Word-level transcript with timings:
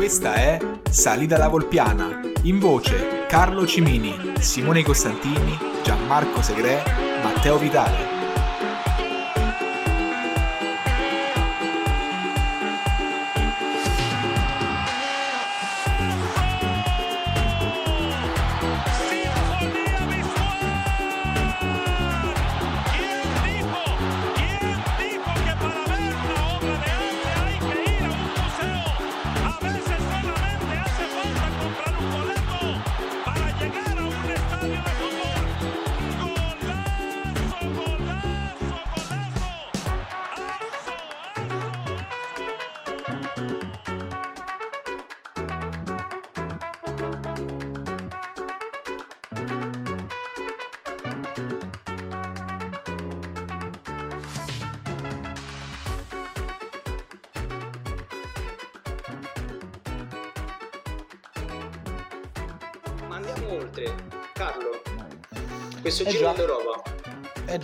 Questa 0.00 0.32
è 0.32 0.58
Salita 0.88 1.36
la 1.36 1.48
Volpiana. 1.48 2.22
In 2.44 2.58
voce 2.58 3.26
Carlo 3.28 3.66
Cimini, 3.66 4.32
Simone 4.40 4.82
Costantini, 4.82 5.58
Gianmarco 5.82 6.40
Segre, 6.40 6.82
Matteo 7.22 7.58
Vitale. 7.58 8.19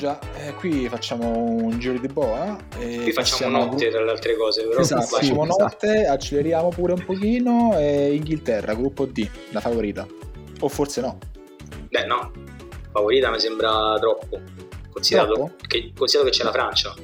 Già, 0.07 0.19
eh, 0.37 0.55
qui 0.55 0.89
facciamo 0.89 1.37
un 1.37 1.79
giro 1.81 1.99
di 1.99 2.07
boa. 2.07 2.57
E 2.79 3.01
qui 3.03 3.13
facciamo 3.13 3.65
notte 3.65 3.91
tra 3.91 4.05
le 4.05 4.11
altre 4.11 4.37
cose, 4.37 4.65
però. 4.67 4.81
Esatto, 4.81 5.07
facciamo 5.07 5.45
esatto. 5.45 5.63
notte, 5.63 6.07
acceleriamo 6.07 6.69
pure 6.69 6.93
un 6.93 7.05
pochino. 7.05 7.77
E 7.77 8.15
Inghilterra, 8.15 8.75
gruppo 8.75 9.07
D, 9.07 9.29
la 9.51 9.61
favorita. 9.61 10.07
O 10.61 10.69
forse 10.69 11.01
no? 11.01 11.19
Beh, 11.89 12.05
no, 12.07 12.31
favorita 12.93 13.31
mi 13.31 13.41
sembra 13.41 13.97
troppo. 13.99 14.41
Considerato, 14.93 15.35
troppo? 15.35 15.55
Che, 15.67 15.93
considerato 15.97 16.31
che 16.31 16.39
c'è 16.39 16.45
la 16.45 16.53
Francia. 16.53 16.95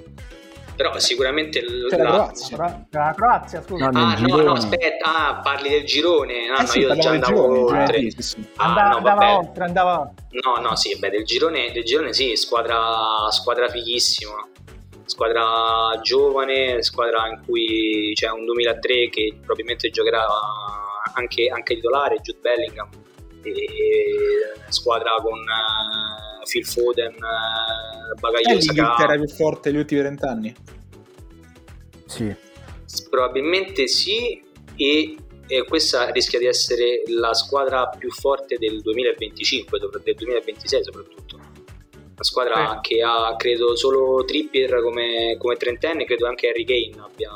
Però 0.75 0.99
sicuramente 0.99 1.61
c'è 1.61 1.97
la, 1.97 2.03
la 2.03 2.11
Croazia. 2.11 2.87
La 2.91 3.15
Croazia, 3.17 3.63
scusa. 3.63 3.91
No, 3.91 3.99
ah, 4.01 4.17
no, 4.19 4.37
no, 4.37 4.53
aspetta, 4.53 5.29
ah, 5.29 5.41
parli 5.41 5.69
del 5.69 5.85
girone. 5.85 6.49
Ah, 6.49 6.59
eh 6.59 6.61
no, 6.63 6.67
sì, 6.67 6.79
io 6.81 6.97
già 6.97 7.11
andavo 7.11 7.35
girone, 7.35 7.81
oltre. 7.81 8.01
Sì, 8.01 8.11
sì, 8.11 8.23
sì. 8.23 8.45
Ah, 8.57 8.65
andava, 8.67 8.89
no, 8.89 8.97
andava 8.97 9.39
oltre, 9.39 9.65
andava. 9.65 10.13
No, 10.31 10.61
no, 10.61 10.77
sì, 10.77 10.99
beh, 10.99 11.11
del 11.11 11.25
girone, 11.25 11.73
del 11.73 11.85
girone 11.85 12.13
sì, 12.13 12.37
squadra, 12.37 13.31
squadra 13.31 13.69
fighissima. 13.69 14.49
Squadra 15.05 16.01
giovane, 16.01 16.83
squadra 16.83 17.29
in 17.29 17.43
cui 17.45 18.13
c'è 18.15 18.31
un 18.31 18.45
2003 18.45 19.09
che 19.11 19.35
probabilmente 19.37 19.91
giocherà 19.91 20.25
anche, 21.15 21.49
anche 21.49 21.75
titolare, 21.75 22.19
Jude 22.21 22.39
Bellingham. 22.41 22.89
E 23.43 24.53
squadra 24.73 25.15
con 25.23 25.39
uh, 25.39 26.45
Phil 26.49 26.67
Foden, 26.67 27.15
uh, 27.15 28.19
Bagagliosa. 28.19 28.73
È 28.73 28.75
l'Inghilterra 28.75 29.17
più 29.17 29.29
forte 29.29 29.71
degli 29.71 29.81
ultimi 29.81 30.03
vent'anni? 30.03 30.55
Sì. 32.07 32.35
Probabilmente 33.09 33.87
sì 33.87 34.43
e, 34.77 35.17
e, 35.47 35.65
questa 35.65 36.11
rischia 36.11 36.39
di 36.39 36.47
essere 36.47 37.03
la 37.07 37.33
squadra 37.35 37.89
più 37.89 38.11
forte 38.11 38.57
del 38.59 38.81
2025, 38.81 39.79
del 39.79 40.15
2026 40.17 40.85
soprattutto. 40.85 41.37
Una 41.37 42.25
squadra 42.25 42.77
eh. 42.77 42.81
che 42.83 43.03
ha, 43.03 43.35
credo, 43.37 43.75
solo 43.77 44.25
Trippier 44.25 44.83
come, 44.83 45.37
come 45.39 45.57
trentenne, 45.57 46.05
credo 46.05 46.27
anche 46.27 46.49
Harry 46.49 46.65
Kane 46.65 47.03
abbia, 47.03 47.31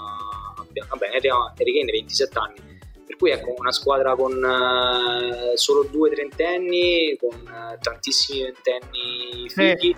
abbia 0.56 0.86
vabbè, 0.88 1.06
Harry 1.06 1.78
Kane 1.78 1.92
27 1.92 2.38
anni 2.38 2.75
per 3.16 3.18
cui 3.18 3.30
ecco 3.30 3.54
una 3.56 3.72
squadra 3.72 4.14
con 4.14 4.32
uh, 4.32 5.56
solo 5.56 5.84
due 5.90 6.10
trentenni, 6.10 7.16
con 7.18 7.30
uh, 7.30 7.78
tantissimi 7.80 8.42
ventenni 8.42 9.48
figli. 9.48 9.94
Sì. 9.94 9.96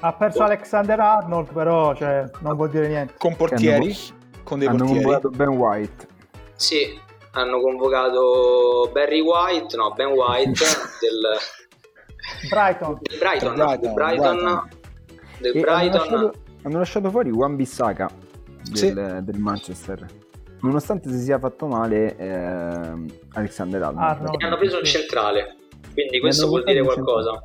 Ha 0.00 0.12
perso 0.14 0.40
oh. 0.40 0.44
Alexander 0.44 0.98
Arnold, 0.98 1.52
però 1.52 1.94
cioè, 1.94 2.24
non 2.40 2.56
vuol 2.56 2.70
dire 2.70 2.88
niente. 2.88 3.14
Con 3.18 3.36
portieri? 3.36 3.86
Hanno, 3.86 4.40
con 4.44 4.58
dei 4.58 4.68
hanno 4.68 4.78
portieri? 4.78 5.02
convocato 5.02 5.30
Ben 5.30 5.48
White. 5.48 6.06
Sì, 6.54 6.98
hanno 7.32 7.60
convocato 7.60 8.90
Barry 8.92 9.20
White, 9.20 9.76
no, 9.76 9.92
Ben 9.92 10.08
White 10.08 10.64
del 11.00 12.48
Brighton. 12.48 12.98
Del 13.02 13.18
Brighton, 13.18 13.54
Brighton, 13.54 13.80
del 13.80 13.92
Brighton, 13.92 14.36
Brighton. 14.36 14.68
Del 15.38 15.52
Brighton. 15.52 15.74
Hanno, 15.76 15.90
lasciato, 15.92 16.32
hanno 16.62 16.78
lasciato 16.78 17.10
fuori 17.10 17.30
Juan 17.30 17.56
Bissaka 17.56 18.08
del, 18.62 18.76
sì. 18.76 18.92
del 18.92 19.38
Manchester 19.38 20.17
nonostante 20.60 21.10
si 21.10 21.18
sia 21.20 21.38
fatto 21.38 21.66
male 21.66 22.16
eh, 22.16 23.16
Alexander 23.34 23.82
Arnold. 23.82 24.08
Arnold. 24.08 24.42
hanno 24.42 24.56
preso 24.56 24.78
il 24.78 24.86
centrale, 24.86 25.56
quindi 25.92 26.20
questo 26.20 26.46
vuol 26.46 26.64
dire 26.64 26.82
qualcosa. 26.82 27.40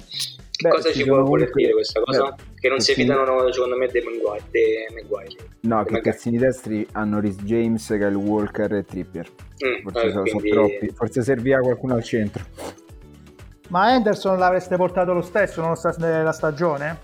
Che 0.55 0.69
Beh, 0.69 0.75
cosa 0.75 0.91
ci 0.91 1.03
vuole 1.03 1.23
voler 1.23 1.51
dire 1.51 1.73
questa 1.73 1.99
cosa? 2.01 2.29
Beh, 2.29 2.43
che 2.59 2.69
non 2.69 2.79
si 2.79 2.93
fidano 2.93 3.51
secondo 3.51 3.75
me 3.75 3.87
dei 3.87 4.03
Maguire. 4.03 4.43
Dei 4.51 4.85
Maguire. 4.93 5.35
No, 5.61 5.83
che 5.83 5.97
i 5.97 6.01
terzini 6.01 6.37
destri 6.37 6.87
hanno 6.91 7.19
Rhys 7.19 7.37
James, 7.41 7.85
Kyle 7.87 8.13
Walker 8.13 8.71
e 8.73 8.85
Trippier. 8.85 9.27
Mm, 9.65 9.81
forse, 9.81 10.05
eh, 10.05 10.09
sono, 10.11 10.21
quindi... 10.21 10.49
sono 10.49 10.67
troppi. 10.67 10.89
Forse 10.93 11.23
serviva 11.23 11.59
qualcuno 11.59 11.95
al 11.95 12.03
centro. 12.03 12.43
Ma 13.69 13.85
Anderson 13.87 14.37
l'avreste 14.37 14.75
portato 14.75 15.13
lo 15.13 15.21
stesso 15.21 15.59
nonostante 15.61 16.21
la 16.21 16.31
stagione? 16.31 16.99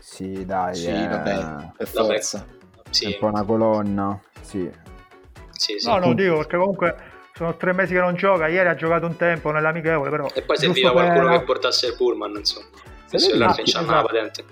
Sì, 0.00 0.44
dai. 0.44 0.74
Sì, 0.74 0.88
eh... 0.88 1.06
vabbè, 1.06 1.70
per 1.76 1.86
forza. 1.86 2.44
Sì. 2.90 3.04
È 3.04 3.06
un 3.08 3.16
po' 3.20 3.26
una 3.26 3.44
colonna, 3.44 4.20
sì. 4.40 4.70
Sì, 5.60 5.78
sì. 5.78 5.86
No, 5.86 5.98
non 5.98 6.14
dico 6.14 6.38
perché 6.38 6.56
comunque 6.56 6.96
sono 7.34 7.54
tre 7.54 7.74
mesi 7.74 7.92
che 7.92 8.00
non 8.00 8.14
gioca. 8.14 8.48
Ieri 8.48 8.66
ha 8.66 8.74
giocato 8.74 9.04
un 9.04 9.16
tempo 9.16 9.50
nell'amichevole, 9.50 10.08
però. 10.08 10.26
E 10.32 10.40
poi 10.40 10.56
serviva 10.56 10.90
qualcuno 10.90 11.28
per... 11.28 11.38
che 11.38 11.44
portasse 11.44 11.88
il 11.88 11.96
pullman, 11.96 12.34
insomma. 12.34 12.66
Se 13.04 13.36
la 13.36 13.54
esatto. 13.54 13.90
la 13.90 14.02
patente. 14.02 14.44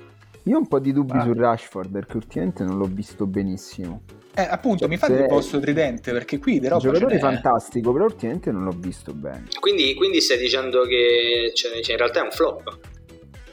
Io 0.43 0.57
ho 0.57 0.59
un 0.59 0.69
po' 0.69 0.79
di 0.79 0.93
dubbi 0.93 1.17
ah. 1.17 1.23
su 1.23 1.33
Rashford 1.33 1.91
perché 1.91 2.17
ultimamente 2.17 2.63
non 2.63 2.77
l'ho 2.77 2.85
visto 2.85 3.27
benissimo. 3.27 4.03
Eh, 4.35 4.43
appunto, 4.43 4.81
cioè, 4.81 4.89
mi 4.89 4.99
fa 4.99 5.07
il 5.07 5.25
posto 5.27 5.59
tridente 5.59 6.13
perché 6.13 6.39
qui 6.39 6.61
Un 6.63 6.79
giocatore 6.79 7.19
fantastico, 7.19 7.91
però 7.91 8.05
ultimamente 8.05 8.53
non 8.53 8.65
l'ho 8.65 8.75
visto 8.77 9.15
bene. 9.15 9.47
Quindi, 9.59 9.95
quindi 9.95 10.21
stai 10.21 10.37
dicendo 10.37 10.83
che 10.83 11.53
cioè, 11.55 11.81
cioè, 11.81 11.93
in 11.93 11.99
realtà 11.99 12.21
è 12.21 12.23
un 12.25 12.31
flop? 12.31 12.79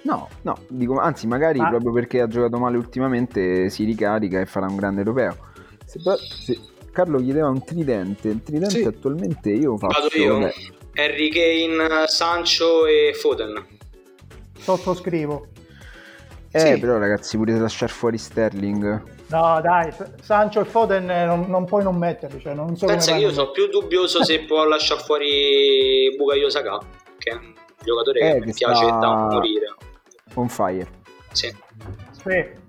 No, 0.02 0.28
no, 0.42 0.58
dico, 0.68 1.00
anzi, 1.00 1.26
magari 1.26 1.60
ah. 1.60 1.70
proprio 1.70 1.94
perché 1.94 2.20
ha 2.20 2.28
giocato 2.28 2.58
male 2.58 2.76
ultimamente 2.76 3.70
si 3.70 3.86
ricarica 3.86 4.42
e 4.42 4.46
farà 4.46 4.68
un 4.68 4.76
grande 4.76 5.00
europeo. 5.00 5.38
Se, 5.86 6.00
se, 6.20 6.60
Carlo 6.96 7.20
chiedeva 7.20 7.50
un 7.50 7.62
tridente. 7.62 8.30
Il 8.30 8.42
tridente 8.42 8.80
sì. 8.80 8.84
attualmente 8.84 9.50
io 9.52 9.78
faccio. 9.78 10.02
Vado 10.02 10.18
io. 10.18 10.40
Vabbè. 10.40 10.54
Harry 10.96 11.30
Kane, 11.30 12.08
Sancho 12.08 12.86
e 12.86 13.14
Foden. 13.14 13.68
Sottoscrivo. 14.58 15.48
Eh, 16.52 16.60
sì. 16.60 16.80
però 16.80 16.98
ragazzi, 16.98 17.36
pure 17.36 17.60
lasciare 17.60 17.92
fuori 17.92 18.18
Sterling. 18.18 19.04
No, 19.28 19.60
dai, 19.62 19.92
Sancho 20.22 20.62
e 20.62 20.66
Foden 20.66 21.10
eh, 21.10 21.26
non, 21.26 21.48
non 21.50 21.66
puoi 21.66 21.84
non 21.84 21.98
metterli. 21.98 22.40
Cioè 22.40 22.54
non 22.54 22.78
so 22.78 22.86
Pensa 22.86 23.12
che 23.12 23.20
io 23.20 23.34
sono 23.34 23.52
più 23.52 23.68
dubbioso 23.68 24.24
se 24.24 24.46
può 24.46 24.64
lasciare 24.64 25.02
fuori 25.02 26.16
Bukayo 26.16 26.50
Saka, 26.50 26.80
che 27.18 27.30
è 27.32 27.34
un 27.34 27.54
giocatore 27.84 28.20
eh, 28.22 28.40
che 28.40 28.46
mi 28.46 28.54
piace 28.54 28.86
da 28.86 29.28
morire. 29.30 29.76
On 30.36 30.48
fire. 30.48 30.88
Sì. 31.34 31.54
Sì. 32.12 32.64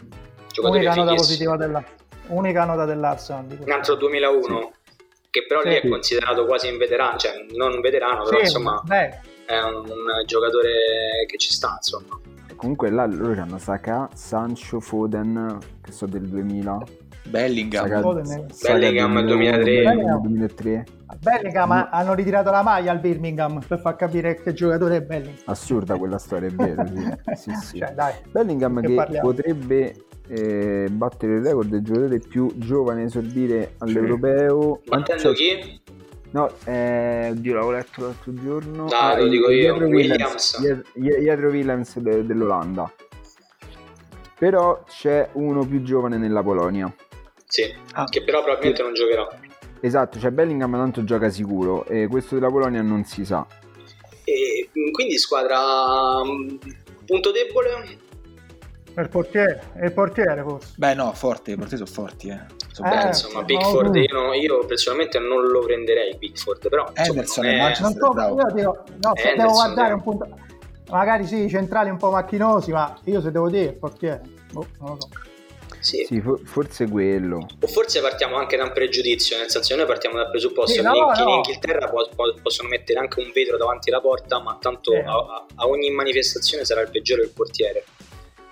Giocatore 0.53 0.95
nota 0.97 1.15
positiva 1.15 1.57
della 1.57 1.85
unica 2.29 2.65
nota 2.65 2.85
dell'Arsenal. 2.85 3.59
Un 3.65 3.71
altro 3.71 3.95
2001, 3.95 4.73
sì. 4.85 4.97
che 5.31 5.47
però 5.47 5.61
sì. 5.63 5.69
lì 5.69 5.75
è 5.77 5.89
considerato 5.89 6.45
quasi 6.47 6.69
un 6.69 6.79
veterano, 6.79 7.17
cioè 7.19 7.33
non 7.55 7.75
un 7.75 7.81
veterano, 7.81 8.25
però 8.25 8.37
sì, 8.39 8.43
insomma 8.43 8.83
beh. 8.85 9.21
è 9.47 9.59
un, 9.61 9.77
un, 9.77 10.25
giocatore 10.27 11.25
che 11.27 11.37
ci 11.39 11.53
sta, 11.53 11.75
insomma. 11.77 12.19
Comunque 12.57 12.91
là 12.91 13.05
loro 13.07 13.41
hanno 13.41 13.59
Saka, 13.59 14.09
Sancho, 14.15 14.81
Foden, 14.81 15.59
che 15.83 15.93
so 15.93 16.07
del 16.07 16.27
2000. 16.27 17.05
Bellingham, 17.29 17.87
Saka, 17.87 18.01
Foden, 18.01 18.47
Bellingham 18.63 19.21
2003. 19.21 19.83
Bellingham. 19.83 20.21
2003. 20.23 20.85
Bellingham 21.21 21.73
mm. 21.73 21.93
hanno 21.93 22.15
ritirato 22.15 22.51
la 22.51 22.63
maglia 22.63 22.93
al 22.93 23.01
Birmingham 23.01 23.61
per 23.67 23.81
far 23.81 23.97
capire 23.97 24.41
che 24.41 24.53
giocatore 24.53 24.97
è 24.97 25.03
Bellingham. 25.03 25.43
Assurda 25.47 25.97
quella 25.97 26.19
storia, 26.19 26.49
è 26.49 26.53
vero. 26.53 26.87
Sì. 27.35 27.35
sì, 27.35 27.55
sì. 27.55 27.79
Cioè, 27.79 27.95
Bellingham 28.31 28.81
che, 28.81 29.07
che 29.11 29.21
potrebbe 29.21 30.06
eh, 30.29 30.89
battere 30.91 31.37
il 31.37 31.43
record 31.45 31.69
del 31.69 31.83
giocatore 31.83 32.19
più 32.19 32.51
giovane 32.57 33.03
a 33.03 33.05
esordire 33.05 33.75
all'europeo. 33.79 34.81
Battendo 34.85 35.33
chi? 35.33 35.81
No, 36.31 36.51
eh, 36.65 37.29
oddio, 37.31 37.55
l'avevo 37.55 37.73
letto 37.73 38.03
l'altro 38.03 38.35
giorno. 38.35 38.85
No, 38.85 38.89
ah, 38.91 39.17
lo 39.17 39.29
dico 39.29 39.51
io, 39.51 39.75
Williams. 39.77 40.59
Williams. 40.59 40.93
Dietro 40.95 41.49
Williams 41.49 41.99
de- 41.99 42.27
dell'Olanda. 42.27 42.93
Però 44.39 44.85
c'è 44.87 45.31
uno 45.33 45.65
più 45.65 45.83
giovane 45.83 46.19
nella 46.19 46.43
Polonia. 46.43 46.93
Sì, 47.47 47.73
ah. 47.93 48.05
che 48.05 48.23
però 48.23 48.43
probabilmente 48.43 48.83
non 48.83 48.93
giocherà. 48.93 49.27
esatto, 49.81 50.19
cioè 50.19 50.31
Bellingham 50.31 50.73
tanto 50.73 51.05
gioca 51.05 51.31
sicuro 51.31 51.87
e 51.87 52.07
questo 52.09 52.35
della 52.35 52.51
Polonia 52.51 52.83
non 52.83 53.05
si 53.05 53.25
sa. 53.25 53.47
E 54.25 54.69
quindi 54.91 55.17
squadra 55.17 56.23
mm, 56.25 56.57
punto 57.07 57.31
debole 57.31 57.71
il 59.03 59.09
portiere, 59.09 59.63
il 59.83 59.93
portiere 59.93 60.43
forse. 60.43 60.75
Beh 60.77 60.95
no, 60.95 61.13
forti, 61.13 61.53
i 61.53 61.57
portieri 61.57 61.87
sono 61.87 62.07
forti 62.07 62.29
eh. 62.29 62.41
Sono 62.73 62.93
eh, 62.93 63.07
insomma, 63.07 63.43
Bigford 63.43 63.95
io, 63.95 64.07
no, 64.13 64.33
io, 64.35 64.65
personalmente 64.67 65.19
non 65.19 65.47
lo 65.47 65.61
prenderei 65.61 66.17
Bigford, 66.17 66.69
però 66.69 66.91
Anderson 66.95 67.45
è... 67.47 67.59
non 67.81 67.93
so, 67.93 68.13
io 68.17 68.55
dico, 68.55 68.85
no, 69.03 69.13
se 69.15 69.35
devo 69.37 69.53
guardare 69.53 69.95
un 69.95 70.03
punto 70.03 70.29
magari 70.89 71.27
sì, 71.27 71.45
i 71.45 71.49
centrali 71.49 71.91
un 71.91 71.97
po' 71.97 72.11
macchinosi, 72.11 72.71
ma 72.71 72.99
io 73.05 73.21
se 73.21 73.31
devo 73.31 73.49
dire 73.49 73.65
il 73.65 73.75
portiere, 73.75 74.23
boh, 74.53 74.67
non 74.81 74.91
lo 74.91 74.97
so. 75.01 75.09
Sì. 75.81 76.05
sì. 76.05 76.21
forse 76.45 76.89
quello. 76.89 77.47
O 77.61 77.67
forse 77.69 78.01
partiamo 78.01 78.37
anche 78.37 78.57
da 78.57 78.65
un 78.65 78.73
pregiudizio, 78.73 79.37
nel 79.39 79.49
senso 79.51 79.69
che 79.69 79.77
noi 79.77 79.87
partiamo 79.87 80.17
dal 80.17 80.31
presupposto 80.31 80.73
sì, 80.73 80.81
che 80.81 80.85
no, 80.85 80.95
in, 80.95 81.25
no. 81.25 81.35
Inghilterra 81.35 81.89
po- 81.89 82.09
po- 82.15 82.35
possono 82.43 82.69
mettere 82.69 82.99
anche 82.99 83.21
un 83.21 83.31
vetro 83.33 83.57
davanti 83.57 83.91
alla 83.91 84.01
porta, 84.01 84.41
ma 84.41 84.57
tanto 84.61 84.91
sì. 84.91 84.97
a, 84.97 85.45
a, 85.55 85.69
ogni 85.69 85.91
manifestazione 85.91 86.65
sarà 86.65 86.81
il 86.81 86.91
peggiore 86.91 87.23
il 87.23 87.31
portiere 87.31 87.85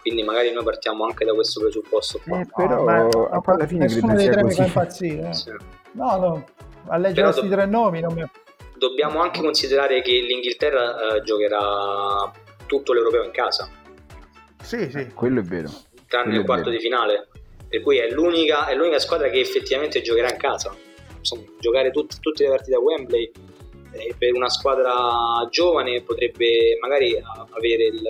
quindi 0.05 0.23
magari 0.23 0.53
noi 0.53 0.63
partiamo 0.65 1.07
anche 1.07 1.25
da 1.25 1.33
questo 1.33 1.61
presupposto 1.61 2.21
qua. 2.23 2.41
Eh, 2.41 2.47
però 2.55 2.85
no, 2.85 3.41
beh, 3.41 3.53
alla 3.53 3.67
fine 3.67 3.87
nessuno 3.87 4.15
dei 4.15 4.31
tre 4.31 4.45
mi 4.45 4.53
fa 4.53 4.67
impazzire 4.67 5.31
eh. 5.31 5.33
sì. 5.33 5.51
no 5.93 6.17
no 6.19 6.45
a 6.89 6.99
leggere 6.99 7.29
questi 7.29 7.49
do- 7.49 7.55
tre 7.55 7.65
nomi 7.65 8.01
non 8.01 8.13
mi... 8.13 8.23
dobbiamo 8.77 9.21
anche 9.23 9.41
considerare 9.41 10.03
che 10.03 10.13
l'Inghilterra 10.13 11.17
eh, 11.17 11.23
giocherà 11.23 12.31
tutto 12.67 12.93
l'europeo 12.93 13.25
in 13.25 13.31
casa. 13.31 13.69
Sì 14.63 14.91
sì. 14.91 15.09
Quello 15.15 15.41
è 15.41 15.43
vero. 15.43 15.71
Tranne 16.07 16.25
quello 16.25 16.41
il 16.41 16.45
quarto 16.45 16.71
di 16.71 16.79
finale. 16.79 17.29
Per 17.69 17.81
cui 17.83 17.99
è 17.99 18.11
l'unica, 18.11 18.67
è 18.67 18.75
l'unica, 18.75 18.99
squadra 18.99 19.29
che 19.29 19.41
effettivamente 19.41 20.01
giocherà 20.03 20.31
in 20.31 20.39
casa. 20.39 20.75
Insomma, 21.19 21.45
giocare 21.59 21.91
tut- 21.91 22.21
tutte 22.21 22.45
le 22.45 22.51
partite 22.51 22.77
a 22.77 22.81
Wembley 22.81 23.31
eh, 23.93 24.15
per 24.17 24.35
una 24.35 24.49
squadra 24.49 24.93
giovane 25.51 26.03
potrebbe 26.03 26.77
magari 26.81 27.17
avere 27.51 27.85
il 27.85 28.03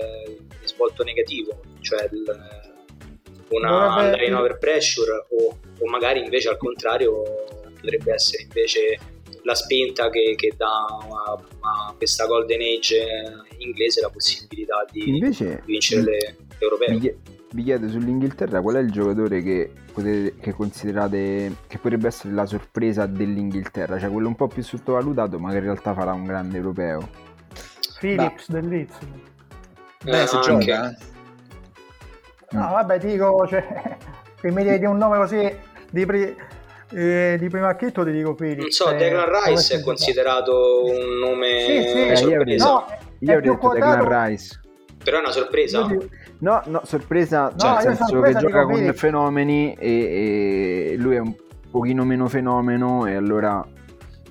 risvolto 0.61 1.03
negativo, 1.03 1.61
cioè 1.85 2.09
il, 2.11 2.23
una 3.49 3.69
Dovrebbe... 3.69 4.01
andare 4.01 4.25
in 4.25 4.35
over 4.35 4.57
pressure 4.57 5.25
o, 5.29 5.57
o, 5.79 5.89
magari 5.89 6.23
invece 6.23 6.49
al 6.49 6.57
contrario 6.57 7.23
potrebbe 7.79 8.13
essere 8.13 8.43
invece 8.43 8.97
la 9.43 9.53
spinta 9.53 10.09
che, 10.09 10.33
che 10.35 10.53
dà 10.57 10.65
a, 10.65 11.31
a, 11.33 11.93
questa 11.95 12.25
golden 12.25 12.59
age 12.61 13.05
inglese 13.59 14.01
la 14.01 14.09
possibilità 14.09 14.83
di 14.91 15.07
invece, 15.09 15.61
vincere 15.65 16.01
le 16.01 16.35
europee. 16.57 17.17
Vi 17.51 17.63
chiedo 17.63 17.87
sull'Inghilterra 17.87 18.59
qual 18.61 18.75
è 18.75 18.79
il 18.79 18.91
giocatore 18.91 19.41
che, 19.41 19.71
potete, 19.93 20.35
che 20.41 20.51
considerate 20.51 21.55
che 21.67 21.77
potrebbe 21.77 22.07
essere 22.07 22.33
la 22.33 22.45
sorpresa 22.45 23.05
dell'Inghilterra, 23.05 23.97
cioè 23.99 24.09
quello 24.09 24.27
un 24.27 24.35
po' 24.35 24.47
più 24.47 24.63
sottovalutato 24.63 25.39
ma 25.39 25.51
che 25.51 25.57
in 25.57 25.63
realtà 25.63 25.93
farà 25.93 26.11
un 26.11 26.25
grande 26.25 26.57
europeo. 26.57 27.07
Philips 27.99 28.49
del 28.49 28.67
Leeds. 28.67 28.97
Beh, 30.03 30.23
eh, 30.23 30.27
se 30.27 30.39
gioca. 30.39 30.95
No, 32.55 32.69
vabbè, 32.71 32.99
dico, 32.99 33.45
cioè, 33.47 33.97
se 34.39 34.51
mi 34.51 34.63
di 34.63 34.85
un 34.85 34.97
nome 34.97 35.17
così 35.17 35.57
di, 35.91 36.05
pri- 36.05 36.35
eh, 36.91 37.37
di 37.39 37.49
primo 37.49 37.67
acchitto 37.67 38.03
ti 38.03 38.11
dico 38.11 38.33
Philips. 38.33 38.61
Non 38.61 38.71
so, 38.71 38.91
Declan 38.91 39.25
Rice 39.45 39.75
è 39.75 39.81
considerato 39.81 40.85
un 40.85 41.17
nome 41.19 41.59
sì, 41.61 41.81
sì, 41.89 42.07
eh, 42.07 42.15
sorpresa. 42.15 42.65
No, 42.65 42.85
io 43.19 43.33
avrei 43.33 43.49
detto 43.51 43.69
Declan 43.69 44.27
Rice. 44.27 44.59
Però 45.03 45.17
è 45.17 45.19
una 45.19 45.31
sorpresa. 45.31 45.87
No, 46.39 46.61
no, 46.65 46.81
sorpresa, 46.83 47.53
cioè 47.55 47.69
no, 47.69 47.75
nel 47.75 47.95
senso 47.95 48.19
che 48.21 48.35
gioca 48.35 48.63
con 48.63 48.73
Philips. 48.73 48.99
fenomeni 48.99 49.75
e, 49.75 50.91
e 50.91 50.95
lui 50.97 51.15
è 51.15 51.19
un 51.19 51.33
pochino 51.69 52.03
meno 52.03 52.27
fenomeno 52.27 53.05
e 53.05 53.15
allora 53.15 53.63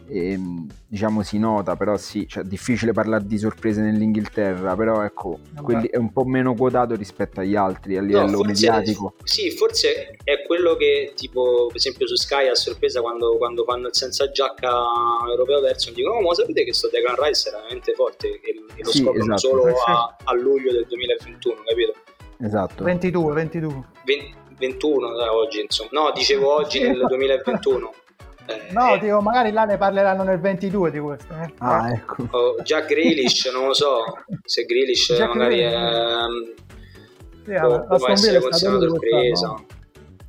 ehm, 0.09 0.67
diciamo 0.87 1.23
si 1.23 1.39
nota, 1.39 1.77
però 1.77 1.97
sì, 1.97 2.27
cioè, 2.29 2.43
difficile 2.45 2.93
parlare 2.93 3.27
di 3.27 3.39
sorprese 3.39 3.81
nell'Inghilterra, 3.81 4.75
però 4.77 5.03
ecco, 5.03 5.39
quelli 5.63 5.89
è 5.89 5.97
un 5.97 6.13
po' 6.13 6.25
meno 6.25 6.55
quotato 6.55 6.95
rispetto 6.95 7.41
agli 7.41 7.57
altri 7.57 7.97
a 7.97 8.03
livello 8.03 8.31
no, 8.31 8.37
forse, 8.37 8.53
mediatico. 8.53 9.15
Sì, 9.25 9.51
forse 9.51 10.17
è 10.23 10.43
quello 10.47 10.77
che 10.77 11.13
tipo, 11.15 11.67
per 11.67 11.77
esempio 11.77 12.07
su 12.07 12.17
Sky 12.17 12.49
a 12.49 12.55
sorpresa 12.55 13.01
quando, 13.01 13.37
quando 13.37 13.65
fanno 13.65 13.89
il 13.89 13.95
senza 13.95 14.31
giacca 14.31 14.71
europeo 15.29 15.61
terzo, 15.61 15.91
dicono, 15.93 16.17
oh, 16.17 16.21
ma 16.21 16.35
sapete 16.35 16.65
che 16.65 16.73
sto 16.73 16.89
Declan 16.89 17.17
Rice 17.19 17.49
è 17.49 17.53
veramente 17.53 17.93
forte 17.95 18.29
e, 18.41 18.41
e 18.77 18.83
lo 18.83 18.91
sì, 18.91 18.99
scoprono 18.99 19.35
esatto. 19.35 19.39
solo 19.39 19.75
a, 19.85 20.17
a, 20.25 20.35
luglio 20.35 20.73
del 20.73 20.87
2021, 20.89 21.63
capito? 21.65 21.95
Esatto. 22.41 22.85
22, 22.85 23.33
22. 23.33 23.85
20, 24.05 24.35
21 24.59 25.21
eh, 25.21 25.29
oggi, 25.29 25.61
insomma. 25.61 25.89
No, 25.93 26.13
dicevo 26.15 26.55
oggi 26.55 26.81
nel 26.87 27.05
2021. 27.07 27.93
Eh, 28.47 28.73
no, 28.73 28.99
dico, 28.99 29.21
magari 29.21 29.53
là 29.53 29.65
ne 29.65 29.77
parleranno 29.77 30.23
nel 30.23 30.39
22 30.39 30.91
di 30.91 30.99
questo. 30.99 31.33
Eh. 31.35 31.53
Ah, 31.59 31.91
ecco. 31.91 32.27
Oh, 32.31 32.63
già 32.63 32.81
Grealish, 32.81 33.51
non 33.53 33.69
lo 33.69 33.75
so 33.75 34.05
se 34.45 34.65
Grealish 34.65 35.15
Jack 35.15 35.35
magari 35.35 35.57
Grealish. 35.57 36.55
è... 36.55 36.63
Sì, 37.45 37.53
può, 37.61 37.85
può 37.87 38.09
essere 38.09 38.41
considerato 38.41 38.89
sorpresa. 38.89 39.55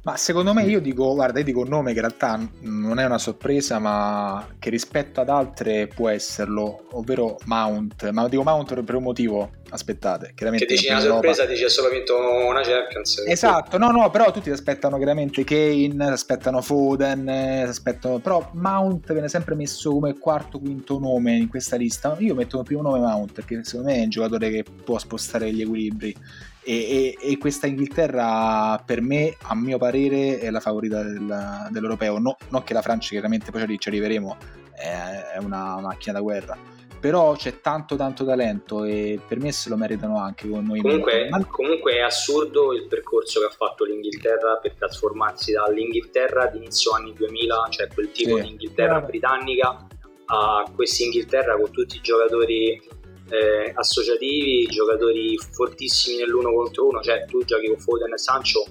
Ma 0.06 0.18
secondo 0.18 0.54
me 0.54 0.62
io 0.66 0.80
dico, 0.80 1.16
guarda, 1.16 1.40
io 1.40 1.46
dico 1.46 1.62
un 1.62 1.68
nome 1.68 1.92
che 1.92 2.00
in 2.00 2.06
realtà 2.06 2.40
non 2.62 3.00
è 3.00 3.06
una 3.06 3.18
sorpresa, 3.18 3.80
ma 3.80 4.48
che 4.60 4.70
rispetto 4.70 5.20
ad 5.20 5.30
altre 5.30 5.88
può 5.88 6.10
esserlo, 6.10 6.86
ovvero 6.92 7.38
Mount. 7.46 8.12
Ma 8.12 8.28
dico 8.28 8.44
Mount 8.44 8.84
per 8.84 8.94
un 8.94 9.02
motivo, 9.02 9.50
aspettate. 9.70 10.34
Chiaramente 10.36 10.68
che 10.68 10.76
dici 10.76 10.92
una 10.92 11.00
sorpresa, 11.00 11.46
dici 11.46 11.64
ha 11.64 11.70
solo 11.70 11.90
vinto 11.90 12.16
una 12.16 12.62
Champions. 12.62 13.24
Esatto, 13.26 13.80
no, 13.80 13.90
no, 13.90 14.12
però 14.12 14.30
tutti 14.30 14.52
aspettano 14.52 14.98
chiaramente 14.98 15.44
Kane, 15.44 16.12
aspettano 16.12 16.62
Foden, 16.62 17.28
aspettano... 17.68 18.20
però 18.20 18.48
Mount 18.54 19.12
viene 19.12 19.28
sempre 19.28 19.56
messo 19.56 19.90
come 19.90 20.20
quarto, 20.20 20.60
quinto 20.60 21.00
nome 21.00 21.36
in 21.36 21.50
questa 21.50 21.78
lista. 21.78 22.16
Io 22.20 22.36
metto 22.36 22.60
il 22.60 22.64
primo 22.64 22.84
nome 22.84 23.00
Mount, 23.00 23.32
perché 23.32 23.64
secondo 23.64 23.90
me 23.90 23.96
è 23.98 24.04
un 24.04 24.10
giocatore 24.10 24.52
che 24.52 24.64
può 24.84 25.00
spostare 25.00 25.52
gli 25.52 25.64
equilibri 25.64 26.16
e, 26.66 27.16
e, 27.20 27.32
e, 27.32 27.38
questa 27.38 27.68
Inghilterra 27.68 28.82
per 28.84 29.00
me, 29.00 29.36
a 29.44 29.56
mio 29.56 29.78
parere, 29.78 30.40
è 30.40 30.50
la 30.50 30.60
favorita 30.60 31.04
del, 31.04 31.68
dell'europeo. 31.70 32.18
No, 32.18 32.38
non 32.50 32.64
che 32.64 32.74
la 32.74 32.82
Francia, 32.82 33.10
chiaramente 33.10 33.52
poi 33.52 33.78
ci 33.78 33.88
arriveremo, 33.88 34.36
è, 34.74 35.38
una 35.40 35.80
macchina 35.80 36.14
da 36.14 36.22
guerra. 36.22 36.58
Però 37.00 37.36
c'è 37.36 37.62
tanto 37.62 37.96
tanto 37.96 38.26
talento 38.26 38.84
e 38.84 39.20
per 39.28 39.40
me 39.40 39.52
se 39.52 39.70
lo 39.70 39.78
meritano 39.78 40.18
anche 40.18 40.50
con 40.50 40.66
noi. 40.66 40.82
Comunque, 40.82 41.30
comunque 41.52 41.94
è 41.98 42.00
assurdo 42.00 42.74
il 42.74 42.88
percorso 42.88 43.42
che 43.42 43.46
ha 43.46 43.50
fatto 43.50 43.84
l'Inghilterra 43.84 44.58
per 44.60 44.74
trasformarsi 44.74 45.52
dall'Inghilterra 45.52 46.48
di 46.48 46.58
inizio 46.58 46.94
anni 46.94 47.14
2000, 47.14 47.68
cioè 47.70 47.88
quel 47.94 48.10
tipo 48.10 48.38
sì. 48.38 48.42
di 48.42 48.50
Inghilterra 48.50 49.02
britannica, 49.02 49.86
a 50.26 50.66
questa 50.74 51.04
Inghilterra 51.04 51.56
con 51.58 51.70
tutti 51.70 51.98
i 51.98 52.02
giocatori 52.02 52.82
eh, 53.30 53.72
associativi, 53.74 54.66
giocatori 54.68 55.38
fortissimi 55.38 56.18
nell'uno 56.18 56.54
contro 56.54 56.88
uno, 56.88 57.02
cioè 57.02 57.26
tu 57.26 57.44
giochi 57.44 57.68
con 57.68 57.80
Foden 57.80 58.14
e 58.14 58.18
Sancho, 58.18 58.66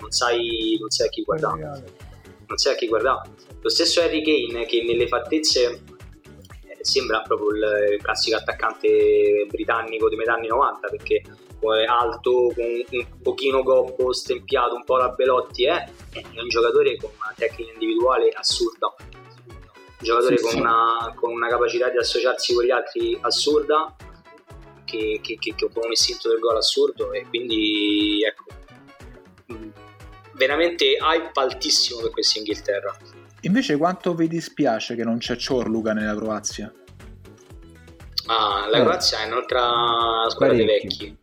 non 0.00 0.10
sai, 0.10 0.76
non 0.78 0.90
sai 0.90 1.06
a 1.06 1.10
chi 1.10 1.22
guardare. 1.22 1.62
Non 2.46 2.56
sai 2.56 2.74
a 2.74 2.76
chi 2.76 2.86
guardare. 2.86 3.30
Lo 3.60 3.68
stesso 3.68 4.00
Harry 4.00 4.22
Kane 4.22 4.66
che 4.66 4.82
nelle 4.82 5.08
fattezze 5.08 5.82
eh, 6.66 6.78
sembra 6.80 7.22
proprio 7.22 7.50
il, 7.50 7.98
classico 8.02 8.36
attaccante 8.36 9.46
britannico 9.48 10.08
di 10.08 10.16
metà 10.16 10.34
anni 10.34 10.48
90 10.48 10.88
perché 10.88 11.22
è 11.72 11.84
alto, 11.86 12.52
con 12.54 12.64
un 12.90 13.06
pochino 13.22 13.62
gobbo, 13.62 14.12
stempiato, 14.12 14.74
un 14.74 14.84
po' 14.84 14.98
la 14.98 15.08
Belotti, 15.08 15.64
eh? 15.64 15.82
è 16.10 16.40
un 16.40 16.48
giocatore 16.48 16.96
con 16.96 17.10
una 17.16 17.32
tecnica 17.34 17.72
individuale 17.72 18.28
assurda 18.28 18.94
giocatore 20.04 20.36
sì, 20.36 20.42
con, 20.42 20.52
sì. 20.52 20.58
Una, 20.60 21.12
con, 21.16 21.32
Una, 21.32 21.48
capacità 21.48 21.88
di 21.90 21.98
associarsi 21.98 22.54
con 22.54 22.64
gli 22.64 22.70
altri 22.70 23.18
assurda, 23.20 23.96
che, 24.84 25.18
che, 25.20 25.36
che, 25.40 25.54
che 25.56 25.68
con 25.72 25.82
un 25.84 25.92
istinto 25.92 26.28
del 26.28 26.38
gol 26.38 26.56
assurdo 26.56 27.12
e 27.12 27.26
quindi 27.28 28.20
ecco, 28.24 28.44
veramente 30.34 30.96
hype 31.00 31.40
altissimo 31.40 32.00
per 32.00 32.10
questa 32.10 32.38
Inghilterra. 32.38 32.96
Invece 33.40 33.76
quanto 33.76 34.14
vi 34.14 34.28
dispiace 34.28 34.94
che 34.94 35.04
non 35.04 35.18
c'è 35.18 35.36
Ciorluca 35.36 35.92
nella 35.92 36.14
Croazia? 36.14 36.72
Ah, 38.26 38.66
la 38.70 38.78
eh. 38.78 38.82
Croazia 38.82 39.22
è 39.22 39.26
un'altra 39.26 40.26
squadra 40.28 40.56
dei 40.56 40.66
vecchi. 40.66 41.16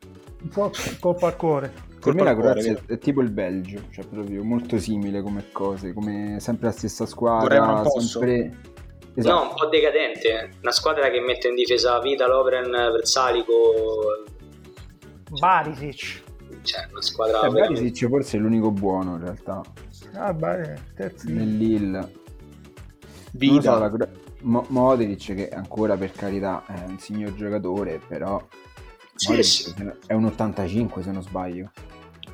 Un 0.44 0.50
po' 0.50 0.72
colpo 1.00 1.26
al 1.26 1.36
cuore. 1.36 1.90
Per 2.00 2.14
me 2.16 2.24
la 2.24 2.36
Croazia 2.36 2.80
è 2.88 2.98
tipo 2.98 3.22
il 3.22 3.30
Belgio, 3.30 3.84
cioè 3.92 4.06
proprio 4.06 4.44
molto 4.44 4.80
simile 4.80 5.22
come 5.22 5.46
cose, 5.52 5.94
come 5.94 6.38
sempre 6.40 6.68
la 6.68 6.72
stessa 6.72 7.06
squadra, 7.06 7.84
sempre... 8.00 8.60
Esatto. 9.13 9.36
No, 9.36 9.50
un 9.50 9.56
po' 9.56 9.65
decadente. 9.65 10.51
Una 10.62 10.72
squadra 10.72 11.10
che 11.10 11.20
mette 11.20 11.50
in 11.50 11.56
difesa 11.56 12.00
Vita, 12.00 12.27
Lovren, 12.27 12.72
Versalico. 12.72 14.25
Barisic. 15.30 16.24
Cioè, 16.63 16.88
una 16.91 17.01
squadra. 17.01 17.41
Eh, 17.41 17.50
veramente... 17.50 17.82
Barisic 17.82 18.10
forse 18.10 18.38
è 18.38 18.39
l'unico 18.39 18.72
buono 18.72 19.15
in 19.15 19.22
realtà. 19.22 19.62
Ah, 20.13 20.34
beh, 20.34 20.80
terzo. 20.96 21.30
Nell'Ill. 21.30 22.10
Vita. 23.32 23.74
So, 23.74 23.80
la... 23.80 24.08
Mo- 24.44 24.65
Modric 24.70 25.36
che 25.36 25.50
ancora 25.50 25.96
per 25.96 26.12
carità 26.12 26.63
è 26.65 26.84
un 26.88 26.98
signor 26.98 27.36
giocatore, 27.36 28.00
però 28.08 28.41
sì, 29.13 29.44
sì. 29.44 29.74
è 30.08 30.13
un 30.13 30.25
85 30.25 31.03
se 31.03 31.12
non 31.12 31.22
sbaglio. 31.22 31.72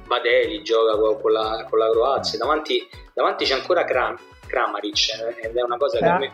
Badeli 0.05 0.63
gioca 0.63 0.95
con 0.97 1.31
la, 1.33 1.65
con 1.69 1.79
la 1.79 1.89
Croazia, 1.91 2.37
davanti, 2.37 2.87
davanti 3.13 3.43
c'è 3.43 3.55
ancora 3.55 3.83
Kramp 3.83 4.19
Kramaric 4.47 5.35
ed 5.41 5.55
è 5.55 5.61
una 5.61 5.75
cosa 5.75 5.97
che, 5.99 6.05
a 6.05 6.15
eh. 6.15 6.19
me, 6.19 6.33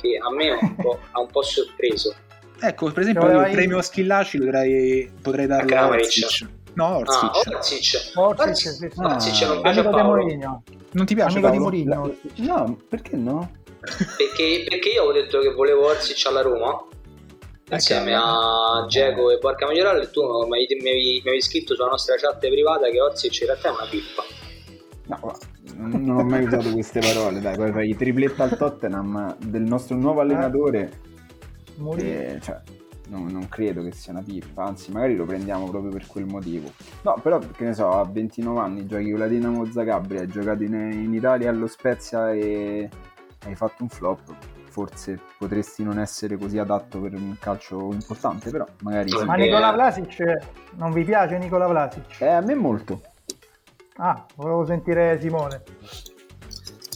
che 0.00 0.18
a 0.22 0.32
me 0.32 0.50
un 0.50 0.76
ha 1.12 1.20
un 1.20 1.30
po' 1.30 1.42
sorpreso. 1.42 2.14
Ecco, 2.60 2.90
per 2.90 3.02
esempio, 3.02 3.30
io 3.30 3.46
il 3.46 3.52
premio 3.52 3.82
Schillaci 3.82 4.38
potrei, 4.38 5.10
potrei 5.20 5.46
darlo 5.46 5.76
a 5.76 5.88
Orsic. 5.88 6.46
No, 6.74 6.98
Orsic. 6.98 7.22
Ah, 7.22 7.56
Orsic. 7.56 8.12
Orsic, 8.14 8.94
non 8.96 9.16
piace 9.62 9.80
a 9.80 9.88
Paolo. 9.88 10.62
Non 10.92 11.04
ti 11.06 11.14
piace 11.14 11.38
Amico 11.38 11.52
Paolo? 11.52 11.70
di 11.70 11.84
Mourinho? 11.84 12.16
No, 12.36 12.78
perché 12.88 13.16
no? 13.16 13.50
Perché, 13.80 14.64
perché 14.68 14.88
io 14.88 15.02
avevo 15.02 15.12
detto 15.12 15.38
che 15.40 15.52
volevo 15.52 15.86
Orsic 15.86 16.26
alla 16.26 16.42
Roma 16.42 16.86
insieme 17.70 18.14
a 18.14 18.86
Diego 18.88 19.30
e 19.30 19.38
Porca 19.38 19.66
Maggioral 19.66 20.00
e 20.00 20.10
tu 20.10 20.22
mi 20.22 20.56
avevi, 20.56 20.76
mi 20.80 21.20
avevi 21.20 21.42
scritto 21.42 21.74
sulla 21.74 21.88
nostra 21.88 22.16
chat 22.16 22.38
privata 22.38 22.88
che 22.88 23.00
Orsic 23.00 23.40
in 23.40 23.46
realtà 23.46 23.68
è 23.68 23.72
una 23.72 23.86
pippa 23.90 24.24
no 25.06 25.38
non 25.76 26.18
ho 26.18 26.24
mai 26.24 26.44
usato 26.44 26.70
queste 26.72 27.00
parole 27.00 27.40
dai 27.40 27.56
poi 27.56 27.72
fai 27.72 27.96
tripletta 27.96 28.44
al 28.44 28.56
Tottenham 28.56 29.36
del 29.38 29.62
nostro 29.62 29.96
nuovo 29.96 30.20
allenatore. 30.20 31.04
Eh, 31.96 32.38
cioè, 32.40 32.60
no, 33.08 33.28
non 33.28 33.48
credo 33.48 33.82
che 33.82 33.92
sia 33.92 34.12
una 34.12 34.22
pippa 34.22 34.64
anzi 34.64 34.90
magari 34.90 35.14
lo 35.14 35.24
prendiamo 35.24 35.68
proprio 35.68 35.90
per 35.90 36.06
quel 36.06 36.24
motivo. 36.24 36.70
No 37.02 37.18
però 37.22 37.38
che 37.38 37.64
ne 37.64 37.74
so 37.74 37.90
a 37.92 38.04
29 38.04 38.60
anni 38.60 38.86
giochi 38.86 39.10
con 39.10 39.18
la 39.18 39.26
Dinamo 39.26 39.70
Zagabria 39.70 40.22
hai 40.22 40.28
giocato 40.28 40.62
in, 40.62 40.74
in 40.74 41.12
Italia 41.12 41.50
allo 41.50 41.66
Spezia 41.66 42.32
e 42.32 42.88
hai 43.44 43.54
fatto 43.54 43.82
un 43.82 43.88
flop. 43.88 44.34
Forse 44.68 45.18
potresti 45.38 45.82
non 45.82 45.98
essere 45.98 46.36
così 46.36 46.58
adatto 46.58 47.00
per 47.00 47.14
un 47.14 47.36
calcio 47.40 47.92
importante, 47.92 48.50
però 48.50 48.66
magari... 48.82 49.10
Ma 49.24 49.34
Nicola 49.34 49.72
Vlasic, 49.72 50.22
non 50.74 50.92
vi 50.92 51.02
piace 51.02 51.38
Nicola 51.38 51.66
Vlasic? 51.66 52.20
Eh, 52.20 52.28
a 52.28 52.42
me 52.42 52.54
molto. 52.54 53.00
Ah, 53.98 54.26
volevo 54.36 54.64
sentire 54.64 55.18
Simone. 55.20 55.62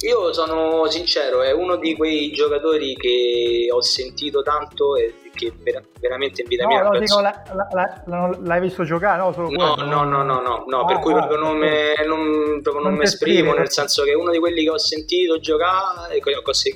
Io 0.02 0.32
sono 0.32 0.86
sincero, 0.86 1.42
è 1.42 1.52
uno 1.52 1.76
di 1.76 1.94
quei 1.94 2.30
giocatori 2.32 2.94
che 2.94 3.68
ho 3.70 3.82
sentito 3.82 4.42
tanto 4.42 4.96
e 4.96 5.14
che 5.34 5.52
ver- 5.58 5.88
veramente 6.00 6.40
in 6.40 6.48
vita 6.48 6.64
no, 6.64 6.68
mia... 6.68 6.82
No, 6.82 6.90
penso... 6.90 7.20
dico, 7.20 7.20
la, 7.20 7.68
la, 7.72 8.02
la, 8.06 8.38
l'hai 8.42 8.60
visto 8.60 8.82
giocare? 8.84 9.20
No, 9.20 9.32
solo 9.32 9.50
no, 9.50 9.74
no, 9.74 10.04
no, 10.04 10.22
no, 10.22 10.40
no, 10.40 10.64
no, 10.66 10.80
ah, 10.80 10.84
per 10.86 11.00
cui 11.00 11.12
ah, 11.12 11.18
proprio 11.18 11.38
non, 11.38 11.58
me, 11.58 11.94
non, 12.06 12.60
proprio 12.62 12.82
non, 12.82 12.92
non 12.92 12.94
mi 12.94 13.04
esprimo, 13.04 13.52
nel 13.52 13.70
senso 13.70 14.02
che 14.04 14.12
è 14.12 14.14
uno 14.14 14.30
di 14.30 14.38
quelli 14.38 14.62
che 14.62 14.70
ho 14.70 14.78
sentito 14.78 15.38
giocare 15.38 16.16
e 16.16 16.20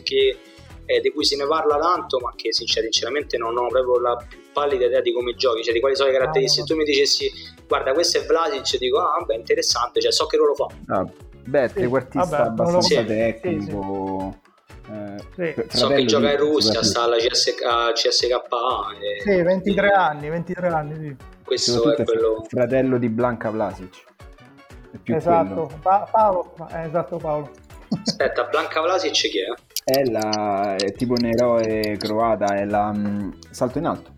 che 0.02 0.38
eh, 0.86 1.00
di 1.00 1.10
cui 1.10 1.24
se 1.24 1.36
ne 1.36 1.46
parla 1.46 1.78
tanto, 1.78 2.18
ma 2.18 2.34
che 2.36 2.52
sinceramente 2.52 3.38
non 3.38 3.56
ho 3.56 3.68
proprio 3.68 4.00
la 4.00 4.16
più 4.16 4.43
pallida 4.54 4.86
idea 4.86 5.02
di 5.02 5.12
come 5.12 5.34
giochi, 5.34 5.62
cioè 5.62 5.74
di 5.74 5.80
quali 5.80 5.96
sono 5.96 6.10
le 6.10 6.16
caratteristiche. 6.16 6.66
Se 6.66 6.72
tu 6.72 6.78
mi 6.78 6.84
dicessi, 6.84 7.30
guarda, 7.66 7.92
questo 7.92 8.18
è 8.18 8.24
Vlasic, 8.24 8.78
dico, 8.78 9.00
ah, 9.00 9.18
vabbè, 9.18 9.34
interessante, 9.34 10.00
cioè 10.00 10.12
so 10.12 10.26
che 10.26 10.36
ruolo 10.36 10.54
fa. 10.54 10.66
Ah, 10.86 11.04
beh, 11.44 11.68
trequartista 11.68 12.36
sì, 12.36 12.42
abbastanza 12.42 13.00
sì, 13.00 13.04
tecnico. 13.04 14.38
Eh, 14.90 15.54
sì. 15.54 15.76
So 15.76 15.88
che 15.88 16.04
gioca 16.04 16.30
in 16.30 16.38
Russia, 16.38 16.82
sta 16.82 17.02
alla 17.02 17.16
CSK, 17.16 17.92
CSKA. 17.92 18.38
E... 19.00 19.20
Sì, 19.20 19.42
23 19.42 19.88
anni, 19.90 20.28
23 20.28 20.68
anni, 20.68 20.94
sì. 20.94 21.16
Questo 21.44 21.94
è 21.94 22.04
quello... 22.04 22.44
fratello 22.48 22.98
di 22.98 23.08
Blanca 23.08 23.50
Vlasic. 23.50 24.04
esatto, 25.04 25.70
pa- 25.82 26.08
Paolo, 26.10 26.54
eh, 26.70 26.86
esatto 26.86 27.16
Paolo. 27.16 27.50
Aspetta, 28.02 28.44
Blanca 28.44 28.80
Vlasic 28.80 29.12
chi 29.12 29.40
è? 29.40 29.52
È, 29.84 30.04
la, 30.10 30.76
è 30.76 30.92
tipo 30.92 31.12
un 31.12 31.26
eroe 31.26 31.96
croata, 31.98 32.56
è 32.56 32.64
la 32.64 32.90
um, 32.94 33.36
salto 33.50 33.78
in 33.78 33.86
alto. 33.86 34.13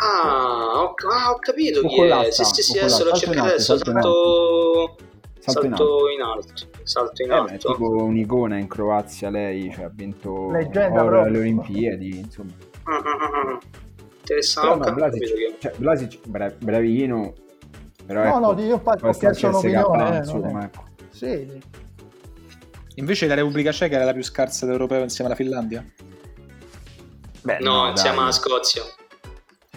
Ah, 0.00 0.80
ho, 0.80 0.94
ah, 1.10 1.30
ho 1.32 1.38
capito 1.40 1.80
chi 1.86 2.00
è. 2.00 2.30
Sì, 2.30 2.44
sì, 2.44 2.62
sì, 2.62 2.78
adesso 2.78 3.04
l'ho 3.04 3.16
cercato 3.16 3.48
adesso. 3.48 3.76
Salto, 3.76 3.92
salto, 3.92 4.96
salto, 5.40 5.68
salto 5.68 6.10
in 6.10 6.22
alto. 6.22 6.52
Salto 6.84 7.22
in 7.22 7.30
alto. 7.32 7.52
Eh, 7.52 7.54
è 7.54 7.58
tipo 7.58 7.88
un'icona 8.04 8.58
in 8.58 8.68
Croazia 8.68 9.28
lei, 9.28 9.72
cioè, 9.72 9.84
ha 9.86 9.90
vinto 9.92 10.50
Leggenda, 10.50 11.02
oro 11.02 11.22
alle 11.22 11.38
Olimpiadi, 11.38 12.18
insomma. 12.18 12.52
Ah, 12.84 12.96
ah, 12.96 13.50
ah, 13.50 13.58
Interessante. 14.20 14.78
Però, 14.78 14.90
no, 14.90 14.94
Blasic, 14.94 15.58
cioè, 15.58 15.72
Blasic 15.76 16.26
bra- 16.28 16.54
bravino, 16.56 17.32
però 18.06 18.22
no, 18.22 18.28
ecco, 18.28 18.52
no, 18.52 18.60
io 18.60 18.74
infatti 18.74 19.04
ho 19.04 19.10
chiesto 19.10 19.48
un'opinione. 19.48 20.14
Eh, 20.14 20.16
insomma, 20.18 20.64
ecco. 20.64 20.84
Sì, 21.10 21.60
Invece 22.94 23.26
la 23.26 23.34
Repubblica 23.34 23.72
Ceca 23.72 23.96
era 23.96 24.04
la 24.04 24.12
più 24.12 24.22
scarsa 24.22 24.66
d'europeo 24.66 25.02
insieme 25.02 25.30
alla 25.30 25.38
Finlandia? 25.38 25.84
Beh, 27.42 27.58
no, 27.60 27.82
no 27.84 27.90
insieme 27.90 28.18
alla 28.18 28.32
Scozia. 28.32 28.82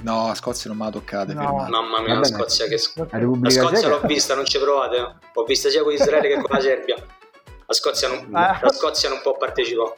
No, 0.02 0.28
a 0.28 0.36
Scozia 0.36 0.70
non 0.70 0.80
me 0.80 0.86
la 0.86 0.92
toccate. 0.92 1.34
No. 1.34 1.68
Mamma 1.70 2.02
mia, 2.02 2.16
la 2.16 2.24
Scozia 2.24 2.66
che... 2.66 2.78
La, 2.96 3.08
la 3.12 3.50
Scozia 3.50 3.78
Ceca... 3.78 3.88
l'ho 3.88 4.02
vista, 4.08 4.36
non 4.36 4.46
ci 4.46 4.60
provate. 4.60 4.98
Ho 5.34 5.44
vista 5.44 5.70
sia 5.70 5.84
con 5.84 5.94
Israele 5.94 6.28
che 6.28 6.36
con 6.36 6.50
la 6.50 6.60
Serbia. 6.60 6.96
La 7.66 7.74
Scozia 7.74 8.08
non, 8.08 8.28
ah. 8.32 8.60
la 8.62 8.70
Scozia 8.70 9.10
non 9.10 9.20
può 9.22 9.38
partecipare. 9.38 9.94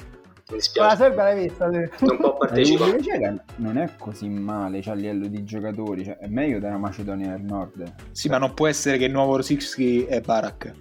Mi 0.50 0.58
dispiace. 0.58 0.90
La 0.90 0.96
Serbia 0.96 1.24
l'hai 1.24 1.48
vista? 1.48 1.70
Sì. 1.72 2.06
Non 2.06 2.18
può 2.18 2.38
partecipare. 2.38 2.92
La 2.92 3.02
Ceca 3.02 3.44
non 3.56 3.78
è 3.78 3.90
così 3.98 4.28
male 4.28 4.82
cioè, 4.82 4.94
a 4.94 4.96
livello 4.96 5.28
di 5.28 5.44
giocatori. 5.44 6.04
Cioè, 6.04 6.18
è 6.18 6.28
meglio 6.28 6.60
della 6.60 6.78
Macedonia 6.78 7.32
del 7.32 7.42
Nord. 7.42 7.94
Sì, 8.12 8.28
ma 8.28 8.38
non 8.38 8.54
può 8.54 8.68
essere 8.68 8.98
che 8.98 9.06
il 9.06 9.12
nuovo 9.12 9.38
Rosicki 9.38 10.06
è 10.06 10.20
Barak. 10.20 10.74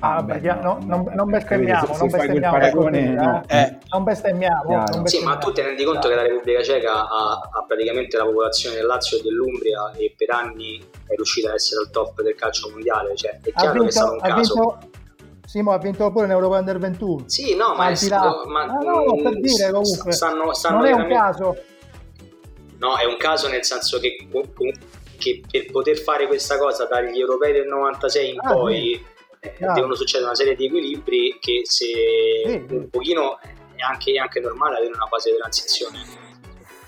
Ah, 0.00 0.22
beh, 0.22 0.38
no, 0.40 0.60
no, 0.62 0.78
non, 0.84 1.12
non 1.12 1.28
bestemmiamo, 1.28 1.96
non 1.96 2.08
bestemmiamo, 2.08 2.56
paragone, 2.56 3.14
no. 3.14 3.42
eh. 3.48 3.78
non 3.90 4.04
bestemmiamo. 4.04 4.70
Non 4.70 5.02
bestemmiamo. 5.02 5.06
Sì, 5.06 5.22
ma 5.24 5.36
tu 5.38 5.50
ti 5.52 5.60
rendi 5.60 5.82
conto 5.82 6.08
che 6.08 6.14
la 6.14 6.22
Repubblica 6.22 6.62
Ceca 6.62 7.08
ha, 7.08 7.50
ha, 7.52 7.64
praticamente 7.66 8.16
la 8.16 8.24
popolazione 8.24 8.76
del 8.76 8.86
Lazio 8.86 9.18
e 9.18 9.22
dell'Umbria 9.22 9.90
e 9.96 10.14
per 10.16 10.30
anni 10.30 10.78
è 11.04 11.14
riuscita 11.16 11.48
ad 11.48 11.56
essere 11.56 11.82
al 11.82 11.90
top 11.90 12.22
del 12.22 12.36
calcio 12.36 12.70
mondiale, 12.70 13.16
cioè 13.16 13.40
è 13.42 13.52
chiaro 13.52 13.72
vinto, 13.72 13.82
che 13.82 13.88
è 13.88 13.90
stato 13.90 14.12
un 14.12 14.18
caso. 14.20 14.54
Vinto, 14.54 14.78
Simo 15.44 15.72
ha 15.72 15.78
vinto 15.78 16.12
pure 16.12 16.26
in 16.26 16.30
Europa 16.30 16.58
Under 16.58 16.78
21. 16.78 17.24
Sì, 17.26 17.56
no, 17.56 17.74
ma, 17.74 17.88
è 17.88 17.94
stato, 17.96 18.44
ma 18.46 18.62
ah, 18.62 18.66
no, 18.66 19.04
no, 19.04 19.16
per 19.16 19.40
dire 19.40 19.72
comunque. 19.72 20.12
Stanno, 20.12 20.54
stanno 20.54 20.76
non 20.76 20.86
è 20.86 20.92
un 20.92 21.08
caso. 21.08 21.56
No, 22.78 22.96
è 22.96 23.04
un 23.04 23.16
caso 23.16 23.48
nel 23.48 23.64
senso 23.64 23.98
che, 23.98 24.28
che 25.16 25.42
per 25.50 25.70
poter 25.72 25.98
fare 25.98 26.28
questa 26.28 26.56
cosa 26.56 26.84
dagli 26.84 27.18
europei 27.18 27.52
del 27.52 27.66
96 27.66 28.30
in 28.30 28.38
ah, 28.40 28.52
poi 28.52 28.94
sì 28.94 29.16
eh, 29.56 29.72
devono 29.72 29.94
succedere 29.94 30.26
una 30.26 30.34
serie 30.34 30.54
di 30.54 30.66
equilibri 30.66 31.38
che 31.40 31.62
se 31.64 31.86
sì. 31.86 32.66
un 32.70 32.88
pochino 32.90 33.38
è 33.40 33.82
anche, 33.82 34.12
è 34.12 34.16
anche, 34.16 34.40
normale 34.40 34.76
avere 34.76 34.92
una 34.92 35.06
fase 35.06 35.30
di 35.30 35.36
transizione 35.36 35.98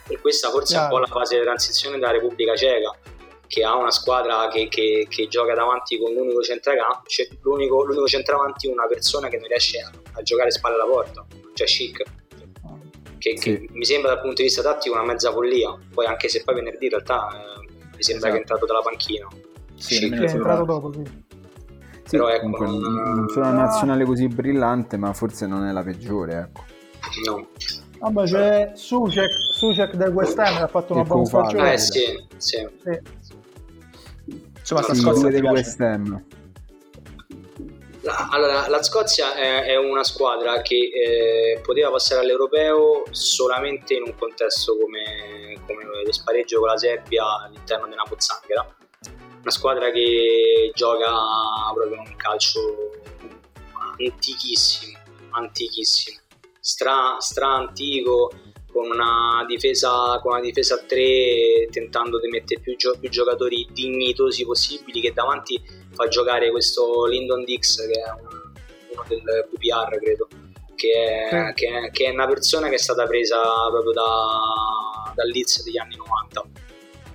e 0.08 0.18
questa 0.18 0.50
forse 0.50 0.74
yeah. 0.74 0.82
è 0.82 0.84
un 0.84 0.90
po' 0.90 0.98
la 0.98 1.06
fase 1.06 1.36
di 1.36 1.42
transizione 1.42 1.98
della 1.98 2.10
Repubblica 2.10 2.54
Ceca 2.56 2.96
che 3.46 3.64
ha 3.64 3.76
una 3.76 3.90
squadra 3.90 4.48
che, 4.48 4.68
che, 4.68 5.06
che 5.08 5.28
gioca 5.28 5.54
davanti 5.54 5.98
con 5.98 6.12
l'unico 6.12 6.40
centrocampo 6.40 7.08
cioè 7.08 7.28
l'unico, 7.42 7.84
l'unico 7.84 8.06
centravanti 8.06 8.68
una 8.68 8.86
persona 8.86 9.28
che 9.28 9.38
non 9.38 9.48
riesce 9.48 9.80
a, 9.80 9.90
a 10.12 10.22
giocare 10.22 10.50
spalle 10.50 10.74
alla 10.74 10.84
porta 10.84 11.24
cioè 11.54 11.66
chic 11.66 12.02
che, 13.18 13.36
sì. 13.36 13.56
che, 13.56 13.66
mi 13.70 13.84
sembra 13.84 14.12
dal 14.12 14.20
punto 14.20 14.36
di 14.36 14.44
vista 14.44 14.62
tattico 14.62 14.94
una 14.94 15.04
mezza 15.04 15.30
follia 15.30 15.76
poi 15.92 16.06
anche 16.06 16.28
se 16.28 16.42
poi 16.42 16.54
venerdì 16.54 16.84
in 16.84 16.90
realtà 16.90 17.28
eh, 17.28 17.68
mi 17.96 18.02
sembra 18.02 18.28
esatto. 18.28 18.30
che 18.30 18.36
è 18.36 18.36
entrato 18.38 18.66
dalla 18.66 18.82
panchina 18.82 19.28
sì, 19.76 20.08
è 20.08 20.20
entrato 20.20 20.64
dopo 20.64 20.92
sì 20.92 21.29
sì, 22.10 22.16
però 22.16 22.28
ecco, 22.28 22.48
non, 22.48 22.80
non 22.80 23.28
sono 23.28 23.50
una 23.50 23.62
nazionale 23.62 24.04
così 24.04 24.26
brillante, 24.26 24.96
ma 24.96 25.12
forse 25.12 25.46
non 25.46 25.64
è 25.64 25.70
la 25.70 25.84
peggiore, 25.84 26.38
ecco. 26.38 26.64
No. 27.24 27.48
Vabbè, 28.00 28.24
c'è 28.24 28.72
Sucek, 28.74 29.30
Sucek 29.52 29.94
del 29.94 30.10
West 30.10 30.36
Ham 30.38 30.56
che 30.56 30.62
ha 30.62 30.66
fatto 30.66 30.94
una 30.94 31.04
buona 31.04 31.24
stagione. 31.24 31.72
Eh 31.72 31.78
sì, 31.78 32.26
sì. 32.36 32.68
sì. 32.82 32.98
Insomma, 34.58 34.82
sta 34.82 34.94
Scozia 34.94 35.28
del 35.28 35.44
West 35.44 35.80
Ham. 35.80 36.24
Allora, 38.32 38.66
la 38.68 38.82
Scozia 38.82 39.34
è, 39.34 39.66
è 39.66 39.76
una 39.76 40.02
squadra 40.02 40.62
che 40.62 40.90
eh, 40.92 41.60
poteva 41.60 41.90
passare 41.90 42.22
all'europeo 42.22 43.04
solamente 43.10 43.94
in 43.94 44.02
un 44.04 44.14
contesto 44.18 44.76
come, 44.76 45.60
come 45.64 45.84
lo 46.04 46.12
spareggio 46.12 46.58
con 46.58 46.68
la 46.68 46.78
Serbia 46.78 47.24
all'interno 47.44 47.86
di 47.86 47.92
una 47.92 48.04
pozzanghera 48.08 48.66
una 49.40 49.50
squadra 49.50 49.90
che 49.90 50.70
gioca 50.74 51.10
proprio 51.74 52.00
un 52.00 52.16
calcio 52.16 52.90
antichissimo, 53.98 54.98
antichissimo, 55.30 56.18
stra, 56.60 57.16
stra 57.18 57.48
antico, 57.48 58.30
con 58.72 58.88
una, 58.90 59.44
difesa, 59.46 60.18
con 60.22 60.32
una 60.32 60.40
difesa 60.40 60.76
a 60.76 60.84
tre 60.86 61.68
tentando 61.70 62.20
di 62.20 62.28
mettere 62.28 62.60
più, 62.60 62.76
gio- 62.76 62.96
più, 62.98 63.08
giocatori 63.08 63.66
dignitosi 63.72 64.44
possibili 64.44 65.00
che 65.00 65.12
davanti 65.12 65.60
fa 65.92 66.06
giocare 66.06 66.50
questo 66.50 67.06
Lyndon 67.06 67.44
Dix 67.44 67.84
che 67.86 68.00
è 68.00 68.10
uno 68.92 69.04
del 69.08 69.48
QPR 69.50 69.98
credo 69.98 70.28
che 70.76 70.92
è, 70.92 71.52
che, 71.54 71.66
è, 71.66 71.90
che 71.90 72.06
è, 72.06 72.10
una 72.10 72.26
persona 72.26 72.68
che 72.68 72.76
è 72.76 72.78
stata 72.78 73.04
presa 73.06 73.40
proprio 73.70 73.92
da, 73.92 75.12
dal 75.14 75.28
Leeds 75.28 75.64
degli 75.64 75.76
anni 75.76 75.96
90 75.96 76.44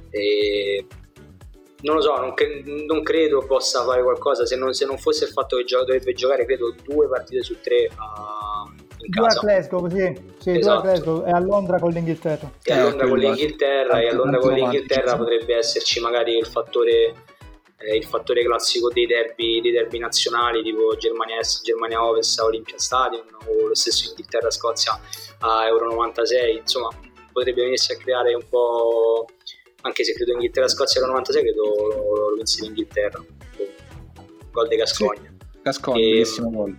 e 0.09 0.85
non 1.85 1.95
lo 1.95 2.01
so, 2.01 2.15
non, 2.17 2.33
cre- 2.33 2.63
non, 2.65 3.03
credo 3.03 3.45
possa 3.45 3.83
fare 3.83 4.01
qualcosa 4.01 4.45
se 4.45 4.55
non, 4.55 4.73
se 4.73 4.85
non, 4.85 4.97
fosse 4.97 5.25
il 5.25 5.31
fatto 5.31 5.57
che 5.57 5.65
gio- 5.65 5.83
dovrebbe 5.83 6.13
giocare, 6.13 6.43
credo, 6.45 6.73
due 6.83 7.07
partite 7.07 7.43
su 7.43 7.61
tre 7.61 7.85
uh, 7.85 8.69
in 9.03 9.09
due 9.09 9.27
casa. 9.27 9.39
a 9.39 9.43
Glasgow, 9.43 9.87
sì, 9.89 10.21
sì 10.39 10.57
esatto. 10.57 10.81
due 10.81 10.89
a 10.89 10.93
Glasgow 10.93 11.27
e 11.27 11.29
a 11.29 11.39
Londra 11.39 11.79
con 11.79 11.91
l'Inghilterra. 11.91 12.51
E 12.63 12.73
a 12.73 12.81
Londra 12.81 13.07
con 13.07 13.17
l'Inghilterra, 13.19 13.99
e 14.01 14.07
a 14.07 14.13
Londra 14.13 14.39
con 14.39 14.53
l'Inghilterra 14.53 15.15
potrebbe 15.15 15.55
esserci 15.55 15.99
magari 15.99 16.37
il 16.37 16.47
fattore 16.47 17.13
eh, 17.77 17.97
il 17.97 18.05
fattore 18.05 18.43
classico 18.43 18.89
dei 18.89 19.05
derby, 19.05 19.61
dei 19.61 19.71
derby 19.71 19.99
nazionali 19.99 20.63
tipo 20.63 20.95
Germania 20.97 21.37
Est, 21.37 21.63
Germania 21.63 22.03
Ovest 22.03 22.39
a 22.39 22.45
Olympia 22.45 22.79
Stadium 22.79 23.25
o 23.45 23.67
lo 23.67 23.75
stesso 23.75 24.09
Inghilterra-Scozia 24.09 24.99
a 25.39 25.67
Euro 25.67 25.89
96, 25.91 26.57
insomma 26.57 26.89
potrebbe 27.31 27.63
venirsi 27.63 27.91
a 27.91 27.97
creare 27.97 28.33
un 28.33 28.47
po', 28.49 29.27
anche 29.85 30.03
se 30.03 30.13
credo 30.13 30.33
Inghilterra-Scozia 30.33 30.99
Euro 30.99 31.13
96, 31.13 31.41
credo 31.43 31.61
lo, 31.63 32.29
lo 32.29 32.35
vinse 32.35 32.63
l'Inghilterra, 32.63 33.23
gol 34.51 34.67
di 34.67 34.75
Gascogna. 34.75 35.33
Sì, 35.51 35.59
Gascogna, 35.61 35.99
bellissimo 35.99 36.49
gol. 36.49 36.75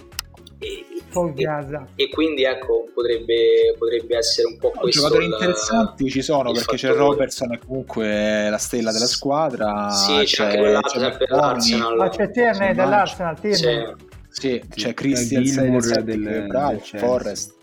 E, 0.59 0.85
e, 0.89 1.85
e, 1.97 2.09
quindi 2.09 2.45
ecco 2.45 2.89
potrebbe, 2.93 3.77
potrebbe 3.79 4.17
essere 4.17 4.49
un 4.49 4.59
po' 4.59 4.73
no, 4.75 4.81
questo 4.81 5.03
giocatori 5.03 5.27
interessanti 5.27 6.09
ci 6.11 6.23
sono 6.23 6.51
perché 6.51 6.79
fattore. 6.79 6.93
c'è 6.93 6.99
Robertson 6.99 7.53
è 7.53 7.59
comunque 7.59 8.49
la 8.49 8.57
stella 8.57 8.91
della 8.91 9.05
squadra 9.05 9.91
sì 9.91 10.15
c'è, 10.15 10.25
c'è 10.25 10.45
anche 10.45 10.59
quell'altro 10.59 10.99
sempre 10.99 11.27
dell'Arsenal 11.29 11.97
ma 11.97 12.09
c'è 12.09 12.31
Tierney 12.31 12.75
dell'Arsenal 12.75 13.39
Tierney 13.39 13.95
sì, 14.31 14.63
c'è 14.75 14.95
Christian 14.95 15.43
del, 15.43 16.05
del, 16.05 16.23
del 16.23 16.81
Forrest 16.97 17.55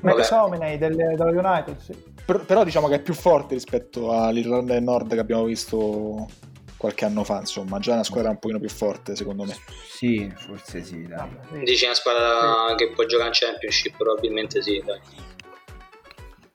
McTominay 0.00 0.76
del, 0.76 0.94
dello 0.94 1.30
United 1.30 1.78
sì. 1.78 2.11
Però, 2.24 2.40
però 2.40 2.64
diciamo 2.64 2.88
che 2.88 2.96
è 2.96 3.00
più 3.00 3.14
forte 3.14 3.54
rispetto 3.54 4.12
all'Irlanda 4.12 4.74
del 4.74 4.82
Nord 4.82 5.12
che 5.12 5.20
abbiamo 5.20 5.44
visto 5.44 6.28
qualche 6.76 7.04
anno 7.04 7.22
fa, 7.22 7.38
insomma, 7.38 7.78
già 7.78 7.92
una 7.92 8.02
squadra 8.02 8.30
un 8.30 8.40
pochino 8.40 8.58
più 8.58 8.68
forte, 8.68 9.14
secondo 9.14 9.44
me. 9.44 9.56
Sì, 9.86 10.32
forse 10.36 10.82
sì, 10.82 11.06
dai. 11.06 11.28
Dici 11.62 11.84
una 11.84 11.94
squadra 11.94 12.70
sì. 12.70 12.74
che 12.74 12.90
può 12.90 13.04
giocare 13.04 13.28
in 13.28 13.34
Championship, 13.34 13.96
probabilmente 13.96 14.60
sì, 14.60 14.82
dai. 14.84 14.98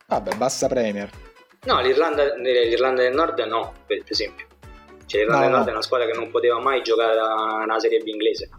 Vabbè, 0.08 0.36
bassa 0.36 0.68
Premier. 0.68 1.10
No, 1.64 1.80
l'Irlanda, 1.80 2.36
l'Irlanda 2.36 3.04
del 3.04 3.14
Nord 3.14 3.40
no, 3.40 3.74
per 3.86 4.04
esempio. 4.06 4.46
Cioè, 5.06 5.22
l'Irlanda 5.22 5.46
no, 5.46 5.46
del 5.46 5.52
Nord 5.54 5.64
no. 5.64 5.70
è 5.70 5.74
una 5.74 5.82
squadra 5.82 6.08
che 6.08 6.18
non 6.18 6.30
poteva 6.30 6.60
mai 6.60 6.82
giocare 6.82 7.18
una 7.64 7.80
Serie 7.80 8.00
B 8.00 8.08
inglese, 8.08 8.50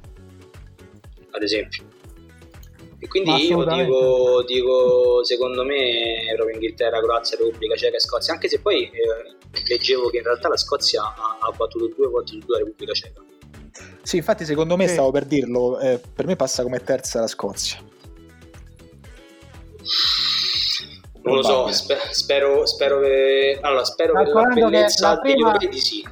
ad 1.30 1.42
esempio. 1.42 1.84
E 3.00 3.06
quindi 3.06 3.30
io 3.46 3.64
dico, 3.64 4.42
dico, 4.44 5.24
secondo 5.24 5.64
me, 5.64 6.32
proprio 6.34 6.56
Inghilterra, 6.56 7.00
Croazia, 7.00 7.38
Repubblica 7.38 7.76
Ceca 7.76 7.96
e 7.96 8.00
Scozia, 8.00 8.32
anche 8.32 8.48
se 8.48 8.60
poi 8.60 8.90
eh, 8.90 9.36
leggevo 9.68 10.10
che 10.10 10.16
in 10.16 10.24
realtà 10.24 10.48
la 10.48 10.56
Scozia 10.56 11.02
ha, 11.02 11.38
ha 11.40 11.50
battuto 11.52 11.86
due 11.94 12.08
volte 12.08 12.32
su 12.32 12.38
due 12.38 12.58
la 12.58 12.64
Repubblica 12.64 12.92
Ceca. 12.92 13.22
Sì, 14.02 14.16
infatti 14.16 14.44
secondo 14.44 14.76
me, 14.76 14.88
sì. 14.88 14.94
stavo 14.94 15.12
per 15.12 15.26
dirlo, 15.26 15.78
eh, 15.78 16.00
per 16.12 16.26
me 16.26 16.34
passa 16.34 16.64
come 16.64 16.82
terza 16.82 17.20
la 17.20 17.28
Scozia. 17.28 17.78
Non 21.22 21.36
lo 21.36 21.42
so, 21.42 21.70
sper- 21.70 22.10
spero, 22.10 22.66
spero 22.66 23.00
che... 23.00 23.58
Allora, 23.60 23.84
spero 23.84 24.12
che 24.14 24.30
la 24.30 24.42
bellezza 24.42 25.10
la 25.10 25.18
prima, 25.20 25.56
di 25.56 25.80
sì. 25.80 26.06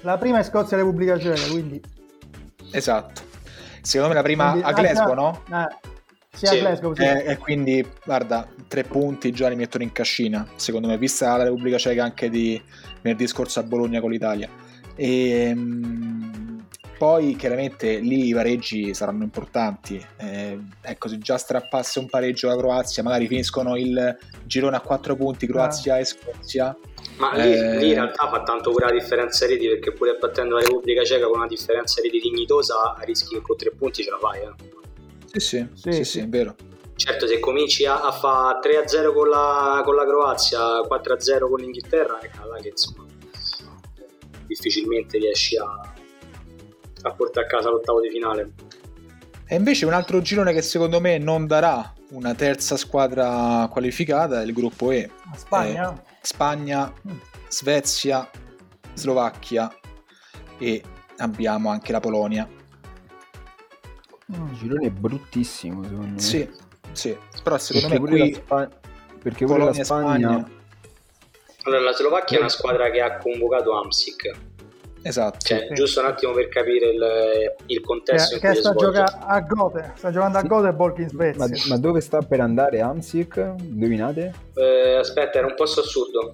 La 0.00 0.18
prima 0.18 0.38
è 0.38 0.42
Scozia 0.42 0.76
Repubblica 0.76 1.18
Ceca, 1.18 1.50
quindi... 1.50 1.80
Esatto. 2.72 3.27
Secondo 3.88 4.12
me 4.12 4.20
la 4.20 4.22
prima 4.22 4.50
quindi, 4.50 4.68
a 4.68 4.72
Glasgow, 4.72 5.14
no? 5.14 5.42
Eh, 5.50 5.76
sì, 6.30 6.44
sì. 6.46 6.56
a 6.56 6.60
Glasgow, 6.60 6.94
sì. 6.94 7.02
E, 7.02 7.24
e, 7.26 7.36
quindi, 7.38 7.86
guarda, 8.04 8.46
tre 8.68 8.84
punti 8.84 9.32
già 9.32 9.48
li 9.48 9.56
mettono 9.56 9.82
in 9.82 9.92
cascina, 9.92 10.46
secondo 10.56 10.88
me, 10.88 10.98
vista 10.98 11.34
la 11.38 11.44
Repubblica 11.44 11.78
Ceca 11.78 12.04
anche 12.04 12.28
di 12.28 12.62
venerdì 13.00 13.26
scorso 13.26 13.60
a 13.60 13.62
Bologna 13.62 14.02
con 14.02 14.10
l'Italia. 14.10 14.46
E, 14.94 15.30
ehm, 15.30 16.66
poi 16.98 17.34
chiaramente 17.36 17.98
lì 18.00 18.26
i 18.26 18.34
pareggi 18.34 18.92
saranno 18.92 19.22
importanti. 19.22 20.04
Eh, 20.18 20.58
ecco, 20.82 21.08
se 21.08 21.16
già 21.16 21.38
strappasse 21.38 21.98
un 21.98 22.10
pareggio 22.10 22.48
la 22.48 22.58
Croazia, 22.58 23.02
magari 23.02 23.26
finiscono 23.26 23.74
il 23.74 24.18
girone 24.44 24.76
a 24.76 24.80
quattro 24.80 25.16
punti 25.16 25.46
Croazia 25.46 25.94
ah. 25.94 25.98
e 25.98 26.04
Scozia 26.04 26.76
ma 27.18 27.34
lì, 27.34 27.52
eh... 27.52 27.76
lì, 27.76 27.88
in 27.88 27.94
realtà 27.94 28.28
fa 28.28 28.42
tanto 28.42 28.70
pure 28.70 28.86
la 28.86 28.92
differenza 28.92 29.46
reti 29.46 29.68
perché 29.68 29.92
pure 29.92 30.16
battendo 30.18 30.56
la 30.56 30.62
Repubblica 30.62 31.04
Ceca 31.04 31.26
con 31.26 31.38
una 31.38 31.46
differenza 31.46 32.00
reti 32.00 32.18
dignitosa 32.18 32.96
rischi 33.00 33.34
che 33.34 33.42
con 33.42 33.56
tre 33.56 33.70
punti 33.76 34.02
ce 34.02 34.10
la 34.10 34.18
fai. 34.18 34.40
Eh. 34.40 34.54
Sì, 35.26 35.40
sì, 35.40 35.68
sì, 35.74 35.92
sì, 35.92 36.04
sì, 36.04 36.20
è 36.20 36.28
vero. 36.28 36.54
Certo, 36.94 37.26
se 37.28 37.38
cominci 37.38 37.86
a, 37.86 38.00
a 38.00 38.10
fare 38.10 38.58
3-0 38.60 39.12
con 39.12 39.28
la, 39.28 39.82
con 39.84 39.94
la 39.94 40.04
Croazia, 40.04 40.80
4-0 40.80 41.48
con 41.48 41.60
l'Inghilterra, 41.60 42.18
è 42.18 42.30
là 42.44 42.58
che 42.60 42.68
insomma 42.68 43.06
difficilmente 44.46 45.18
riesci 45.18 45.56
a, 45.56 45.64
a 47.02 47.12
portare 47.12 47.46
a 47.46 47.48
casa 47.48 47.70
l'ottavo 47.70 48.00
di 48.00 48.10
finale. 48.10 48.52
E 49.46 49.54
invece 49.54 49.86
un 49.86 49.92
altro 49.92 50.20
girone 50.20 50.52
che 50.52 50.62
secondo 50.62 51.00
me 51.00 51.18
non 51.18 51.46
darà 51.46 51.92
una 52.10 52.34
terza 52.34 52.76
squadra 52.76 53.68
qualificata 53.70 54.40
è 54.40 54.44
il 54.44 54.52
gruppo 54.52 54.90
E. 54.90 55.10
Spagna? 55.36 55.94
Eh, 55.94 56.07
Spagna, 56.20 56.92
Svezia, 57.48 58.28
Slovacchia 58.94 59.72
e 60.58 60.82
abbiamo 61.18 61.70
anche 61.70 61.92
la 61.92 62.00
Polonia. 62.00 62.48
Un 64.26 64.54
girone 64.54 64.90
bruttissimo 64.90 65.82
secondo 65.84 66.12
me. 66.12 66.20
Sì, 66.20 66.48
sì. 66.92 67.16
però 67.42 67.56
secondo 67.58 67.88
perché 67.88 68.10
me 68.10 68.18
qui... 68.20 68.34
Spa... 68.34 68.68
Perché 69.22 69.44
Polonia, 69.46 69.78
la 69.78 69.84
Spagna... 69.84 70.28
Spagna... 70.30 70.50
Allora, 71.62 71.82
la 71.82 71.92
Slovacchia 71.92 72.36
è 72.36 72.40
una 72.40 72.48
squadra 72.48 72.90
che 72.90 73.00
ha 73.00 73.18
convocato 73.18 73.72
Amsic. 73.78 74.47
Esatto. 75.08 75.38
Cioè, 75.40 75.66
sì. 75.68 75.74
Giusto 75.74 76.00
un 76.00 76.06
attimo 76.06 76.32
per 76.32 76.48
capire 76.48 76.90
il, 76.90 77.54
il 77.66 77.80
contesto. 77.80 78.38
Che, 78.38 78.48
che 78.48 78.54
sta, 78.54 78.74
gioca 78.74 79.26
a 79.26 79.40
Gothe, 79.40 79.92
sta 79.96 80.10
giocando 80.10 80.38
sì. 80.38 80.44
a 80.44 80.48
Gothe 80.48 80.68
e 80.68 80.72
Borg 80.72 80.98
in 80.98 81.08
Svezia. 81.08 81.46
Ma, 81.46 81.56
ma, 81.68 81.78
dove 81.78 82.00
sta 82.00 82.18
per 82.20 82.40
andare 82.40 82.80
Amsic? 82.80 83.54
Indovinate? 83.58 84.32
Eh, 84.54 84.96
aspetta, 84.96 85.38
era 85.38 85.46
un 85.46 85.54
posto 85.54 85.80
assurdo. 85.80 86.30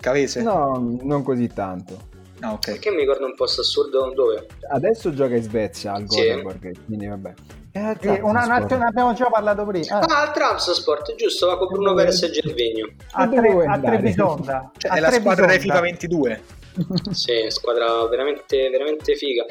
Cavese? 0.00 0.42
No, 0.42 0.98
non 1.02 1.22
così 1.22 1.48
tanto. 1.48 2.12
Ah, 2.40 2.52
ok. 2.52 2.70
Perché 2.72 2.90
mi 2.90 3.00
ricordo 3.00 3.26
un 3.26 3.34
posto 3.34 3.60
assurdo 3.60 4.10
dove? 4.14 4.46
Adesso 4.70 5.12
gioca 5.12 5.34
in 5.34 5.42
Svezia 5.42 5.92
al 5.92 6.04
Gothenburg, 6.06 6.74
sì. 6.74 6.80
quindi 6.86 7.06
vabbè. 7.06 7.34
Eh, 7.76 7.96
eh, 8.02 8.20
una, 8.20 8.44
una, 8.44 8.58
ne 8.58 8.84
abbiamo 8.86 9.14
già 9.14 9.26
parlato 9.28 9.66
prima. 9.66 9.98
Ah, 9.98 10.20
ah 10.20 10.24
il 10.26 10.30
Trabzonsport, 10.30 11.16
giusto, 11.16 11.48
va 11.48 11.58
con 11.58 11.66
Bruno 11.66 11.92
Perez 11.92 12.22
e 12.22 12.30
Gervigno. 12.30 12.88
A, 13.10 13.28
tre, 13.28 13.66
a 13.66 13.78
Trebisonda. 13.80 14.70
Cioè, 14.78 14.92
a 14.92 14.94
è 14.94 15.00
la 15.00 15.10
squadra 15.10 15.46
dei 15.46 15.58
FIFA 15.58 15.80
22 15.80 16.42
sì, 17.10 17.46
squadra 17.48 18.06
veramente, 18.06 18.70
veramente 18.70 19.16
figa. 19.16 19.44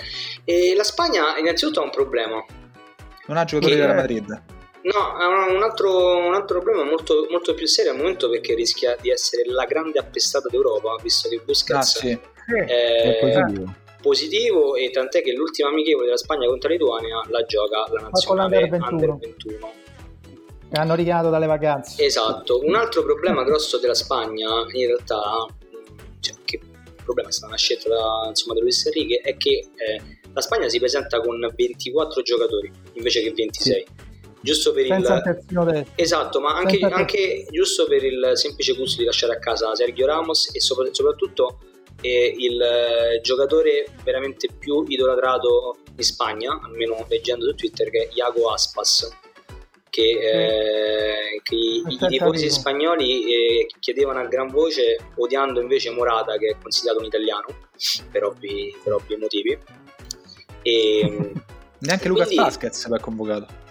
E 0.46 0.74
la 0.74 0.84
Spagna 0.84 1.38
innanzitutto 1.38 1.82
ha 1.82 1.84
un 1.84 1.90
problema. 1.90 2.42
Non 3.28 3.36
ha 3.36 3.44
giocatori 3.44 3.76
della 3.76 3.94
Madrid. 3.94 4.42
No, 4.84 5.16
ha 5.18 5.28
un 5.52 5.62
altro, 5.62 6.18
un 6.26 6.34
altro 6.34 6.62
problema 6.62 6.86
molto, 6.90 7.28
molto, 7.30 7.54
più 7.54 7.68
serio 7.68 7.92
al 7.92 7.98
momento 7.98 8.30
perché 8.30 8.56
rischia 8.56 8.96
di 9.02 9.10
essere 9.10 9.44
la 9.48 9.66
grande 9.66 10.00
appestata 10.00 10.48
d'Europa, 10.50 10.96
visto 11.02 11.28
che 11.28 11.42
Busquets 11.44 11.96
ah, 11.96 12.00
sì. 12.00 12.20
è, 12.48 12.66
è 12.66 13.20
positivo. 14.04 14.76
e 14.76 14.92
tant'è 14.92 15.24
che 15.24 15.32
l'ultima 15.32 15.70
amichevole 15.70 16.06
della 16.06 16.18
Spagna 16.18 16.46
contro 16.48 16.68
la 16.68 16.76
Lituania 16.76 17.22
la 17.30 17.46
gioca 17.46 17.86
la 17.92 18.02
nazionale 18.02 18.58
Under 18.58 18.70
21. 18.70 18.92
Under 18.92 19.18
21 19.18 19.82
che 20.74 20.80
hanno 20.80 20.96
richiamato 20.96 21.30
dalle 21.30 21.46
vacanze. 21.46 22.04
Esatto, 22.04 22.60
un 22.63 22.74
altro 22.74 23.04
problema 23.04 23.44
grosso 23.44 23.78
della 23.78 23.94
Spagna 23.94 24.50
in 24.72 24.88
realtà, 24.88 25.46
cioè, 26.20 26.36
che 26.44 26.56
il 26.56 27.04
problema 27.04 27.30
è 27.30 27.32
stata 27.32 27.50
una 27.50 27.58
scelta 27.58 27.89
da, 27.89 28.26
insomma, 28.30 28.56
da 28.56 28.62
Luis 28.62 28.84
Enrique, 28.88 29.18
è 29.18 29.38
che 29.38 29.68
eh, 29.76 30.02
la 30.34 30.42
Spagna 30.42 30.68
si 30.68 30.80
presenta 30.80 31.22
con 31.22 31.38
24 31.56 32.24
giocatori 32.24 32.72
invece 32.94 33.22
che 33.22 33.32
26. 33.34 33.74
Sì. 33.74 34.12
Giusto 34.42 34.74
per 34.74 34.88
Senza 34.88 35.22
il 35.24 35.86
esatto, 35.96 36.42
ma 36.42 36.56
anche, 36.56 36.80
anche, 36.80 37.46
giusto 37.52 37.86
per 37.86 38.04
il 38.04 38.32
semplice 38.34 38.74
gusto 38.74 39.00
di 39.00 39.06
lasciare 39.06 39.34
a 39.34 39.39
casa 39.39 39.74
Sergio 39.76 40.06
Ramos 40.06 40.54
e 40.54 40.60
soprattutto 40.60 41.60
eh, 42.04 42.36
il 42.38 42.62
eh, 42.62 43.22
giocatore 43.22 43.88
veramente 44.04 44.48
più 44.60 44.84
idolatrato 44.88 45.78
in 45.96 46.04
Spagna, 46.04 46.60
almeno 46.63 47.06
leggendo 47.08 47.46
su 47.46 47.56
Twitter, 47.56 47.89
che 47.89 48.10
è 48.10 48.10
Iago 48.13 48.52
Aspas 48.52 49.22
che, 49.94 50.02
eh, 50.02 51.42
che 51.44 51.54
i, 51.54 51.84
i 51.88 51.98
tifosi 52.08 52.50
spagnoli 52.50 53.32
eh, 53.32 53.68
chiedevano 53.80 54.22
a 54.22 54.26
gran 54.26 54.48
voce, 54.48 54.98
odiando 55.18 55.62
invece 55.62 55.92
Morata, 55.92 56.36
che 56.38 56.48
è 56.48 56.56
considerato 56.60 57.00
un 57.00 57.06
italiano 57.06 57.46
per 58.10 58.24
ovvi, 58.24 58.76
per 58.84 58.94
ovvi 58.94 59.16
motivi. 59.18 59.56
E, 60.63 61.32
Neanche 61.78 62.08
Lucas 62.08 62.34
Vasquez 62.34 62.88
va 62.88 62.98
convocato. 62.98 63.62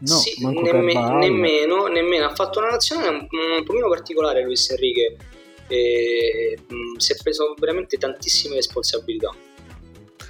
No, 0.00 0.14
sì, 0.16 0.34
nemme, 0.44 0.92
nemmeno, 0.92 1.86
nemmeno, 1.86 2.26
ha 2.26 2.34
fatto 2.34 2.58
una 2.58 2.68
nazionale 2.68 3.08
un, 3.08 3.26
un 3.30 3.64
pochino 3.64 3.88
particolare 3.88 4.42
Luis 4.42 4.68
Enrique 4.68 5.16
e, 5.68 6.58
mh, 6.66 6.74
mm, 6.74 6.96
si 6.96 7.12
è 7.12 7.16
preso 7.22 7.54
veramente 7.58 7.96
tantissime 7.96 8.56
responsabilità 8.56 9.34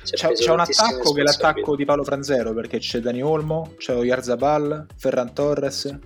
c'è, 0.04 0.32
c'è 0.32 0.50
un 0.50 0.60
attacco 0.60 1.12
che 1.12 1.20
è 1.20 1.24
l'attacco 1.24 1.76
di 1.76 1.84
Paolo 1.84 2.04
Franzero 2.04 2.52
perché 2.52 2.78
c'è 2.78 3.00
Dani 3.00 3.22
Olmo, 3.22 3.72
c'è 3.78 3.96
Oyarzabal, 3.96 4.86
Ferran 4.96 5.32
Torres. 5.32 5.98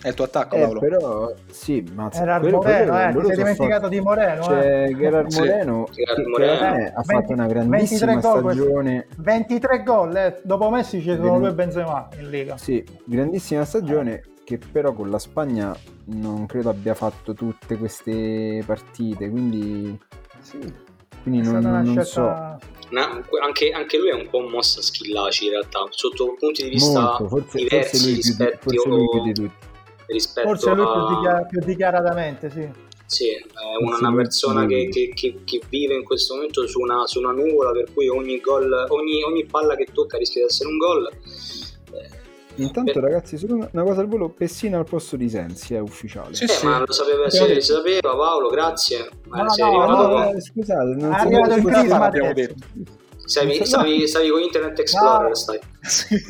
È 0.00 0.08
il 0.08 0.14
tuo 0.14 0.26
attacco, 0.26 0.54
eh, 0.54 0.60
Paolo? 0.60 0.78
Però, 0.78 1.34
sì, 1.50 1.84
ma 1.92 2.08
era 2.12 2.38
quello, 2.38 2.58
Moreno, 2.58 2.92
quello, 2.92 3.18
eh, 3.18 3.20
ti 3.22 3.26
sei 3.26 3.36
dimenticato 3.36 3.88
di 3.88 4.00
Moreno. 4.00 4.46
C'è 4.46 4.84
eh. 4.84 4.94
Gerard 4.94 5.32
Moreno, 5.32 5.88
sì. 5.90 6.04
che, 6.04 6.28
Moreno. 6.28 6.76
Che 6.76 6.92
ha 6.94 7.02
20, 7.02 7.02
fatto 7.04 7.32
una 7.32 7.46
grandissima 7.46 8.20
stagione. 8.20 9.06
23 9.16 9.82
gol, 9.82 10.16
eh. 10.16 10.40
dopo 10.44 10.70
Messi 10.70 11.00
ci 11.00 11.12
sono 11.12 11.38
due 11.40 11.52
Benzema 11.52 12.08
in 12.18 12.30
Lega. 12.30 12.56
Sì, 12.56 12.84
grandissima 13.04 13.64
stagione 13.64 14.22
che 14.46 14.58
però 14.58 14.92
con 14.92 15.10
la 15.10 15.18
Spagna 15.18 15.76
non 16.04 16.46
credo 16.46 16.70
abbia 16.70 16.94
fatto 16.94 17.34
tutte 17.34 17.76
queste 17.76 18.62
partite, 18.64 19.28
quindi 19.28 19.98
sì 20.40 20.58
Quindi 21.22 21.42
non, 21.42 21.60
non, 21.60 21.82
non 21.82 22.04
so. 22.04 22.22
Una, 22.90 23.20
anche, 23.42 23.72
anche, 23.72 23.98
lui 23.98 24.10
è 24.10 24.14
un 24.14 24.28
po' 24.30 24.38
mossa 24.42 24.80
schillaci 24.80 25.46
in 25.46 25.50
realtà, 25.50 25.84
sotto 25.90 26.36
punti 26.38 26.62
di 26.62 26.68
vista 26.68 27.00
Molto, 27.00 27.26
forse, 27.26 27.58
diversi 27.58 27.96
forse 27.96 28.06
lui 28.06 28.14
rispetto, 28.14 28.70
più, 28.70 28.80
forse 28.80 28.88
lui 28.88 29.08
più 29.08 29.22
di 29.22 29.32
tutti. 29.32 29.66
rispetto 30.06 30.46
Forse 30.46 30.74
lui 30.74 30.84
a... 30.84 30.92
più, 30.92 31.14
dichiar- 31.16 31.46
più 31.48 31.60
dichiaratamente, 31.64 32.50
sì. 32.50 32.68
Sì, 33.06 33.30
è 33.30 33.40
una, 33.80 33.96
una 33.98 34.14
persona 34.14 34.66
che, 34.66 34.88
che, 34.88 35.10
che, 35.12 35.40
che, 35.44 35.60
vive 35.68 35.94
in 35.94 36.04
questo 36.04 36.34
momento 36.34 36.66
su 36.68 36.80
una, 36.80 37.06
su 37.06 37.18
una 37.18 37.32
nuvola 37.32 37.72
per 37.72 37.92
cui 37.92 38.06
ogni, 38.06 38.40
gol, 38.40 38.86
ogni, 38.88 39.22
ogni 39.24 39.44
palla 39.44 39.74
che 39.74 39.86
tocca 39.92 40.18
rischia 40.18 40.42
di 40.42 40.46
essere 40.46 40.68
un 40.68 40.76
gol. 40.76 41.10
Eh, 42.56 42.62
Intanto, 42.62 42.92
per... 42.92 43.02
ragazzi, 43.02 43.36
solo 43.36 43.54
una, 43.54 43.68
una, 43.70 43.82
cosa 43.82 44.00
al 44.00 44.08
volo: 44.08 44.28
Pessina 44.30 44.78
al 44.78 44.86
posto 44.86 45.16
di 45.16 45.28
Sensi 45.28 45.74
è 45.74 45.78
ufficiale. 45.78 46.34
Sì, 46.34 46.44
eh, 46.44 46.48
sì. 46.48 46.66
ma 46.66 46.78
lo 46.78 46.92
sapeva, 46.92 47.28
si, 47.28 47.38
si 47.38 47.60
sapeva, 47.60 48.16
Paolo, 48.16 48.48
grazie. 48.48 49.08
Ma 49.28 49.42
no, 49.42 49.54
no, 49.56 49.80
arrivato... 49.82 50.08
no, 50.08 50.32
eh, 50.32 50.40
scusate, 50.40 50.94
non 50.94 51.12
è 51.12 51.16
arrivato 51.16 51.54
il 51.54 51.64
crisma, 51.64 52.04
abbiamo 52.04 52.32
detto. 52.32 52.54
Stavi, 53.26 53.64
stavi, 53.64 54.06
stavi, 54.06 54.30
con 54.30 54.40
Internet 54.40 54.78
Explorer, 54.78 55.28
no. 55.28 55.34
stai. 55.34 55.58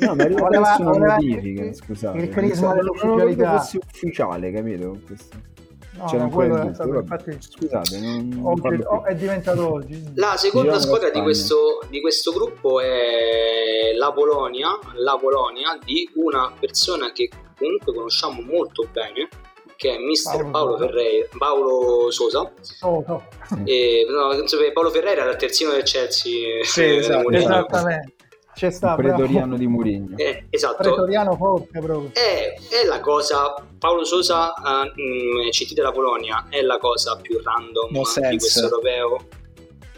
No, 0.01 0.15
ma 0.15 0.29
voleva, 0.29 0.77
voleva... 0.81 1.17
notifica, 1.17 1.73
scusate. 1.73 2.19
Il 2.19 2.29
crisma 2.31 2.75
dell'ufficialità. 2.75 3.69
Ufficiale, 3.93 4.51
capito? 4.51 4.99
Questo. 5.07 5.55
No, 5.97 6.05
C'era 6.05 6.25
ancora 6.25 6.65
il 6.65 6.75
stato, 6.75 6.95
infatti, 6.95 7.37
scusate 7.39 7.99
non, 7.99 8.41
oggi, 8.43 8.83
oh, 8.85 9.05
è 9.05 9.15
diventato 9.15 9.73
oggi 9.73 10.13
la 10.15 10.37
seconda 10.37 10.79
squadra 10.79 11.09
di 11.11 11.23
questo, 11.23 11.81
di 11.89 12.01
questo, 12.03 12.33
gruppo 12.33 12.81
è 12.81 13.93
la 13.97 14.13
Polonia 14.13 14.79
la 14.97 15.17
Polonia 15.17 15.79
di 15.83 16.09
una 16.17 16.53
persona 16.59 17.13
che 17.13 17.31
comunque 17.57 17.95
conosciamo 17.95 18.43
molto 18.43 18.87
bene 18.93 19.29
che 19.77 19.95
è 19.95 19.99
mister 19.99 20.51
Paolo, 20.51 20.51
Paolo 20.51 20.77
Ferreira 20.79 21.29
Paolo 21.37 22.11
Sosa. 22.11 22.53
Oh, 22.83 23.05
no. 23.07 23.23
E, 23.65 24.07
no, 24.09 24.73
Paolo 24.73 24.91
Ferreira 24.91 25.23
era 25.23 25.31
il 25.31 25.37
terzino 25.37 25.71
del 25.71 25.83
Chelsea 25.83 26.63
sì, 26.63 26.83
esatto, 26.97 27.31
esattamente 27.31 28.16
c'è 28.57 28.71
sta, 28.71 28.93
il 28.93 28.97
pretoriano 28.97 29.59
di 29.59 29.67
Mourinho. 29.67 30.17
Eh, 30.17 30.47
esatto. 30.49 30.77
Pretoriano 30.79 31.37
forte 31.37 31.79
proprio. 31.79 32.11
È, 32.15 32.55
è 32.83 32.87
la 32.89 33.01
cosa 33.01 33.55
Paolo 33.79 34.03
Sosa 34.03 34.55
uh, 34.57 34.87
mh, 34.87 35.51
CT 35.51 35.75
della 35.75 35.93
Polonia 35.93 36.47
è 36.49 36.63
la 36.63 36.79
cosa 36.79 37.19
più 37.21 37.39
random 37.43 37.91
no 37.91 38.03
di 38.31 38.39
questo 38.39 38.65
europeo. 38.65 39.29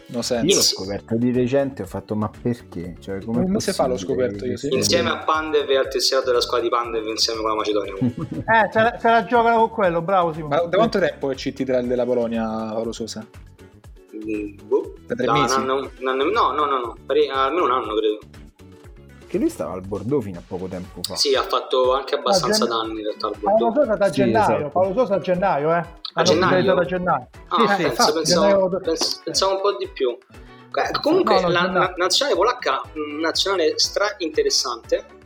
No 0.06 0.22
io 0.42 0.54
l'ho 0.54 0.62
scoperto 0.62 1.16
di 1.16 1.30
recente 1.32 1.82
ho 1.82 1.86
fatto 1.86 2.16
ma 2.16 2.30
perché? 2.30 2.96
Cioè, 2.98 3.22
come 3.22 3.42
un 3.42 3.50
mese 3.50 3.72
fa 3.74 3.86
l'ho 3.86 3.98
scoperto 3.98 4.46
io? 4.46 4.56
sì. 4.56 4.72
insieme 4.72 5.10
a 5.10 5.18
Pandev 5.18 5.68
e 5.68 5.76
al 5.76 5.88
tesserato 5.88 6.28
della 6.28 6.40
squadra 6.40 6.66
di 6.66 6.74
Pandev 6.74 7.06
insieme 7.06 7.40
con 7.40 7.50
la 7.50 7.56
Macedonia. 7.56 7.94
Eh 8.00 8.72
se 8.72 8.80
la, 8.80 8.98
se 8.98 9.08
la 9.08 9.24
giocano 9.24 9.58
con 9.58 9.70
quello 9.70 10.02
bravo 10.02 10.32
Simone. 10.32 10.56
Ma 10.56 10.62
da 10.62 10.76
quanto 10.78 10.98
tempo 10.98 11.30
è 11.30 11.34
CT 11.36 11.62
della 11.62 12.04
Polonia 12.04 12.44
Paolo 12.44 12.90
Sosa? 12.90 13.24
Mm, 14.16 14.56
boh. 14.64 14.94
da 15.06 15.14
tre 15.14 15.26
no, 15.26 15.32
mesi? 15.32 15.56
No, 15.58 15.90
no, 16.00 16.12
no, 16.12 16.24
no, 16.24 16.96
almeno 17.30 17.64
un 17.64 17.70
anno 17.70 17.94
credo 17.94 18.18
che 19.28 19.38
lui 19.38 19.48
stava 19.50 19.74
al 19.74 19.82
Bordeaux 19.82 20.24
fino 20.24 20.38
a 20.38 20.42
poco 20.46 20.66
tempo 20.66 21.00
fa. 21.02 21.14
Sì, 21.14 21.34
ha 21.34 21.42
fatto 21.42 21.92
anche 21.94 22.16
abbastanza 22.16 22.66
gen... 22.66 22.68
danni 22.68 22.98
in 22.98 23.04
realtà 23.04 23.26
al 23.28 23.34
Paolo 23.40 23.56
Bordeaux. 23.58 23.84
Sosa 23.86 23.96
da 23.96 24.06
Sì, 24.06 24.12
gennaio, 24.12 24.56
esatto. 24.56 24.70
Paolo 24.70 24.94
Sosa 24.94 25.14
a 25.14 25.20
gennaio, 25.20 25.74
eh. 25.74 25.84
A 26.14 26.22
gennaio? 26.22 26.74
Da 26.74 26.84
gennaio. 26.84 27.28
Ah, 27.48 27.68
sì, 27.68 27.74
sì, 27.74 27.82
penso, 27.82 28.12
pensavo, 28.12 28.22
gennaio... 28.22 28.80
pens- 28.82 29.20
pensavo 29.22 29.52
un 29.54 29.60
po' 29.60 29.76
di 29.76 29.88
più. 29.88 30.10
Eh, 30.10 31.00
Comunque 31.00 31.34
No, 31.34 31.40
no, 31.42 31.48
la 31.48 31.60
gennaio. 31.62 31.78
na- 31.78 31.94
nazionale 31.96 32.36
polacca 32.36 32.82
una 32.94 33.20
nazionale 33.28 33.78
stra 33.78 34.14
interessante 34.18 35.16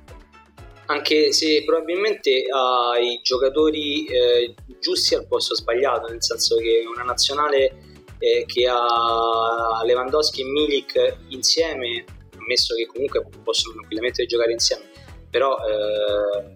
anche 0.86 1.32
se 1.32 1.62
probabilmente 1.64 2.44
ha 2.52 2.98
i 2.98 3.20
giocatori 3.22 4.04
eh, 4.06 4.54
giusti 4.80 5.14
al 5.14 5.26
posto 5.26 5.54
sbagliato, 5.54 6.08
nel 6.08 6.22
senso 6.22 6.56
che 6.56 6.82
è 6.82 6.86
una 6.86 7.02
nazionale 7.04 7.74
eh, 8.18 8.44
che 8.46 8.68
ha 8.68 9.80
Lewandowski 9.84 10.42
e 10.42 10.44
Milik 10.44 11.16
insieme, 11.28 12.04
ammesso 12.42 12.74
che 12.74 12.86
comunque 12.86 13.24
possono 13.42 13.74
tranquillamente 13.74 14.26
giocare 14.26 14.52
insieme, 14.52 14.84
però 15.30 15.56
eh, 15.56 16.54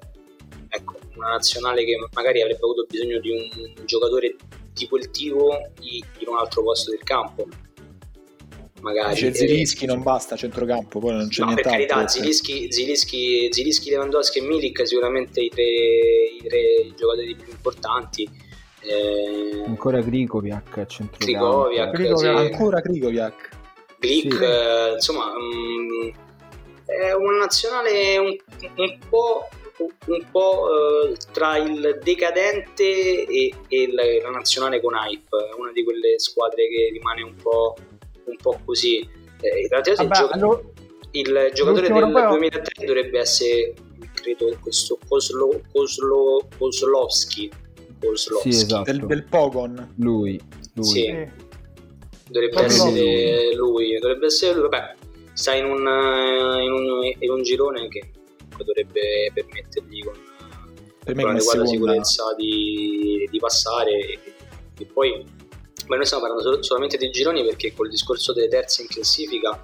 ecco, 0.68 0.98
una 1.14 1.30
nazionale 1.30 1.84
che 1.84 1.96
magari 2.12 2.42
avrebbe 2.42 2.60
avuto 2.62 2.84
bisogno 2.88 3.18
di 3.20 3.30
un 3.30 3.84
giocatore 3.84 4.36
tipo 4.74 4.98
il 4.98 5.10
Tivo 5.10 5.56
in 5.80 6.28
un 6.28 6.36
altro 6.36 6.62
posto 6.62 6.90
del 6.90 7.02
campo. 7.02 7.46
Magari 8.82 9.14
Dice 9.14 9.34
Zilinski 9.34 9.86
non 9.86 10.02
basta 10.02 10.34
a 10.34 10.36
centrocampo, 10.36 10.98
poi 11.00 11.12
non 11.12 11.28
c'è 11.28 11.40
No, 11.40 11.54
per 11.54 11.64
nient'altro. 11.64 11.94
carità, 11.94 12.08
Zilinski, 12.08 12.70
Zilinski, 12.70 13.48
Zilinski, 13.50 13.90
Lewandowski 13.90 14.38
e 14.38 14.42
Milik 14.42 14.86
sicuramente 14.86 15.40
i 15.40 15.48
tre, 15.48 15.64
i 15.64 16.42
tre 16.46 16.92
giocatori 16.94 17.34
più 17.34 17.50
importanti. 17.50 18.28
Eh, 18.82 19.62
Ancora 19.66 20.00
Grikoviak 20.00 20.76
a 20.78 20.86
centrocampo. 20.86 21.24
Krigoviak, 21.24 21.94
Krigoviak, 21.94 22.38
sì. 22.38 22.52
Ancora 22.52 22.80
Krigoviak. 22.82 23.50
Glick, 24.06 24.36
Sì. 24.36 24.42
eh, 24.44 24.92
insomma, 24.94 25.32
mm, 25.32 26.08
è 26.86 27.12
una 27.12 27.36
nazionale 27.38 28.16
un, 28.18 28.36
un 28.76 28.98
po', 29.08 29.48
un 30.06 30.24
po', 30.30 30.68
eh, 31.10 31.16
tra 31.32 31.56
il 31.58 31.98
decadente 32.02 33.24
e, 33.26 33.52
e 33.68 33.92
la, 33.92 34.02
la 34.22 34.30
nazionale 34.30 34.80
con 34.80 34.94
hype, 34.94 35.36
è 35.36 35.58
una 35.60 35.72
di 35.72 35.84
quelle 35.84 36.18
squadre 36.18 36.68
che 36.68 36.90
rimane 36.92 37.22
un 37.22 37.34
po', 37.34 37.74
un 38.24 38.36
po' 38.40 38.60
così. 38.64 38.98
Eh, 39.40 39.60
in 39.62 39.68
realtà 39.68 39.90
il, 39.90 39.96
Vabbè, 39.96 40.14
gioca- 40.14 40.34
allora- 40.34 40.60
il 41.12 41.50
giocatore 41.54 41.82
del 41.88 41.96
europeo- 41.96 42.28
2003 42.30 42.86
dovrebbe 42.86 43.18
essere, 43.20 43.74
credo, 44.14 44.56
questo 44.62 44.98
Kozlo, 45.08 45.60
Kozlo, 45.72 46.46
Kozlowski. 46.58 47.50
Kozlowski. 48.00 48.52
Sì, 48.52 48.62
esatto. 48.64 48.90
Del, 48.92 49.06
del 49.06 49.24
Pogon. 49.24 49.94
Lui, 49.98 50.38
lui. 50.74 50.84
Sì. 50.84 51.44
Dovrebbe 52.28 52.62
essere 52.62 53.54
lui. 53.54 53.98
Dovrebbe 53.98 54.26
essere 54.26 54.52
lui. 54.54 54.62
Vabbè, 54.68 54.94
sta 55.32 55.54
in 55.54 55.64
un, 55.64 55.86
eh, 55.86 56.62
in 56.64 56.72
un, 56.72 57.12
in 57.18 57.30
un 57.30 57.42
girone 57.42 57.88
che 57.88 58.10
dovrebbe 58.56 59.30
permettergli 59.34 60.02
con, 60.02 60.14
Per 61.04 61.14
me 61.14 61.22
con 61.22 61.32
adeguata 61.32 61.66
sicurezza 61.66 62.34
di, 62.36 63.28
di 63.30 63.38
passare. 63.38 63.90
E, 63.92 64.18
e 64.78 64.84
poi, 64.86 65.24
ma 65.86 65.96
noi 65.96 66.04
stiamo 66.04 66.24
parlando 66.24 66.48
solo- 66.50 66.62
solamente 66.62 66.96
dei 66.96 67.10
gironi 67.10 67.44
perché 67.44 67.72
col 67.74 67.88
discorso 67.88 68.32
delle 68.32 68.48
terze 68.48 68.82
in 68.82 68.88
classifica, 68.88 69.60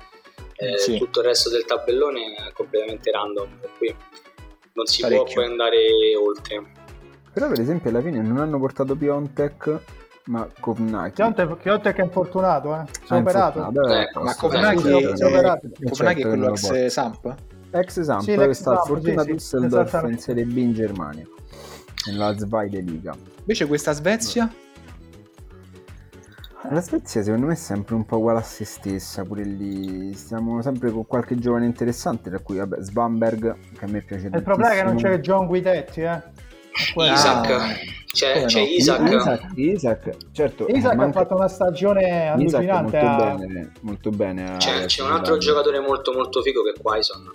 eh, 0.57 0.79
Sì. 0.79 0.99
tutto 0.99 1.21
il 1.21 1.27
resto 1.27 1.51
del 1.51 1.65
tabellone 1.65 2.35
è 2.35 2.53
completamente 2.53 3.11
random. 3.11 3.59
Per 3.61 3.71
cui 3.79 3.95
non 4.75 4.87
si 4.87 5.01
può 5.01 5.09
Parecchio. 5.11 5.35
poi 5.35 5.45
andare 5.45 5.79
oltre. 6.17 6.63
Però 7.33 7.49
per 7.49 7.61
esempio 7.61 7.91
alla 7.91 8.03
fine 8.03 8.21
non 8.23 8.37
hanno 8.39 8.59
portato 8.59 8.95
Piontek, 8.95 9.81
ma 10.27 10.49
Kovnaki. 10.61 11.15
Chiontek 11.15 11.57
Chiontek 11.59 11.97
è 11.97 12.03
infortunato, 12.05 12.75
eh. 12.75 12.85
Si 13.05 13.13
è 13.13 13.17
Ah, 13.17 13.19
operato. 13.19 13.59
infortunato, 13.59 13.93
eh, 13.93 14.23
Ma 14.23 14.31
Eh, 14.31 14.35
Kovnaki 14.37 14.79
sì, 14.79 14.89
è, 14.89 15.17
si 15.17 15.23
è 15.23 15.27
operato. 15.27 15.67
Eh, 15.67 15.89
Kovnaki 15.89 15.95
certo, 15.95 16.21
è 16.21 16.23
quello 16.39 16.49
ex. 16.53 16.87
Samp? 16.87 17.35
Ex 17.71 18.01
Samp, 18.01 18.21
Sì, 18.23 18.35
che 18.37 18.55
sta 18.55 18.75
Samp, 18.77 18.87
Fortuna 18.87 19.23
sì, 19.23 19.29
sì, 19.29 19.35
Düsseldorf 19.35 20.09
in. 20.09 20.19
Serie 20.19 20.45
B 20.45 20.57
in 20.59 20.73
Germania, 20.73 21.27
nella 22.07 22.37
Zweite 22.39 22.81
Liga. 22.81 23.15
Invece 23.41 23.67
questa 23.67 23.93
Svezia? 23.93 24.53
La 26.71 26.81
Svezia 26.81 27.23
secondo 27.25 27.47
me 27.47 27.55
è 27.55 27.57
sempre 27.57 27.97
un 27.97 28.05
po' 28.07 28.19
uguale 28.19 28.39
a 28.39 28.43
se 28.43 28.65
stessa, 28.65 29.25
pure 29.25 29.43
lì 29.43 30.13
stiamo 30.15 30.63
sempre 30.63 30.93
con 30.93 31.05
qualche 31.07 31.35
giovane 31.37 31.67
interessante, 31.67 32.31
tra 32.31 32.39
cui 32.39 32.59
vabbè, 32.59 32.77
Svamberg, 32.81 33.57
che 33.77 33.85
a 33.85 33.89
me 33.89 34.01
piace 34.03 34.29
Il 34.33 34.43
problema 34.45 34.73
è 34.73 34.77
che 34.77 34.83
non 34.85 34.95
c'è 34.97 35.19
John 35.19 35.47
Guidetti, 35.47 36.03
eh. 36.03 36.23
Isaac, 36.97 37.51
Ah. 37.51 37.67
c'è, 38.13 38.41
no? 38.41 38.47
Isaac. 38.47 39.09
Isaac, 39.09 39.43
Isaac, 39.55 40.17
certo, 40.33 40.67
Isaac 40.69 40.93
ha 40.93 40.97
manca- 40.97 41.21
fatto 41.21 41.35
una 41.35 41.49
stagione 41.49 42.29
allucinante. 42.29 43.01
molto 43.01 43.23
a- 43.23 43.35
bene, 43.35 43.73
molto 43.81 44.11
bene. 44.11 44.55
a- 44.55 44.57
C'è, 44.57 44.85
c'è 44.87 45.03
un 45.03 45.13
altro 45.13 45.37
giocatore 45.39 45.81
molto 45.81 46.13
molto 46.13 46.43
figo 46.43 46.63
che 46.63 46.71
è 46.77 46.81
Quaison. 46.81 47.31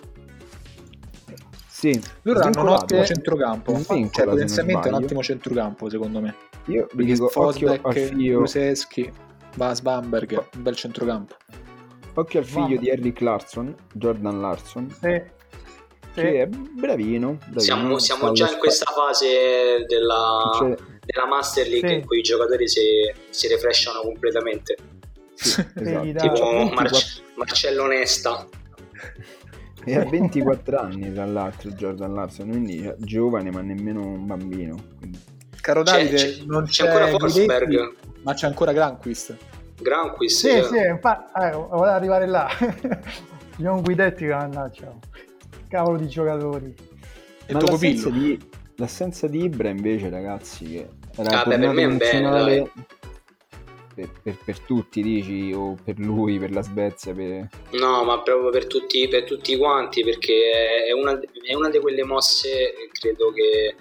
Sì, 1.67 1.99
Loro 2.23 2.39
hanno 2.39 2.61
un 2.61 2.69
ottimo 2.69 3.05
centrocampo. 3.05 3.75
Svincola, 3.77 4.09
Cioè, 4.11 4.25
potenzialmente 4.25 4.89
è 4.89 4.91
un 4.91 5.03
ottimo 5.03 5.21
centrocampo, 5.21 5.89
secondo 5.89 6.19
me. 6.21 6.35
Io 6.65 6.87
vi 6.93 7.05
dico 7.05 7.25
occhio 7.25 7.69
al 7.71 7.79
Fosbeck, 7.79 8.07
figlio, 8.07 8.33
Kuluseschi, 8.35 9.11
Bas 9.55 9.81
Bamberg, 9.81 10.31
un 10.55 10.61
bel 10.63 10.75
centrocampo. 10.75 11.35
occhio 12.15 12.39
al 12.39 12.45
figlio 12.45 12.61
Mamma. 12.61 12.79
di 12.79 12.89
Eric 12.89 13.21
Larson, 13.21 13.75
Jordan 13.93 14.41
Larson, 14.41 14.89
Sì. 14.89 15.21
Sì. 16.21 16.23
che 16.23 16.41
è 16.41 16.47
bravino. 16.47 17.37
bravino, 17.39 17.59
Siamo, 17.59 17.99
siamo 17.99 18.31
già 18.31 18.49
in 18.51 18.57
questa 18.57 18.91
fase 18.91 19.85
della, 19.87 20.51
cioè, 20.57 20.75
della 21.05 21.27
Master 21.27 21.67
League 21.67 21.87
Sì. 21.89 21.95
in 21.95 22.05
cui 22.05 22.19
i 22.19 22.21
giocatori 22.23 22.67
si, 22.67 22.81
si 23.29 23.47
refreshano 23.47 24.01
completamente. 24.01 24.75
sì, 25.33 25.63
esatto. 25.75 26.05
Tipo 26.05 26.49
Ah, 26.49 26.53
24 26.53 26.73
Marce- 26.75 27.21
Marcello 27.35 27.85
Nesta. 27.87 28.47
E 29.85 29.95
ha 29.95 30.03
24 30.03 30.79
anni 30.79 31.13
tra 31.13 31.25
l'altro 31.25 31.69
Jordan 31.71 32.13
Larson, 32.13 32.49
quindi 32.49 32.93
giovane 32.97 33.51
ma 33.51 33.61
nemmeno 33.61 34.01
un 34.05 34.25
bambino. 34.25 34.75
quindi- 34.97 35.19
Caro 35.61 35.83
C'è- 35.83 35.91
Davide, 35.97 36.15
c'è- 36.15 36.43
non 36.45 36.63
c'è 36.65 36.83
c'è, 36.83 36.87
ancora 36.87 37.05
Guidetti, 37.11 37.45
Forsberg. 37.45 37.95
ma 38.23 38.33
c'è 38.33 38.47
ancora 38.47 38.71
Granquist. 38.73 39.35
Granquist. 39.79 40.37
Sì, 40.39 40.49
eh, 40.49 40.63
sì, 40.63 40.77
infatti, 40.77 41.31
eh, 41.39 41.51
volevo 41.51 41.83
arrivare 41.83 42.25
là. 42.25 42.47
John 43.57 43.81
Guidetti, 43.81 44.25
mannaggia. 44.25 44.93
Cavolo 45.67 45.97
di 45.97 46.07
giocatori. 46.07 46.73
E 47.45 47.53
Ma 47.53 47.61
l'assenza 47.61 48.09
di, 48.09 48.39
l'assenza 48.75 49.27
di 49.27 49.43
Ibra 49.43 49.69
invece 49.69 50.09
ragazzi 50.09 50.65
che 50.65 50.87
era 51.15 51.41
Ah, 51.41 51.45
beh, 51.45 51.57
per 51.57 51.73
me 51.73 51.83
è 51.83 51.85
nazionale 51.87 52.71
per, 53.97 54.11
per, 54.21 54.37
per, 54.45 54.59
tutti, 54.59 55.01
dici, 55.01 55.51
o 55.53 55.75
per 55.83 55.97
lui, 55.97 56.37
per 56.37 56.51
la 56.51 56.61
Svezia? 56.61 57.13
Per... 57.13 57.47
No, 57.71 58.03
ma 58.03 58.21
proprio 58.21 58.51
per 58.51 58.67
tutti, 58.67 59.07
per 59.07 59.23
tutti 59.23 59.57
quanti, 59.57 60.03
perché 60.03 60.83
è 60.85 60.91
una, 60.91 61.19
è 61.43 61.55
una 61.55 61.69
di 61.69 61.79
quelle 61.79 62.03
mosse, 62.03 62.73
credo 62.91 63.31
che 63.31 63.75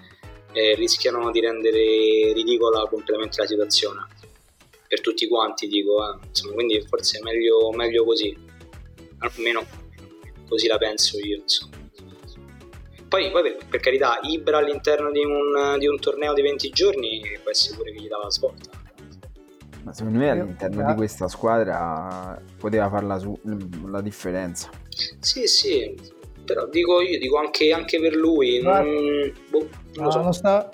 eh, 0.53 0.73
rischiano 0.73 1.29
di 1.29 1.39
rendere 1.39 2.33
ridicola 2.33 2.87
completamente 2.87 3.39
la 3.41 3.47
situazione. 3.47 4.07
Per 4.87 5.01
tutti 5.01 5.27
quanti, 5.27 5.67
dico, 5.67 6.03
eh. 6.03 6.25
Insomma, 6.27 6.53
quindi 6.53 6.81
forse 6.87 7.19
è 7.19 7.21
meglio, 7.21 7.71
meglio 7.73 8.03
così, 8.03 8.35
almeno 9.19 9.63
così 10.47 10.67
la 10.67 10.77
penso 10.77 11.17
io. 11.19 11.37
Insomma. 11.37 11.75
Poi, 13.07 13.31
poi 13.31 13.41
per, 13.41 13.57
per, 13.69 13.79
carità, 13.79 14.19
Ibra 14.21 14.57
all'interno 14.57 15.11
di 15.11 15.23
un, 15.23 15.77
di 15.79 15.87
un 15.87 15.99
torneo 15.99 16.33
di 16.33 16.41
20 16.41 16.69
giorni 16.69 17.21
può 17.41 17.51
essere 17.51 17.77
pure 17.77 17.93
che 17.93 18.01
gli 18.01 18.07
dava 18.07 18.23
la 18.23 18.31
svolta 18.31 18.85
ma 19.87 19.93
secondo 19.93 20.19
me 20.19 20.29
all'interno 20.29 20.85
di 20.85 20.93
questa 20.95 21.29
squadra 21.29 22.37
poteva 22.57 22.89
fare 22.89 23.05
la, 23.05 23.17
su- 23.19 23.39
la 23.85 24.01
differenza. 24.01 24.69
Sì, 25.19 25.47
sì, 25.47 25.95
però 26.43 26.67
dico 26.67 26.99
io, 26.99 27.17
dico 27.17 27.37
anche, 27.37 27.71
anche 27.71 27.97
per 27.97 28.13
lui. 28.13 28.61
Non, 28.61 28.85
boh, 29.49 29.69
non 29.95 30.05
no, 30.05 30.11
so. 30.11 30.21
non 30.21 30.33
sta, 30.33 30.69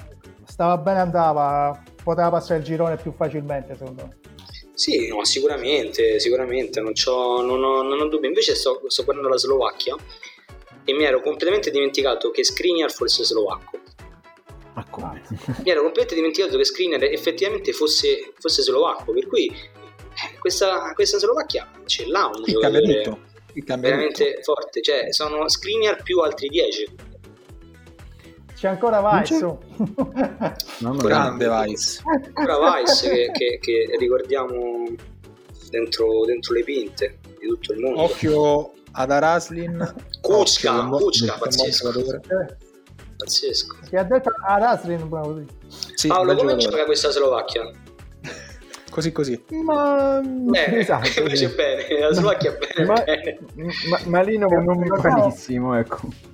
stava 0.45 0.77
bene, 0.77 0.99
andava, 1.01 1.79
poteva 2.03 2.31
passare 2.31 2.59
il 2.59 2.65
girone 2.65 2.95
più 2.95 3.11
facilmente 3.11 3.75
secondo 3.75 4.07
me. 4.07 4.22
Sì, 4.73 5.07
no, 5.07 5.23
sicuramente, 5.23 6.19
sicuramente, 6.19 6.81
non, 6.81 6.93
non, 7.05 7.63
ho, 7.63 7.81
non 7.83 7.99
ho 7.99 8.07
dubbi. 8.07 8.27
Invece 8.27 8.55
sto, 8.55 8.81
sto 8.87 9.03
guardando 9.03 9.29
la 9.29 9.37
Slovacchia 9.37 9.95
e 10.85 10.93
mi 10.93 11.03
ero 11.03 11.21
completamente 11.21 11.71
dimenticato 11.71 12.31
che 12.31 12.43
Skriniar 12.43 12.91
fosse 12.91 13.23
slovacco. 13.23 13.79
Ma 14.73 14.85
come? 14.89 15.21
Mi 15.63 15.69
ero 15.69 15.81
completamente 15.81 16.15
dimenticato 16.15 16.57
che 16.57 16.65
Skriniar 16.65 17.03
effettivamente 17.03 17.73
fosse, 17.73 18.33
fosse 18.39 18.63
slovacco, 18.63 19.13
per 19.13 19.27
cui 19.27 19.45
eh, 19.47 20.37
questa, 20.39 20.91
questa 20.93 21.19
Slovacchia 21.19 21.69
ce 21.85 22.07
l'ha 22.07 22.25
un 22.25 22.43
giocatore 22.43 23.31
veramente 23.77 24.39
forte, 24.41 24.81
cioè 24.81 25.11
sono 25.11 25.47
Skriniar 25.47 26.01
più 26.01 26.19
altri 26.19 26.47
10. 26.47 27.11
C'è 28.63 28.69
ancora 28.69 29.01
Weiss. 29.01 29.57
Grande 31.03 31.47
Weiss. 31.47 32.01
Ancora 32.33 32.57
Weiss 32.59 33.01
che, 33.01 33.29
che, 33.33 33.59
che, 33.59 33.97
ricordiamo 33.99 34.85
dentro, 35.69 36.23
dentro, 36.25 36.53
le 36.53 36.63
pinte 36.63 37.19
di 37.41 37.45
tutto 37.45 37.73
il 37.73 37.79
mondo. 37.79 38.03
Occhio 38.03 38.71
ad 38.93 39.11
Araslin. 39.11 39.93
Kuczka, 40.21 40.85
Kuczka, 40.85 41.33
pazzesco 41.33 41.91
pazzesco. 43.17 43.79
Che 43.89 43.97
ha 43.97 44.03
detto 44.03 44.31
a 44.47 44.57
Raslin 44.57 45.09
bravo 45.09 45.41
sì, 45.95 46.07
Paolo 46.07 46.33
come 46.33 46.55
gioca 46.55 46.85
questa 46.85 47.09
Slovacchia? 47.09 47.69
così 48.89 49.11
così 49.11 49.43
ma 49.49 50.21
bene, 50.23 50.77
esatto, 50.79 51.19
invece 51.19 51.49
sì. 51.49 51.55
bene 51.55 51.99
la 51.99 52.13
Slovacchia 52.13 52.51
bene, 52.51 52.85
ma, 52.85 53.01
bene. 53.01 53.39
Ma, 53.89 53.99
Malino 54.05 54.47
non 54.47 54.77
malissimo 54.77 55.75
ecco 55.77 56.31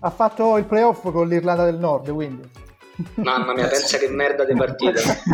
ha 0.00 0.10
fatto 0.10 0.56
il 0.56 0.64
playoff 0.64 1.10
con 1.10 1.28
l'Irlanda 1.28 1.64
del 1.64 1.76
Nord 1.76 2.10
quindi 2.12 2.48
Mamma 3.14 3.54
mia, 3.54 3.66
pensa 3.66 3.98
che 3.98 4.08
merda 4.08 4.44
di 4.44 4.54
partita. 4.54 5.00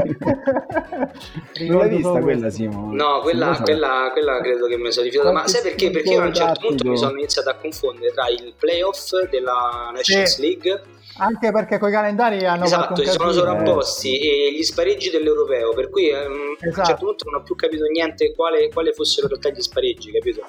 non 1.66 1.79
l'hai 1.79 1.88
vista 1.88 2.20
quella, 2.20 2.50
Simo? 2.50 2.92
No, 2.92 3.20
quella, 3.20 3.61
quella, 3.62 4.11
quella, 4.12 4.40
credo 4.40 4.66
che 4.66 4.76
mi 4.76 4.92
sono 4.92 5.07
rifiutato. 5.07 5.33
Ma 5.33 5.48
sai 5.48 5.62
perché? 5.62 5.90
Perché 5.90 6.12
io 6.12 6.22
a 6.22 6.26
un 6.26 6.35
certo 6.35 6.61
punto 6.61 6.88
mi 6.88 6.96
sono 6.96 7.12
iniziato 7.12 7.50
a 7.50 7.55
confondere 7.55 8.12
tra 8.12 8.29
il 8.29 8.55
playoff 8.57 9.11
della 9.31 9.90
Nations 9.92 10.35
sì. 10.35 10.40
League 10.42 10.83
anche 11.18 11.50
perché 11.50 11.79
con 11.79 11.88
i 11.88 11.92
calendari 11.92 12.44
hanno 12.44 12.64
esatto, 12.64 13.02
si 13.02 13.11
sono 13.11 13.33
sovrapposti 13.33 14.18
e 14.18 14.52
gli 14.52 14.62
spareggi 14.62 15.09
dell'europeo 15.09 15.72
per 15.72 15.88
cui 15.88 16.11
um, 16.11 16.57
esatto. 16.61 16.64
a 16.64 16.81
un 16.81 16.87
certo 16.87 17.05
punto 17.07 17.31
non 17.31 17.40
ho 17.40 17.42
più 17.42 17.55
capito 17.55 17.85
niente 17.87 18.35
quale, 18.35 18.68
quale 18.68 18.92
fossero 18.92 19.26
in 19.26 19.33
realtà 19.33 19.48
gli 19.50 19.62
spareggi 19.62 20.12
capito? 20.12 20.44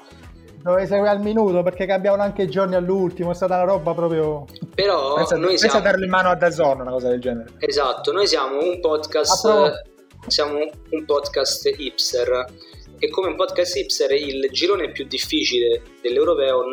Dove 0.68 0.86
segue 0.86 1.08
al 1.08 1.22
minuto 1.22 1.64
perché 1.64 1.86
cambiavano 1.86 2.24
anche 2.24 2.42
i 2.42 2.50
giorni 2.50 2.76
all'ultimo, 2.76 3.32
è 3.32 3.34
stata 3.34 3.56
una 3.56 3.64
roba 3.64 3.94
proprio... 3.94 4.46
Però 4.76 5.14
pensa, 5.16 5.38
noi 5.38 5.50
pensa 5.52 5.70
siamo... 5.70 5.86
a 5.86 5.90
darlo 5.90 6.04
in 6.04 6.10
mano 6.10 6.30
a 6.30 6.36
Dazon, 6.36 6.82
una 6.82 6.92
cosa 6.92 7.08
del 7.08 7.22
genere. 7.22 7.54
Esatto, 7.60 8.12
noi 8.12 8.28
siamo 8.28 8.60
un 8.62 8.80
podcast... 8.82 9.46
Ah, 9.46 9.82
siamo 10.28 10.58
un 10.90 11.06
podcast 11.06 11.74
hipster. 11.78 12.46
E 13.00 13.10
come 13.10 13.28
un 13.28 13.38
podcast 13.38 13.78
hipster 13.78 14.12
il 14.12 14.50
girone 14.52 14.92
più 14.92 15.06
difficile 15.06 15.82
dell'europeo 16.02 16.64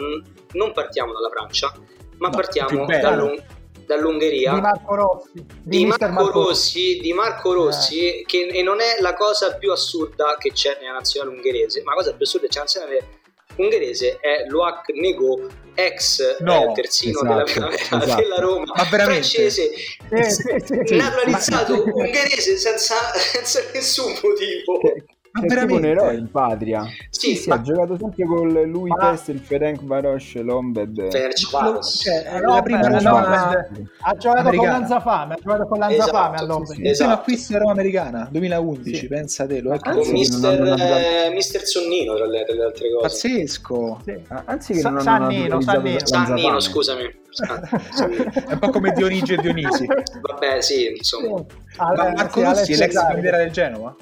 non 0.52 0.72
partiamo 0.72 1.12
dalla 1.12 1.28
Francia, 1.28 1.72
ma 2.16 2.28
no, 2.28 2.35
partiamo 2.35 2.87
dall'Ung- 2.87 3.42
dall'Ungheria. 3.87 4.54
Di 4.54 4.61
Marco 4.61 4.94
Rossi 4.94 5.30
di, 5.35 5.76
di 5.78 5.87
Marco, 5.87 6.09
Marco 6.09 6.42
Rossi. 6.42 6.98
Di 7.00 7.12
Marco 7.12 7.52
Rossi 7.52 8.20
eh. 8.20 8.24
che 8.26 8.46
e 8.46 8.62
non 8.62 8.80
è 8.80 9.00
la 9.00 9.14
cosa 9.14 9.54
più 9.57 9.70
assurda 9.70 10.37
che 10.38 10.52
c'è 10.52 10.78
nella 10.80 10.94
nazionale 10.94 11.37
ungherese 11.37 11.83
ma 11.83 11.90
la 11.90 11.96
cosa 11.98 12.14
più 12.14 12.24
assurda 12.24 12.46
che 12.46 12.52
c'è 12.52 12.61
nella 12.61 12.72
nazionale 12.72 13.22
ungherese 13.57 14.19
è 14.21 14.45
Loac 14.49 14.88
Nego, 14.95 15.49
ex 15.75 16.38
no, 16.40 16.71
eh, 16.71 16.75
terzino 16.75 17.21
esatto, 17.21 17.53
della 17.61 17.73
esatto. 17.75 18.21
della 18.21 18.38
Roma, 18.38 18.75
francese, 18.85 19.71
sì, 19.73 20.31
sì, 20.31 20.85
sì, 20.85 20.97
naturalizzato 20.97 21.85
ungherese 21.85 22.57
senza, 22.57 22.95
senza 23.19 23.62
nessun 23.73 24.12
motivo. 24.23 24.79
Che, 24.79 25.05
ma 25.35 25.40
è 25.42 25.47
veramente 25.47 25.75
un 25.75 25.85
eroe 25.85 26.14
in 26.14 26.31
patria. 26.31 26.87
Sì, 27.11 27.35
sì, 27.35 27.49
ma... 27.49 27.57
ha 27.57 27.61
giocato 27.61 27.97
sempre 27.99 28.25
con 28.25 28.53
lui 28.66 28.88
ma... 28.88 29.11
Test, 29.11 29.29
il 29.29 29.40
Ferenc 29.40 29.83
Varos, 29.83 30.35
l'Ombed. 30.37 31.09
Cioè, 31.11 32.40
la 32.40 32.62
prima 32.62 32.88
la 32.88 33.66
ha 33.99 34.16
giocato 34.16 34.49
americana. 34.49 34.57
con 34.57 34.66
l'Anzafame, 34.66 35.35
ha 35.35 35.38
giocato 35.42 35.66
con 35.66 35.79
l'Anzafame 35.79 36.35
esatto, 36.37 36.44
all'Ombed. 36.44 36.68
Sì, 36.68 36.83
sì, 36.83 36.88
esatto. 36.88 37.12
acquisto 37.12 37.59
Roma 37.59 37.73
americana 37.73 38.29
2011, 38.31 38.97
sì. 38.97 39.09
pensatelo. 39.09 39.73
Ecco. 39.73 39.90
Con 39.90 40.09
mister, 40.11 40.61
non 40.61 40.81
eh, 40.81 41.31
mister 41.33 41.66
Sonnino 41.66 42.14
tra 42.14 42.27
le, 42.27 42.44
tra 42.44 42.55
le, 42.55 42.62
altre 42.62 42.92
cose. 42.92 43.03
Pazzesco. 43.03 44.01
Sì. 44.05 44.20
Anzi 44.44 44.73
che 44.73 44.79
Sa- 44.79 44.90
non 44.90 45.01
Sannino, 45.01 45.61
Sannino. 45.61 46.07
Sannino, 46.07 46.61
scusami. 46.61 47.23
è 48.47 48.53
un 48.53 48.59
po' 48.61 48.70
come 48.70 48.92
Dionigi 48.92 49.33
e 49.33 49.37
Dionisi. 49.38 49.85
Vabbè, 50.20 50.61
sì, 50.61 50.94
insomma. 50.97 51.38
Sì. 51.38 51.79
Ma 51.79 52.12
Marco 52.12 52.40
Rossi, 52.40 52.77
l'ex 52.77 52.92
cameriera 52.92 53.38
del 53.38 53.51
Genova? 53.51 53.97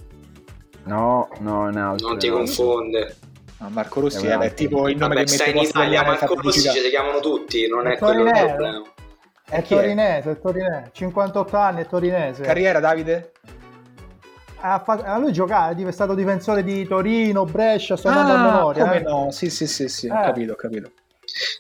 No, 0.85 1.29
no, 1.41 1.67
è 1.67 1.69
un 1.69 1.77
altro. 1.77 2.09
Non 2.09 2.19
ti 2.19 2.29
confonde. 2.29 3.17
No, 3.59 3.69
Marco 3.71 4.01
Rossi 4.01 4.27
è, 4.27 4.37
è 4.37 4.55
tipo 4.55 4.89
il 4.89 4.97
nome 4.97 5.15
Vabbè, 5.15 5.27
che 5.27 5.37
mette 5.37 5.51
in 5.51 5.65
Italia, 5.65 6.03
Marco 6.05 6.35
Rossi 6.35 6.69
ci 6.69 6.81
si 6.81 6.89
chiamano 6.89 7.21
tutti, 7.21 7.69
non 7.69 7.87
è, 7.87 7.93
è 7.93 7.99
quello 7.99 8.25
il 8.25 8.31
problema. 8.31 8.83
È 9.49 9.63
torinese, 9.63 10.31
è 10.31 10.39
torinese, 10.41 10.91
58 10.93 11.57
anni, 11.57 11.83
è 11.83 11.87
torinese. 11.87 12.43
Carriera 12.43 12.81
Davide? 12.81 13.33
A, 14.65 14.83
a 14.85 15.19
lui 15.19 15.33
giocare, 15.33 15.77
è 15.77 15.93
stato 15.93 16.15
difensore 16.15 16.65
di 16.65 16.87
Torino, 16.87 17.45
Brescia, 17.45 17.97
sto 17.97 18.09
andando 18.09 18.33
ah, 18.33 18.37
a 18.37 18.53
memoria. 18.53 18.85
Come 18.85 18.97
eh. 18.99 19.03
no? 19.03 19.31
Sì, 19.31 19.51
sì, 19.51 19.67
sì, 19.67 19.89
sì, 19.89 20.09
ho 20.09 20.19
eh. 20.19 20.23
capito, 20.23 20.53
ho 20.53 20.57
capito. 20.57 20.91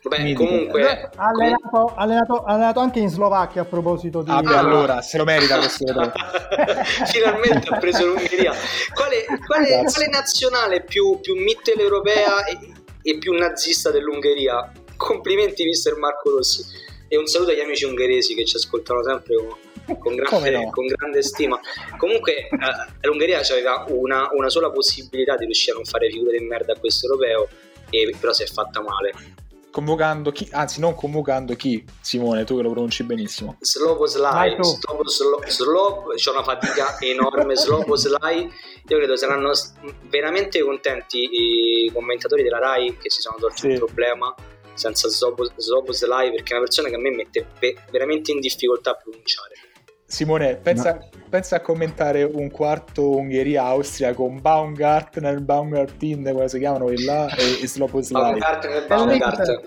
Vabbè, 0.02 0.32
comunque 0.34 1.10
ha 1.14 1.28
allenato, 1.28 1.92
allenato, 1.96 2.44
allenato, 2.44 2.80
anche 2.80 2.98
in 2.98 3.08
Slovacchia 3.08 3.62
a 3.62 3.64
proposito 3.64 4.22
di 4.22 4.30
ah, 4.30 4.40
beh, 4.40 4.56
allora 4.56 5.00
se 5.00 5.16
lo 5.16 5.24
merita 5.24 5.58
questo 5.58 5.84
finalmente 7.06 7.68
ha 7.68 7.78
preso 7.78 8.06
l'Ungheria. 8.06 8.52
Quale, 8.92 9.24
quale, 9.46 9.84
quale 9.84 10.08
nazionale 10.08 10.82
più, 10.82 11.20
più 11.20 11.34
mitteleuropea 11.36 12.44
e, 12.44 12.58
e 13.02 13.18
più 13.18 13.32
nazista 13.32 13.90
dell'Ungheria? 13.90 14.70
Complimenti 14.96 15.64
mister 15.64 15.96
Marco 15.96 16.30
Rossi. 16.30 16.64
E 17.08 17.16
un 17.16 17.26
saluto 17.26 17.50
agli 17.50 17.60
amici 17.60 17.84
ungheresi 17.84 18.34
che 18.34 18.44
ci 18.44 18.56
ascoltano 18.56 19.02
sempre 19.02 19.34
con, 19.84 19.98
con, 19.98 20.14
grande, 20.14 20.50
no? 20.52 20.70
con 20.70 20.86
grande, 20.86 21.22
stima. 21.22 21.58
Comunque, 21.96 22.48
eh, 22.48 22.48
l'Ungheria 23.06 23.40
aveva 23.40 23.84
una, 23.88 24.28
una, 24.32 24.48
sola 24.48 24.70
possibilità 24.70 25.36
di 25.36 25.44
riuscire 25.44 25.72
a 25.72 25.74
non 25.76 25.84
fare 25.84 26.10
figure 26.10 26.38
di 26.38 26.44
merda 26.44 26.72
a 26.72 26.78
questo 26.78 27.06
europeo, 27.06 27.48
e, 27.90 28.14
però 28.18 28.32
si 28.32 28.42
è 28.42 28.46
fatta 28.46 28.80
male 28.80 29.12
convocando 29.72 30.30
chi, 30.30 30.46
anzi 30.52 30.78
non 30.78 30.94
convocando 30.94 31.56
chi, 31.56 31.82
Simone, 32.00 32.44
tu 32.44 32.56
che 32.56 32.62
lo 32.62 32.70
pronunci 32.70 33.02
benissimo. 33.02 33.56
Sloboslai, 33.58 34.56
Sloboslai, 34.60 35.50
Slob, 35.50 36.14
c'è 36.14 36.30
una 36.30 36.44
fatica 36.44 37.00
enorme, 37.00 37.56
Sloboslai, 37.56 38.42
io 38.42 38.96
credo 38.98 39.16
saranno 39.16 39.50
veramente 40.08 40.62
contenti 40.62 41.28
i 41.86 41.90
commentatori 41.92 42.42
della 42.42 42.58
RAI 42.58 42.98
che 42.98 43.10
si 43.10 43.20
sono 43.20 43.36
tolti 43.40 43.60
sì. 43.60 43.68
il 43.68 43.78
problema 43.78 44.32
senza 44.74 45.08
Sloboslai 45.08 46.30
perché 46.30 46.52
è 46.52 46.56
una 46.56 46.64
persona 46.64 46.88
che 46.88 46.94
a 46.94 46.98
me 46.98 47.10
mette 47.10 47.46
veramente 47.90 48.30
in 48.30 48.40
difficoltà 48.40 48.90
a 48.90 48.94
pronunciare. 49.02 49.71
Simone, 50.12 50.56
pensa, 50.56 50.92
no. 50.92 51.08
pensa, 51.30 51.56
a 51.56 51.60
commentare 51.60 52.22
un 52.22 52.50
quarto 52.50 53.16
Ungheria-Austria 53.16 54.12
con 54.12 54.42
Baumgartner, 54.42 55.40
Baumgartin, 55.40 56.22
come 56.34 56.48
si 56.48 56.58
chiamano 56.58 56.84
quelli 56.84 57.04
là, 57.06 57.34
e, 57.34 57.62
e 57.62 57.66
Sloboslai. 57.66 58.32
Baumgartner 58.32 58.86
Baumgartner. 58.86 59.60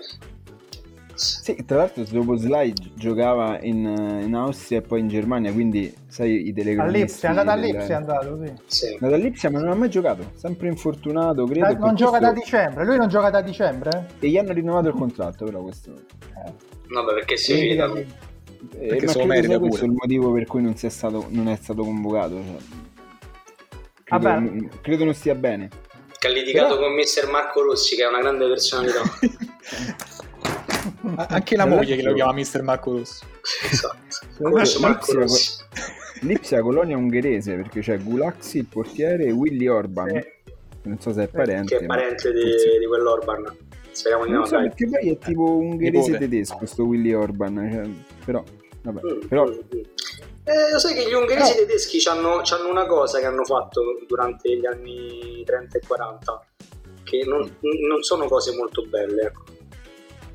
Sì, 1.14 1.64
tra 1.66 1.78
l'altro 1.78 2.04
Sloboslai 2.04 2.72
giocava 2.94 3.58
in, 3.62 4.22
in, 4.22 4.34
Austria 4.34 4.78
e 4.78 4.82
poi 4.82 5.00
in 5.00 5.08
Germania, 5.08 5.52
quindi 5.52 5.92
sai 6.06 6.46
i 6.46 6.52
telecronisti... 6.52 6.96
All'Ipsia, 6.96 7.28
è 7.28 7.30
andato 7.30 7.50
all'Ipsia, 7.50 7.88
è 7.88 7.92
andato, 7.94 8.38
sì. 8.44 8.52
sì. 8.66 8.86
È 8.86 8.92
andato 8.92 9.14
all'Ipsia 9.14 9.50
ma 9.50 9.58
non 9.58 9.70
ha 9.70 9.74
mai 9.74 9.90
giocato, 9.90 10.30
sempre 10.36 10.68
infortunato, 10.68 11.44
credo. 11.44 11.66
Da, 11.66 11.72
non 11.72 11.96
gioca 11.96 12.18
questo... 12.18 12.26
da 12.26 12.32
dicembre, 12.32 12.84
lui 12.84 12.96
non 12.98 13.08
gioca 13.08 13.30
da 13.30 13.40
dicembre? 13.40 14.06
E 14.20 14.28
gli 14.28 14.36
hanno 14.36 14.52
rinnovato 14.52 14.86
il 14.86 14.94
contratto 14.94 15.44
però 15.44 15.60
questo... 15.62 15.90
Eh. 15.90 16.52
No, 16.88 17.02
beh, 17.02 17.14
perché 17.14 17.36
si 17.36 17.52
vede 17.52 18.06
perché 18.56 19.04
eh, 19.04 19.26
ma 19.26 19.34
credo 19.34 19.48
sia 19.48 19.58
questo 19.58 19.58
pure. 19.58 19.84
il 19.86 19.92
motivo 19.92 20.32
per 20.32 20.46
cui 20.46 20.62
non, 20.62 20.76
stato, 20.76 21.26
non 21.30 21.48
è 21.48 21.56
stato 21.56 21.82
convocato. 21.82 22.42
Cioè. 24.04 24.20
credo, 24.20 24.68
credo 24.80 25.04
non 25.04 25.14
stia 25.14 25.34
bene. 25.34 25.70
Che 26.18 26.26
ha 26.26 26.30
litigato 26.30 26.74
Però... 26.74 26.86
con 26.86 26.94
mister 26.94 27.28
Marco 27.28 27.62
Rossi, 27.62 27.96
che 27.96 28.04
è 28.04 28.06
una 28.06 28.20
grande 28.20 28.46
personalità. 28.46 29.02
Anche 31.28 31.56
la 31.56 31.66
moglie 31.66 31.96
che 31.96 32.02
lo 32.02 32.14
chiama 32.14 32.32
mister 32.32 32.62
Marco 32.62 32.92
Rossi. 32.92 33.24
esatto. 33.70 33.98
Marco 34.80 35.12
Rossi. 35.12 35.64
Lipsia 36.20 36.60
colonia 36.62 36.96
ungherese 36.96 37.56
perché 37.56 37.80
c'è 37.80 37.98
Gulaxi 37.98 38.58
il 38.58 38.66
portiere 38.66 39.24
e 39.24 39.32
Willy 39.32 39.66
Orban. 39.66 40.08
Sì. 40.08 40.34
Non 40.82 41.00
so 41.00 41.12
se 41.12 41.24
è 41.24 41.28
parente. 41.28 41.76
Che 41.76 41.84
è 41.84 41.86
parente 41.86 42.32
di, 42.32 42.42
di 42.42 42.86
quell'Orban. 42.86 43.65
Speriamo 43.96 44.26
di 44.26 44.30
non 44.30 44.40
no. 44.40 44.46
So, 44.46 44.56
perché 44.58 44.88
poi 44.88 45.10
è 45.10 45.18
tipo 45.18 45.42
ungherese 45.56 46.18
tedesco 46.18 46.56
questo 46.58 46.84
Willy 46.84 47.14
Orban. 47.14 47.54
Cioè, 47.72 48.24
però, 48.26 48.44
vabbè. 48.82 49.00
Mm, 49.00 49.26
però... 49.26 49.46
Mm, 49.46 49.52
mm. 49.52 49.80
Eh, 50.44 50.72
lo 50.72 50.78
sai 50.78 50.94
che 50.94 51.08
gli 51.08 51.14
ungheresi 51.14 51.52
no. 51.52 51.58
tedeschi 51.60 52.08
hanno 52.08 52.42
una 52.70 52.86
cosa 52.86 53.18
che 53.18 53.26
hanno 53.26 53.42
fatto 53.42 53.80
durante 54.06 54.54
gli 54.54 54.66
anni 54.66 55.42
30 55.44 55.78
e 55.78 55.80
40 55.84 56.46
che 57.04 57.24
non, 57.26 57.40
non 57.88 58.02
sono 58.02 58.26
cose 58.26 58.54
molto 58.54 58.84
belle. 58.86 59.22
Ecco. 59.22 59.42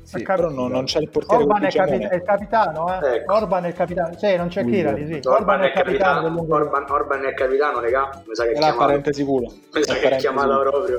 Sì, 0.02 0.22
però 0.22 0.50
no, 0.50 0.66
non 0.66 0.84
c'è 0.84 0.98
il 0.98 1.08
portiere 1.08 1.44
Orban 1.44 1.64
è, 1.64 1.70
capi- 1.70 2.04
è, 2.04 2.14
il 2.16 2.22
capitano, 2.22 3.00
eh? 3.00 3.14
ecco. 3.14 3.34
Orban 3.34 3.64
è 3.64 3.68
il 3.68 3.74
capitano, 3.74 4.18
sì, 4.18 4.36
non 4.36 4.48
c'è 4.48 4.64
Kirali, 4.64 5.06
sì. 5.06 5.20
Orban, 5.26 5.34
Orban, 5.34 5.60
è 5.62 5.66
il 5.66 5.72
capitano, 5.72 6.22
capitano 6.22 6.54
Orban, 6.54 6.90
Orban, 6.90 7.24
è 7.24 7.28
il 7.28 7.34
capitano, 7.34 7.80
regà, 7.80 8.22
mi 8.26 8.34
sa 8.34 8.44
che 8.44 8.50
è, 8.50 8.56
è 8.56 8.60
la 8.60 8.74
parente 8.74 9.12
sicuro. 9.14 9.50
Mi 9.72 9.82
sa 9.82 9.94
che 9.94 10.10
è 10.10 10.16
chiamata 10.16 10.58
proprio. 10.58 10.98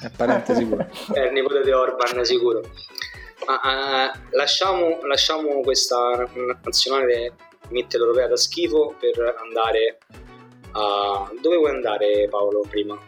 È 0.00 0.10
parente 0.14 0.54
sicuro. 0.54 0.86
è 1.12 1.20
il 1.20 1.32
nipote 1.32 1.62
di 1.62 1.70
Orban, 1.70 2.24
sicuro. 2.24 2.60
Ma, 3.46 3.54
uh, 3.54 4.36
lasciamo, 4.36 4.98
lasciamo 5.02 5.60
questa 5.60 6.28
nazionale 6.62 7.32
mitteleuropea 7.70 8.28
da 8.28 8.36
schifo 8.36 8.94
per 8.98 9.36
andare 9.42 9.98
a... 10.72 11.30
Dove 11.40 11.56
vuoi 11.56 11.70
andare 11.70 12.28
Paolo 12.28 12.64
prima? 12.68 12.98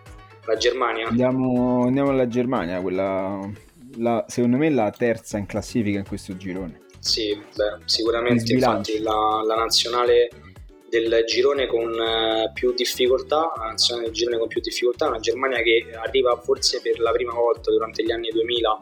La 0.46 0.56
Germania? 0.56 1.08
Andiamo, 1.08 1.84
andiamo 1.84 2.10
alla 2.10 2.26
Germania, 2.26 2.80
quella 2.80 3.38
la, 3.96 4.24
secondo 4.28 4.56
me 4.56 4.70
la 4.70 4.90
terza 4.90 5.38
in 5.38 5.46
classifica 5.46 5.98
in 5.98 6.06
questo 6.06 6.36
girone. 6.36 6.80
Sì, 6.98 7.34
beh, 7.34 7.84
sicuramente 7.86 8.52
infatti 8.52 9.00
la, 9.00 9.42
la, 9.46 9.56
nazionale 9.56 10.28
del 10.90 11.24
girone 11.26 11.66
con 11.66 11.88
uh, 11.88 12.52
più 12.52 12.74
difficoltà, 12.74 13.52
la 13.56 13.66
nazionale 13.66 14.08
del 14.08 14.14
girone 14.14 14.38
con 14.38 14.48
più 14.48 14.60
difficoltà, 14.60 15.06
una 15.06 15.20
Germania 15.20 15.62
che 15.62 15.86
arriva 15.94 16.36
forse 16.36 16.80
per 16.82 16.98
la 16.98 17.12
prima 17.12 17.32
volta 17.32 17.70
durante 17.70 18.02
gli 18.02 18.10
anni 18.10 18.28
2000 18.30 18.80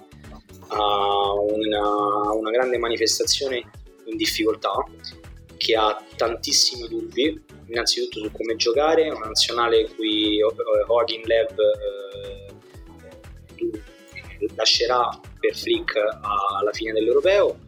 a 0.68 1.32
una, 1.34 2.32
una 2.32 2.50
grande 2.50 2.78
manifestazione 2.78 3.70
in 4.06 4.16
difficoltà, 4.16 4.72
che 5.56 5.74
ha 5.76 6.02
tantissimi 6.16 6.88
dubbi, 6.88 7.44
innanzitutto 7.66 8.20
su 8.20 8.32
come 8.32 8.56
giocare, 8.56 9.10
una 9.10 9.26
nazionale 9.26 9.80
in 9.80 9.94
cui 9.94 10.40
Hogan 10.42 11.22
Lev 11.24 11.56
eh, 11.58 12.48
lascerà 14.54 15.08
per 15.38 15.54
Flick 15.54 15.96
alla 15.96 16.72
fine 16.72 16.92
dell'europeo 16.92 17.66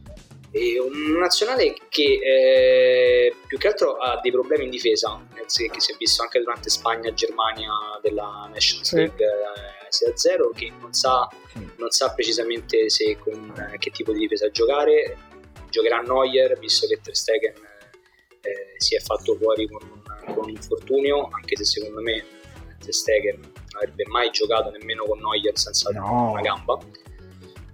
e 0.52 0.80
un 0.80 1.18
nazionale 1.18 1.74
che 1.88 2.18
eh, 2.22 3.34
più 3.46 3.56
che 3.56 3.68
altro 3.68 3.96
ha 3.96 4.18
dei 4.20 4.32
problemi 4.32 4.64
in 4.64 4.70
difesa 4.70 5.24
che 5.34 5.80
si 5.80 5.92
è 5.92 5.96
visto 5.96 6.22
anche 6.22 6.40
durante 6.40 6.70
Spagna-Germania 6.70 7.70
della 8.02 8.48
Nations 8.52 8.92
League 8.94 9.24
eh, 9.24 9.90
6-0 9.90 10.52
che 10.54 10.72
non 10.80 10.92
sa, 10.92 11.28
non 11.76 11.90
sa 11.90 12.12
precisamente 12.14 12.90
se 12.90 13.16
con 13.18 13.70
eh, 13.72 13.78
che 13.78 13.90
tipo 13.90 14.12
di 14.12 14.20
difesa 14.20 14.50
giocare 14.50 15.16
giocherà 15.68 16.00
Neuer 16.00 16.58
visto 16.58 16.86
che 16.88 17.00
Ter 17.00 17.16
Stegen 17.16 17.54
eh, 18.40 18.74
si 18.76 18.96
è 18.96 19.00
fatto 19.00 19.36
fuori 19.36 19.68
con 19.68 19.82
un, 19.88 20.34
con 20.34 20.44
un 20.44 20.50
infortunio 20.50 21.28
anche 21.32 21.56
se 21.56 21.64
secondo 21.64 22.00
me 22.00 22.24
Ter 22.80 22.94
Stegen 22.94 23.38
non 23.38 23.82
avrebbe 23.82 24.04
mai 24.08 24.30
giocato 24.30 24.70
nemmeno 24.70 25.04
con 25.04 25.18
Neuer 25.18 25.56
senza 25.56 25.90
no. 25.90 26.32
una 26.32 26.40
gamba. 26.40 26.78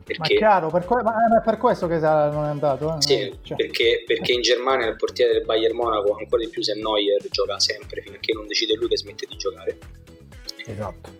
Perché, 0.07 0.35
ma 0.35 0.39
chiaro, 0.39 0.71
per, 0.71 0.85
que- 0.85 1.03
ma 1.03 1.17
è 1.37 1.43
per 1.45 1.57
questo 1.57 1.89
che 1.89 1.99
non 1.99 2.45
è 2.45 2.49
andato. 2.49 2.95
Eh? 2.95 3.03
Sì, 3.03 3.39
cioè. 3.43 3.57
perché, 3.57 4.05
perché, 4.07 4.35
in 4.35 4.41
Germania 4.41 4.87
il 4.87 4.95
portiere 4.95 5.33
del 5.33 5.45
Bayern 5.45 5.75
Monaco, 5.75 6.15
ancora 6.17 6.45
di 6.45 6.49
più 6.49 6.63
se 6.63 6.75
Neuer 6.75 7.27
gioca 7.29 7.59
sempre, 7.59 8.03
fino 8.03 8.15
a 8.15 8.19
che 8.21 8.33
non 8.33 8.47
decide 8.47 8.77
lui 8.77 8.87
che 8.87 8.97
smette 8.97 9.27
di 9.29 9.37
giocare. 9.37 9.77
Esatto. 10.65 11.11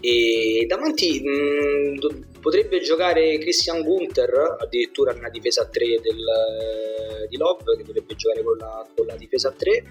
E 0.00 0.64
davanti 0.66 1.22
mh, 1.22 2.40
potrebbe 2.40 2.80
giocare 2.80 3.38
Christian 3.38 3.82
Gunther, 3.82 4.56
addirittura 4.58 5.12
nella 5.12 5.30
difesa 5.30 5.62
a 5.62 5.66
3 5.66 6.00
del, 6.02 7.28
di 7.28 7.36
Love, 7.36 7.76
che 7.76 7.84
dovrebbe 7.84 8.16
giocare 8.16 8.42
con 8.42 8.56
la, 8.56 8.84
con 8.96 9.06
la 9.06 9.14
difesa 9.14 9.50
a 9.50 9.52
3. 9.52 9.84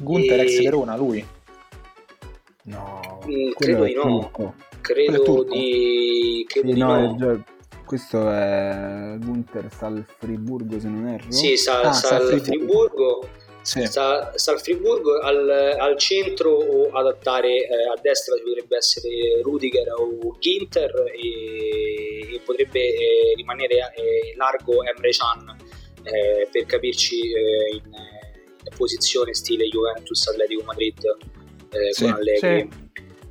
Gunther 0.00 0.40
e... 0.40 0.42
ex 0.42 0.62
Verona, 0.62 0.96
lui? 0.96 1.26
No, 2.64 3.22
mm, 3.26 3.52
credo 3.52 3.84
di 3.84 3.94
no. 3.94 4.02
Turco. 4.02 4.54
Credo 4.82 5.44
di, 5.44 6.44
credo 6.46 6.68
sì, 6.68 6.74
di 6.74 6.78
no. 6.78 7.16
no. 7.16 7.44
Questo 7.86 8.28
è 8.30 9.14
Gunther 9.18 9.68
sta 9.70 9.86
al 9.86 10.04
Friburgo 10.04 10.80
se 10.80 10.88
non 10.88 11.06
erro. 11.06 11.30
Sì, 11.30 11.56
sta, 11.56 11.82
ah, 11.82 11.92
sta, 11.92 12.06
sta 12.06 12.16
al 12.16 12.40
Friburgo. 12.40 13.28
Sì. 13.62 13.84
Sta, 13.84 14.32
al 14.32 15.76
al, 15.80 15.98
centro 15.98 16.50
o 16.50 16.90
adattare 16.92 17.48
eh, 17.48 17.88
a 17.92 17.98
destra 18.00 18.36
potrebbe 18.36 18.76
essere 18.76 19.40
Rudiger 19.42 19.92
o 19.98 20.36
Ginter 20.38 20.92
e, 21.12 22.34
e 22.34 22.40
potrebbe 22.44 22.78
eh, 22.78 23.34
rimanere 23.34 23.92
eh, 23.96 24.34
largo 24.36 24.84
Emre 24.84 25.10
Can 25.10 25.56
eh, 26.04 26.48
per 26.48 26.64
capirci 26.66 27.18
eh, 27.18 27.74
in, 27.74 27.86
in 27.86 28.76
posizione 28.76 29.34
stile 29.34 29.66
Juventus 29.66 30.28
Atletico 30.28 30.62
Madrid 30.62 30.98
eh, 31.70 31.92
sì, 31.92 32.02
con 32.04 32.12
Allegri. 32.12 32.68
Sì. 32.70 32.85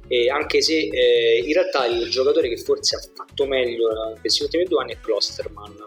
E 0.07 0.29
anche 0.29 0.61
se 0.61 0.77
eh, 0.77 1.43
in 1.43 1.53
realtà 1.53 1.85
il 1.85 2.09
giocatore 2.09 2.47
che 2.47 2.57
forse 2.57 2.95
ha 2.95 2.99
fatto 3.15 3.45
meglio 3.45 3.89
in 4.13 4.19
questi 4.19 4.43
ultimi 4.43 4.65
due 4.65 4.81
anni 4.81 4.93
è 4.93 4.99
Klosterman. 4.99 5.85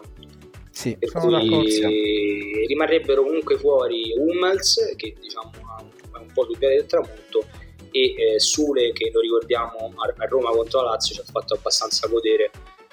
Sì, 0.70 0.96
per 0.96 1.10
cui 1.10 2.66
rimarrebbero 2.66 3.24
comunque 3.24 3.58
fuori 3.58 4.12
Hummels, 4.16 4.94
che 4.96 5.14
diciamo 5.20 5.50
è 5.50 6.18
un 6.18 6.32
po' 6.32 6.44
sul 6.44 6.58
piede 6.58 6.76
del 6.76 6.86
tramonto, 6.86 7.44
e 7.90 8.14
eh, 8.16 8.38
Sule, 8.38 8.92
che 8.92 9.10
lo 9.12 9.20
ricordiamo 9.20 9.92
a, 9.96 10.26
Roma 10.26 10.50
contro 10.50 10.82
la 10.82 10.90
Lazio, 10.90 11.14
ci 11.14 11.20
ha 11.20 11.24
fatto 11.24 11.54
abbastanza 11.54 12.06
godere 12.06 12.50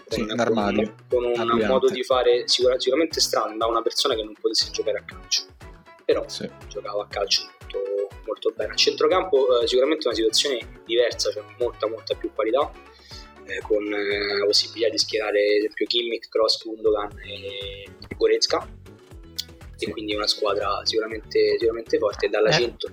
con, 0.08 0.20
sì, 0.20 0.26
con, 0.26 0.96
con 1.08 1.24
un 1.24 1.66
modo 1.68 1.90
di 1.90 2.04
fare 2.04 2.48
sicur- 2.48 2.78
sicuramente 2.78 3.20
strano 3.20 3.56
da 3.58 3.66
una 3.66 3.82
persona 3.82 4.16
che 4.16 4.24
non 4.24 4.34
potesse 4.40 4.72
giocare 4.72 5.00
a 5.00 5.04
calcio. 5.04 5.44
Però 6.06 6.24
sì. 6.28 6.50
giocava 6.68 7.04
a 7.04 7.08
calcio 7.08 7.50
molto, 7.76 8.16
molto 8.26 8.54
bene. 8.56 8.74
A 8.74 8.76
centrocampo 8.76 9.62
eh, 9.62 9.68
sicuramente 9.68 10.08
una 10.08 10.16
situazione 10.16 10.82
diversa, 10.86 11.32
cioè 11.32 11.44
molta 11.60 11.88
molta 11.88 12.16
più 12.16 12.32
qualità, 12.34 12.72
eh, 13.46 13.60
con 13.62 13.84
eh, 13.84 14.38
la 14.38 14.46
possibilità 14.46 14.90
di 14.90 14.98
schierare 14.98 15.40
ad 15.40 15.58
esempio 15.58 15.86
Kimmich, 15.86 16.30
Cross, 16.30 16.64
Gundogan 16.64 17.12
e 17.24 17.88
Goretzka. 18.16 18.68
Sì. 19.76 19.86
E 19.86 19.92
quindi 19.92 20.16
una 20.16 20.28
squadra 20.28 20.82
sicuramente, 20.84 21.58
sicuramente 21.58 21.98
forte. 21.98 22.30
Dalla 22.30 22.52
100 22.52 22.88
eh. 22.88 22.92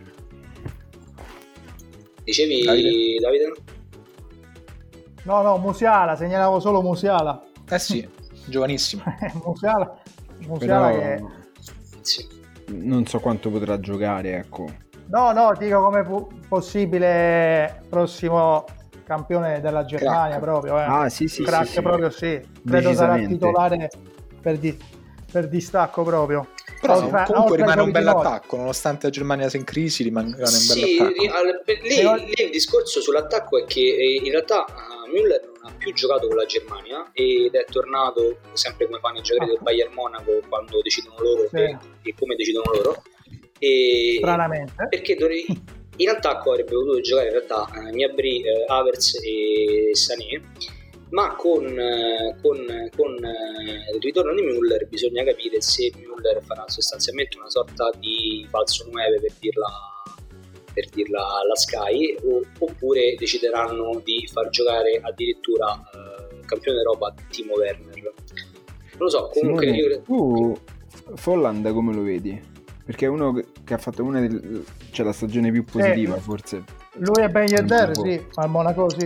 Dicevi 2.25 2.63
Davide? 2.65 3.19
Davide? 3.21 3.53
No, 5.25 5.43
no, 5.43 5.57
Musiala, 5.59 6.17
segnalavo 6.17 6.59
solo 6.61 6.83
Musiala. 6.83 7.45
Eh 7.69 7.79
sì, 7.79 8.07
giovanissimo. 8.47 9.03
Musiala, 9.45 10.03
Musiala 10.47 10.89
Però... 10.89 11.27
che... 11.27 11.41
Sì 12.01 12.41
non 12.73 13.07
so 13.07 13.21
quanto 13.21 13.51
potrà 13.51 13.79
giocare, 13.81 14.37
ecco. 14.37 14.67
No, 15.07 15.33
no, 15.33 15.53
dico 15.59 15.83
come 15.83 16.03
pu- 16.05 16.29
possibile 16.49 17.83
prossimo 17.89 18.65
campione 19.05 19.61
della 19.61 19.85
Germania 19.85 20.29
Crack. 20.29 20.41
proprio. 20.41 20.79
Eh. 20.79 20.83
Ah, 20.83 21.09
sì, 21.09 21.29
sì, 21.29 21.43
Crack 21.43 21.67
sì, 21.67 21.73
sì. 21.75 21.83
proprio 21.83 22.11
sì. 22.11 22.41
Credo 22.67 22.95
sarà 22.95 23.19
titolare 23.19 23.91
per, 24.41 24.59
di- 24.59 24.79
per 25.31 25.49
distacco 25.49 26.03
proprio. 26.03 26.49
Però 26.81 26.97
oltre, 26.97 27.25
comunque 27.27 27.57
rimane 27.59 27.81
un 27.81 27.91
bel 27.93 28.09
attacco, 28.09 28.57
nonostante 28.57 29.07
la 29.07 29.13
Germania 29.13 29.49
sia 29.49 29.59
in 29.59 29.65
crisi, 29.65 30.03
rimane, 30.03 30.29
un 30.29 30.35
bel 30.35 30.43
attacco. 30.45 31.09
Lì, 31.83 31.97
lì, 32.25 32.45
il 32.45 32.51
discorso 32.51 33.01
sull'attacco 33.01 33.59
è 33.59 33.65
che 33.67 33.81
eh, 33.81 34.21
in 34.25 34.31
realtà 34.31 34.65
uh, 34.67 35.02
Müller 35.13 35.43
non 35.45 35.71
ha 35.71 35.75
più 35.77 35.93
giocato 35.93 36.27
con 36.27 36.37
la 36.37 36.45
Germania 36.45 37.11
ed 37.13 37.55
è 37.55 37.65
tornato 37.65 38.39
sempre 38.53 38.87
come 38.87 38.99
fanno 39.01 39.19
i 39.19 39.23
giocatori 39.23 39.53
del. 39.53 39.63
Bayern 39.63 39.93
Monaco 39.93 40.41
quando 40.49 40.81
decidono 40.83 41.17
loro 41.21 41.49
sì. 41.49 41.57
e, 41.57 41.79
e, 42.03 42.15
come 42.19 42.35
decidono 42.35 42.73
loro. 42.73 43.03
E 43.59 44.17
Stranamente. 44.19 44.73
Perché 44.89 45.15
dovrei, 45.15 45.45
in 45.97 46.09
attacco 46.09 46.51
avrebbe 46.51 46.73
potuto 46.73 47.01
giocare 47.01 47.29
in 47.29 47.33
realtà 47.35 47.69
eh, 47.75 47.93
Miabri, 47.93 48.43
uh, 48.43 48.73
Havertz 48.73 49.21
e 49.23 49.91
Sané 49.93 50.43
ma 51.13 51.35
con, 51.37 51.63
con, 52.41 52.91
con, 52.97 53.15
il 53.15 54.01
ritorno 54.01 54.35
di 54.35 54.43
Müller 54.43 54.89
bisogna 54.89 55.23
capire 55.25 55.61
se 55.61 55.93
Müller 55.95 56.43
farà 56.43 56.65
sostanzialmente 56.69 57.37
una 57.37 57.51
sorta 57.51 57.91
di 57.99 58.47
falso 58.49 58.89
9 58.91 59.21
per 59.21 59.33
dirla, 59.39 59.67
per 60.73 60.89
dirla 60.89 61.21
alla 61.21 61.55
Sky 61.55 62.17
oppure 62.59 63.15
decideranno 63.19 64.01
di 64.05 64.29
far 64.31 64.49
giocare 64.51 65.01
addirittura 65.03 65.81
eh, 65.95 66.41
campione 66.45 66.79
d'Europa 66.79 67.15
Timo 67.31 67.55
Werner 67.55 67.95
non 68.03 68.13
lo 68.99 69.09
so 69.09 69.31
comunque 69.33 69.67
Simone, 69.67 69.95
io... 69.95 70.01
tu 70.03 70.59
Folland 71.15 71.73
come 71.73 71.95
lo 71.95 72.03
vedi? 72.03 72.51
perché 72.85 73.07
è 73.07 73.09
uno 73.09 73.33
che 73.65 73.75
ha 73.75 73.79
fatto 73.79 74.03
una 74.03 74.21
del... 74.21 74.65
cioè 74.91 75.07
la 75.07 75.13
stagione 75.13 75.51
più 75.51 75.65
positiva 75.65 76.17
eh, 76.17 76.21
forse 76.21 76.65
Lui 76.95 77.23
e 77.23 77.29
Ben 77.29 77.49
Yedder, 77.49 77.97
sì, 77.97 78.25
al 78.35 78.51
Monaco 78.51 78.91
sì. 78.91 79.05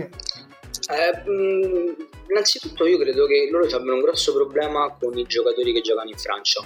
Eh, 0.89 1.29
mh, 1.29 1.31
mm, 1.31 1.93
innanzitutto 2.29 2.85
io 2.85 2.97
credo 2.97 3.25
che 3.25 3.49
loro 3.51 3.65
abbiano 3.65 3.95
un 3.95 4.01
grosso 4.01 4.33
problema 4.33 4.95
con 4.99 5.17
i 5.17 5.23
giocatori 5.23 5.73
che 5.73 5.81
giocano 5.81 6.09
in 6.09 6.17
Francia, 6.17 6.63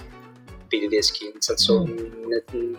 i 0.68 0.80
tedeschi, 0.80 1.24
nel 1.24 1.42
senso... 1.42 1.84
Mm. 1.84 1.90
Mh, 1.90 2.42
mm, 2.56 2.74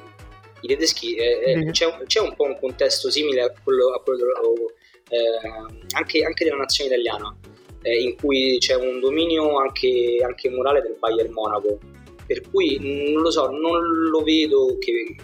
i 0.63 0.67
tedeschi 0.67 1.15
eh, 1.15 1.41
eh, 1.45 1.71
c'è, 1.71 1.85
c'è, 2.05 2.21
un 2.21 2.33
po' 2.35 2.45
un 2.45 2.57
contesto 2.59 3.11
simile 3.11 3.41
a 3.41 3.53
quello, 3.63 3.89
a 3.89 4.01
quello 4.01 4.25
eh, 5.09 5.95
anche, 5.95 6.23
anche, 6.23 6.43
della 6.43 6.57
nazione 6.57 6.89
italiana 6.93 7.35
eh, 7.81 8.01
in 8.01 8.15
cui 8.15 8.57
c'è 8.59 8.75
un 8.75 8.99
dominio 8.99 9.59
anche, 9.59 10.17
anche 10.23 10.49
morale 10.49 10.81
del 10.81 10.95
Bayern 10.97 11.31
Monaco 11.31 11.79
per 12.25 12.41
cui 12.49 13.11
non 13.11 13.21
lo 13.21 13.29
so, 13.31 13.49
non 13.49 13.81
lo 14.09 14.21
vedo 14.21 14.77
che, 14.79 15.15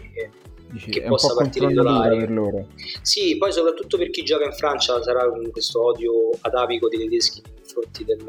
Dici, 0.69 0.91
che 0.91 1.01
possa 1.03 1.33
partire 1.33 1.67
titolare 1.67 2.17
per 2.17 2.29
loro. 2.29 2.67
Sì, 3.01 3.37
poi 3.37 3.51
soprattutto 3.51 3.97
per 3.97 4.09
chi 4.09 4.23
gioca 4.23 4.45
in 4.45 4.53
Francia 4.53 5.01
sarà 5.01 5.27
questo 5.51 5.83
odio 5.83 6.29
atavico 6.41 6.89
dei 6.89 6.99
tedeschi 6.99 7.41
nei 7.41 7.53
confronti 7.55 8.03
del 8.03 8.23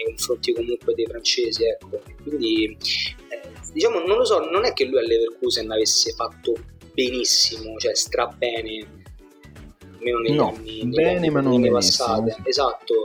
nei 0.00 0.04
confronti 0.04 0.52
comunque 0.52 0.94
dei 0.94 1.06
francesi, 1.06 1.64
ecco. 1.64 2.00
Quindi 2.22 2.76
eh, 3.28 3.39
diciamo 3.72 4.00
non 4.00 4.18
lo 4.18 4.24
so, 4.24 4.40
non 4.50 4.64
è 4.64 4.72
che 4.72 4.84
lui 4.84 4.98
a 4.98 5.02
Leverkusen 5.02 5.70
avesse 5.70 6.12
fatto 6.12 6.54
benissimo, 6.92 7.76
cioè 7.78 7.94
stra 7.94 8.26
bene 8.26 8.98
almeno 10.00 10.18
negli 10.18 10.34
no, 10.34 10.54
anni, 10.54 10.86
bene, 10.86 11.18
negli 11.18 11.30
ma 11.30 11.40
non 11.40 11.70
passate. 11.70 12.30
Sì. 12.32 12.42
Esatto, 12.44 13.04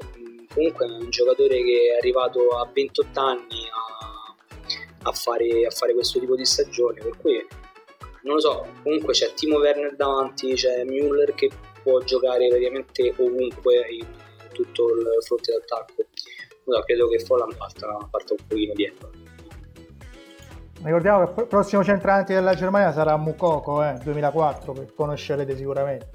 comunque 0.53 0.85
è 0.85 0.89
un 0.89 1.09
giocatore 1.09 1.63
che 1.63 1.91
è 1.93 1.97
arrivato 1.97 2.49
a 2.49 2.69
28 2.71 3.19
anni 3.19 3.67
a, 3.71 5.09
a, 5.09 5.11
fare, 5.11 5.65
a 5.65 5.69
fare 5.69 5.93
questo 5.93 6.19
tipo 6.19 6.35
di 6.35 6.45
stagione, 6.45 7.01
per 7.01 7.17
cui 7.17 7.45
non 8.23 8.35
lo 8.35 8.39
so, 8.39 8.65
comunque 8.81 9.13
c'è 9.13 9.33
Timo 9.33 9.57
Werner 9.57 9.95
davanti, 9.95 10.53
c'è 10.53 10.83
Müller 10.83 11.33
che 11.35 11.49
può 11.83 11.99
giocare 12.01 12.47
praticamente 12.47 13.13
ovunque 13.17 13.85
in 13.91 14.07
tutto 14.51 14.89
il 14.89 15.07
fronte 15.23 15.51
d'attacco. 15.51 16.05
No, 16.63 16.81
credo 16.81 17.07
che 17.07 17.19
Folland 17.19 17.55
parta, 17.55 17.95
parta 18.09 18.33
un 18.33 18.47
pochino 18.47 18.73
dietro. 18.73 19.11
Ricordiamo 20.83 21.33
che 21.33 21.41
il 21.41 21.47
prossimo 21.47 21.83
centravanti 21.83 22.33
della 22.33 22.53
Germania 22.53 22.91
sarà 22.91 23.17
Mukoko, 23.17 23.83
eh, 23.83 23.97
2004, 24.03 24.73
che 24.73 24.93
conoscerete 24.93 25.55
sicuramente. 25.55 26.09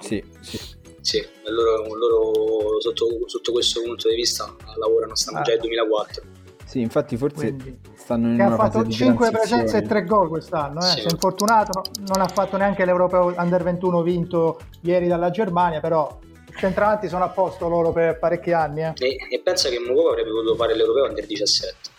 Sì, 0.00 0.24
sì. 0.40 0.82
Sì, 1.00 1.22
loro, 1.44 1.94
loro 1.94 2.80
sotto, 2.80 3.06
sotto, 3.26 3.52
questo 3.52 3.82
punto 3.82 4.08
di 4.08 4.14
vista 4.14 4.50
lavorano, 4.78 5.14
stanno 5.14 5.40
ah. 5.40 5.42
già 5.42 5.52
nel 5.52 5.60
2004. 5.60 6.22
Sì, 6.64 6.80
infatti 6.80 7.18
forse 7.18 7.54
Quindi, 7.54 7.78
stanno 7.94 8.30
in 8.30 8.36
che 8.36 8.42
una 8.42 8.54
ha 8.54 8.56
fatto 8.56 8.88
5 8.88 9.30
presenze 9.30 9.76
e 9.76 9.82
3 9.82 10.04
gol 10.04 10.28
quest'anno, 10.28 10.80
eh? 10.80 10.86
sì. 10.86 11.00
si 11.00 11.06
è 11.06 11.10
infortunato, 11.10 11.82
non 12.06 12.22
ha 12.22 12.26
fatto 12.26 12.56
neanche 12.56 12.86
l'Europeo 12.86 13.34
Under 13.36 13.62
21 13.62 14.02
vinto 14.02 14.58
ieri 14.80 15.06
dalla 15.06 15.30
Germania, 15.30 15.80
però 15.80 16.18
i 16.48 16.56
centravanti 16.56 17.06
sono 17.08 17.24
a 17.24 17.28
posto 17.28 17.68
loro 17.68 17.92
per 17.92 18.18
parecchi 18.18 18.52
anni. 18.52 18.82
Eh. 18.82 18.92
E, 18.98 19.16
e 19.28 19.40
pensa 19.40 19.68
che 19.68 19.78
Mukoko 19.78 20.08
avrebbe 20.08 20.30
potuto 20.30 20.54
fare 20.54 20.74
l'Europeo 20.74 21.04
Under 21.04 21.26
17, 21.26 21.90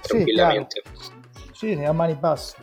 tranquillamente. 0.00 0.82
Sì, 1.52 1.74
sì, 1.74 1.84
a 1.84 1.92
mani 1.92 2.14
basse. 2.14 2.56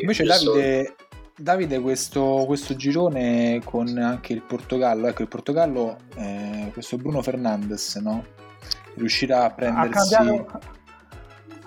Invece 0.00 0.24
Davide 0.24 0.94
Davide 1.38 1.80
questo, 1.80 2.44
questo, 2.46 2.76
girone 2.76 3.60
con 3.62 3.98
anche 3.98 4.32
il 4.32 4.40
Portogallo, 4.40 5.06
ecco 5.06 5.20
il 5.20 5.28
Portogallo, 5.28 5.98
eh, 6.16 6.70
questo 6.72 6.96
Bruno 6.96 7.20
Fernandes, 7.20 7.96
no? 7.96 8.24
Riuscirà 8.94 9.44
a 9.44 9.50
prendersi... 9.50 10.14
Ha 10.14 10.18
cambiato, 10.18 10.60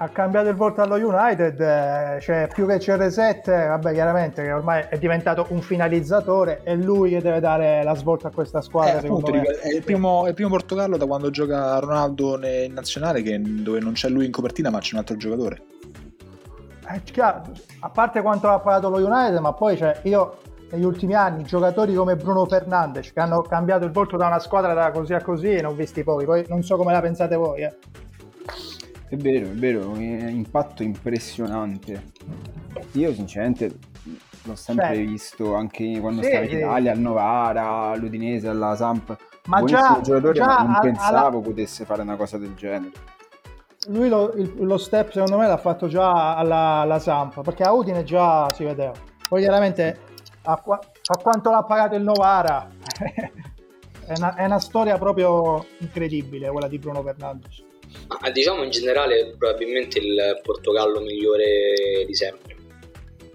ha 0.01 0.07
cambiato 0.09 0.47
il 0.47 0.55
volto 0.55 0.81
allo 0.81 0.95
United, 0.95 1.59
eh, 1.59 2.19
cioè 2.21 2.47
più 2.53 2.65
che 2.65 2.77
CR7, 2.77 3.67
vabbè 3.67 3.91
chiaramente 3.91 4.41
che 4.43 4.51
ormai 4.53 4.85
è 4.87 4.97
diventato 4.97 5.47
un 5.49 5.61
finalizzatore, 5.61 6.61
è 6.63 6.73
lui 6.73 7.09
che 7.09 7.21
deve 7.21 7.41
dare 7.41 7.83
la 7.83 7.93
svolta 7.95 8.29
a 8.29 8.31
questa 8.31 8.61
squadra. 8.61 8.93
Eh, 8.93 9.05
appunto, 9.05 9.33
è, 9.33 9.73
il 9.75 9.83
primo, 9.83 10.25
è, 10.25 10.29
il 10.29 10.35
primo, 10.35 10.51
Portogallo 10.51 10.95
da 10.95 11.05
quando 11.05 11.29
gioca 11.29 11.79
Ronaldo 11.79 12.39
in 12.45 12.71
nazionale 12.73 13.21
che, 13.21 13.41
dove 13.41 13.79
non 13.79 13.91
c'è 13.91 14.07
lui 14.07 14.25
in 14.25 14.31
copertina 14.31 14.69
ma 14.69 14.79
c'è 14.79 14.93
un 14.93 14.99
altro 14.99 15.17
giocatore 15.17 15.61
è 16.85 17.03
chiaro, 17.03 17.43
a 17.81 17.89
parte 17.89 18.21
quanto 18.21 18.49
ha 18.49 18.59
pagato 18.59 18.89
lo 18.89 18.97
United, 18.97 19.37
ma 19.37 19.53
poi 19.53 19.77
cioè, 19.77 19.99
io 20.03 20.37
negli 20.71 20.83
ultimi 20.83 21.13
anni 21.13 21.43
giocatori 21.43 21.93
come 21.93 22.15
Bruno 22.15 22.45
Fernandes 22.45 23.13
che 23.13 23.19
hanno 23.19 23.41
cambiato 23.41 23.85
il 23.85 23.91
volto 23.91 24.17
da 24.17 24.25
una 24.25 24.39
squadra 24.39 24.73
da 24.73 24.89
così 24.89 25.13
a 25.13 25.21
così 25.21 25.49
e 25.49 25.61
ne 25.61 25.67
ho 25.67 25.73
visti 25.73 26.03
pochi, 26.03 26.25
poi 26.25 26.45
non 26.47 26.63
so 26.63 26.77
come 26.77 26.91
la 26.91 27.01
pensate 27.01 27.35
voi. 27.35 27.61
Eh. 27.61 27.77
È 29.09 29.15
vero, 29.15 29.47
è 29.47 29.53
vero, 29.53 29.81
è 29.81 29.85
un 29.85 30.29
impatto 30.29 30.83
impressionante. 30.83 32.11
Io 32.91 33.11
sinceramente 33.11 33.75
l'ho 34.43 34.55
sempre 34.55 34.95
cioè, 34.95 35.03
visto 35.03 35.55
anche 35.55 35.99
quando 35.99 36.21
sì, 36.21 36.29
stava 36.29 36.45
in 36.45 36.57
Italia, 36.57 36.91
al 36.91 36.99
Novara, 36.99 37.67
all'Udinese, 37.89 38.49
alla 38.49 38.75
Samp. 38.75 39.17
Ma 39.45 39.63
già, 39.63 39.99
giocatore, 40.03 40.33
già 40.33 40.57
non 40.57 40.77
pensavo 40.79 41.37
alla... 41.37 41.39
potesse 41.39 41.85
fare 41.85 42.03
una 42.03 42.15
cosa 42.15 42.37
del 42.37 42.53
genere 42.53 42.91
lui 43.87 44.09
lo, 44.09 44.33
il, 44.33 44.53
lo, 44.57 44.77
step 44.77 45.11
secondo 45.11 45.37
me 45.37 45.47
l'ha 45.47 45.57
fatto 45.57 45.87
già 45.87 46.35
alla, 46.35 46.81
alla 46.81 46.99
Samp 46.99 47.41
perché 47.41 47.63
a 47.63 47.71
Udine 47.71 48.03
già 48.03 48.51
si 48.53 48.65
vedeva 48.65 48.91
poi 49.27 49.41
chiaramente 49.41 49.99
a, 50.43 50.51
a 50.51 51.17
quanto 51.17 51.49
l'ha 51.49 51.63
pagato 51.63 51.95
il 51.95 52.03
Novara 52.03 52.67
è, 54.05 54.13
una, 54.17 54.35
è, 54.35 54.45
una, 54.45 54.59
storia 54.59 54.97
proprio 54.97 55.65
incredibile 55.79 56.49
quella 56.51 56.67
di 56.67 56.77
Bruno 56.77 57.01
Fernandes 57.01 57.67
ma 58.07 58.29
diciamo 58.29 58.63
in 58.63 58.69
generale 58.69 59.35
probabilmente 59.37 59.99
il 59.99 60.39
Portogallo 60.41 60.99
migliore 60.99 62.03
di 62.05 62.15
sempre. 62.15 62.55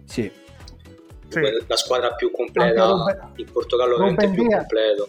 Sì, 0.04 0.30
sì. 1.28 1.40
la 1.66 1.76
squadra 1.76 2.14
più 2.14 2.30
completa 2.30 2.86
Ruben, 2.86 3.32
il 3.36 3.50
Portogallo 3.50 3.96
veramente 3.96 4.30
più 4.30 4.48
completo. 4.48 5.08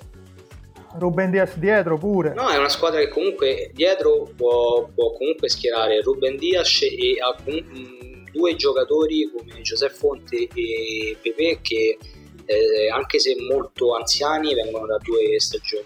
Ruben 0.98 1.30
Diaz 1.30 1.58
dietro 1.58 1.98
pure. 1.98 2.34
No, 2.34 2.48
è 2.50 2.58
una 2.58 2.70
squadra 2.70 3.00
che 3.00 3.10
comunque 3.10 3.70
dietro 3.74 4.30
può, 4.36 4.88
può 4.94 5.12
comunque 5.12 5.50
schierare 5.50 6.02
Ruben 6.02 6.38
Diaz 6.38 6.82
e 6.84 7.18
ha 7.20 7.36
mm, 7.50 8.28
due 8.32 8.56
giocatori 8.56 9.30
come 9.36 9.62
Giuseppe 9.62 9.94
Fonte 9.94 10.48
e 10.54 11.18
Pepe 11.22 11.60
che 11.62 11.98
eh, 12.46 12.90
anche 12.90 13.20
se 13.20 13.36
molto 13.50 13.96
anziani 13.96 14.54
vengono 14.54 14.86
da 14.86 14.98
due 14.98 15.40
stagioni 15.40 15.86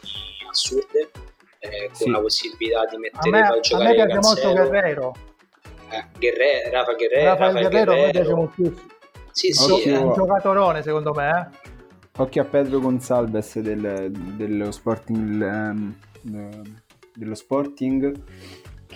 assurde 0.49 1.09
eh, 1.59 1.87
con 1.87 1.95
sì. 1.95 2.09
la 2.09 2.19
possibilità 2.19 2.85
di 2.85 2.97
mettere 2.97 3.27
a 3.27 3.31
me, 3.31 3.47
a 3.47 3.59
giocare 3.59 4.01
a 4.01 4.05
me 4.05 4.11
piace 4.11 4.43
molto 4.43 4.67
Guerrero. 4.69 5.15
Eh, 5.91 6.05
Guerrero 6.19 6.69
Rafa 6.71 6.93
Guerrero 6.93 7.25
Rafael 7.25 7.53
Guerrero, 7.53 7.93
Guerrero. 7.93 8.05
mi 8.05 8.11
piace 8.11 8.33
moltissimo. 8.33 8.97
Sì, 9.31 9.51
sì, 9.51 9.89
è 9.89 9.97
un 9.97 10.13
giocatorone 10.13 10.81
secondo 10.81 11.13
me 11.13 11.51
eh. 11.63 11.67
Occhio 12.21 12.41
a 12.41 12.45
Pedro 12.45 12.79
Gonsalves 12.79 13.59
del, 13.59 14.11
dello 14.11 14.71
Sporting, 14.71 15.41
um, 15.41 15.95
dello 17.13 17.35
Sporting 17.35 18.21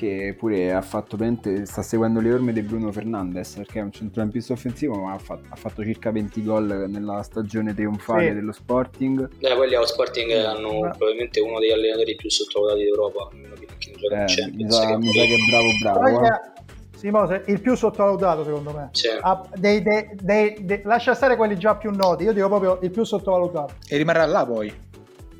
che 0.03 0.35
pure 0.37 0.73
ha 0.73 0.81
fatto 0.81 1.17
sta 1.63 1.81
seguendo 1.81 2.19
le 2.19 2.33
orme 2.33 2.51
di 2.51 2.61
Bruno 2.61 2.91
Fernandes 2.91 3.53
perché 3.55 3.79
è 3.79 3.81
un 3.81 3.91
centrocampista 3.91 4.53
offensivo 4.53 4.95
ma 4.95 5.13
ha 5.13 5.17
fatto, 5.17 5.45
ha 5.49 5.55
fatto, 5.55 5.83
circa 5.83 6.11
20 6.11 6.43
gol 6.43 6.85
nella 6.89 7.23
stagione 7.23 7.73
trionfale 7.73 8.27
sì. 8.27 8.33
dello 8.33 8.51
Sporting 8.51 9.29
eh, 9.39 9.55
quelli 9.55 9.75
allo 9.75 9.85
Sporting 9.85 10.31
hanno 10.31 10.79
Beh. 10.79 10.89
probabilmente 10.89 11.39
uno 11.39 11.59
degli 11.59 11.71
allenatori 11.71 12.15
più 12.15 12.29
sottovalutati 12.29 12.83
d'Europa 12.83 13.29
almeno 13.31 13.55
non 13.55 13.97
gioca 13.97 14.19
in 14.19 14.25
Champions 14.27 14.55
mi 14.55 14.71
sa, 14.71 14.97
mi 14.97 15.13
sa 15.13 15.21
che 15.23 15.33
è 15.33 15.81
bravo 15.81 15.99
bravo 16.01 16.25
eh. 16.25 16.51
Simone, 16.95 17.43
il 17.47 17.59
più 17.59 17.75
sottovalutato 17.75 18.45
secondo 18.45 18.71
me. 18.71 18.89
Ah, 19.23 19.45
dei, 19.55 19.81
dei, 19.81 20.07
dei, 20.21 20.81
lascia 20.85 21.13
stare 21.13 21.35
quelli 21.35 21.57
già 21.57 21.75
più 21.75 21.91
noti, 21.91 22.23
io 22.23 22.31
dico 22.31 22.47
proprio 22.47 22.79
il 22.81 22.91
più 22.91 23.03
sottovalutato. 23.03 23.73
E 23.89 23.97
rimarrà 23.97 24.25
là 24.25 24.45
poi? 24.45 24.73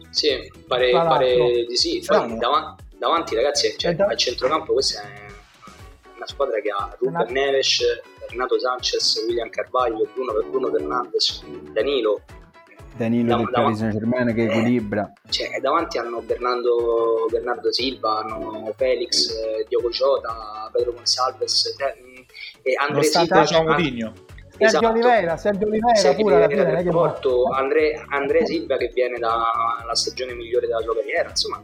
Sì, 0.09 0.29
pare, 0.67 0.91
pare 0.91 1.65
di 1.65 1.75
sì. 1.77 2.03
Poi 2.05 2.37
davanti, 2.37 2.82
davanti, 3.03 3.35
ragazzi, 3.35 3.75
cioè, 3.77 3.93
da... 3.95 4.05
al 4.05 4.17
centrocampo 4.17 4.71
questa 4.71 5.01
è 5.01 5.25
una 6.15 6.25
squadra 6.25 6.61
che 6.61 6.69
ha 6.69 6.95
Ruben 6.97 7.31
Neves, 7.31 7.81
Renato 8.29 8.57
Sanchez, 8.57 9.25
William 9.27 9.49
Carvaglio, 9.49 10.07
Bruno, 10.13 10.33
Bruno 10.49 10.69
Fernandes, 10.69 11.43
Danilo, 11.73 12.21
Danilo 12.95 13.35
del 13.35 13.49
Paris 13.51 13.77
Saint 13.79 13.93
Germain 13.93 14.33
che 14.33 14.43
equilibra. 14.43 15.11
Cioè, 15.29 15.59
davanti 15.59 15.97
hanno 15.97 16.21
Bernardo, 16.21 17.25
Bernardo 17.29 17.73
Silva, 17.73 18.19
hanno 18.19 18.73
Felix, 18.77 19.29
eh, 19.31 19.65
Diogo 19.67 19.89
Jota, 19.89 20.69
Pedro 20.71 20.93
Gonsalves 20.93 21.75
cioè, 21.77 21.97
mm, 21.99 22.23
e 22.61 22.73
Andrea 22.79 23.03
Silva. 23.03 23.43
C'è 23.43 23.57
un 23.57 23.75
Sergio 24.53 24.77
esatto. 24.77 24.87
Oliveira, 24.87 25.35
Sergio 25.35 25.65
Oliveira 25.65 25.95
Sergio 25.95 26.21
pure 26.21 26.35
Oliveira 26.35 26.69
alla 26.69 26.77
fine. 26.77 26.91
Porto, 26.91 27.45
Andre, 27.45 28.05
Andrea 28.09 28.45
Silva 28.45 28.77
che 28.77 28.91
viene 28.93 29.17
dalla 29.17 29.93
stagione 29.93 30.35
migliore 30.35 30.67
della 30.67 30.79
sua 30.79 30.95
carriera, 30.95 31.29
insomma 31.29 31.63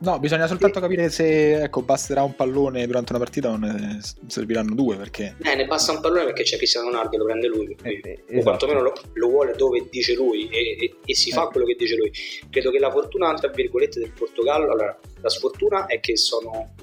No, 0.00 0.18
bisogna 0.20 0.46
soltanto 0.46 0.78
capire 0.78 1.10
se 1.10 1.62
ecco, 1.62 1.82
basterà 1.82 2.22
un 2.22 2.34
pallone 2.36 2.86
durante 2.86 3.12
una 3.12 3.20
partita 3.20 3.50
o 3.50 3.56
ne 3.56 3.98
serviranno 4.26 4.74
due. 4.74 4.96
Perché... 4.96 5.36
Eh, 5.42 5.54
ne 5.56 5.66
basta 5.66 5.92
un 5.92 6.00
pallone 6.00 6.26
perché 6.26 6.44
c'è 6.44 6.56
Cristiano 6.56 6.90
Ronaldo 6.90 7.16
lo 7.16 7.24
prende 7.24 7.48
lui, 7.48 7.76
eh, 7.82 8.00
eh, 8.02 8.22
esatto. 8.26 8.38
o 8.38 8.42
quantomeno 8.42 8.82
lo, 8.82 8.92
lo, 9.12 9.28
vuole 9.28 9.54
dove 9.56 9.86
dice 9.90 10.14
lui 10.14 10.48
e, 10.48 10.76
e, 10.78 10.94
e 11.04 11.14
si 11.14 11.30
eh. 11.30 11.32
fa 11.32 11.46
quello 11.46 11.66
che 11.66 11.74
dice 11.76 11.96
lui. 11.96 12.12
Credo 12.48 12.70
che 12.70 12.78
la 12.78 12.90
fortuna, 12.90 13.34
tra 13.34 13.48
virgolette, 13.48 13.98
del 13.98 14.12
Portogallo, 14.12 14.70
allora, 14.70 14.98
la 15.20 15.28
sfortuna 15.28 15.86
è 15.86 15.98
che 15.98 16.16
sono 16.16 16.74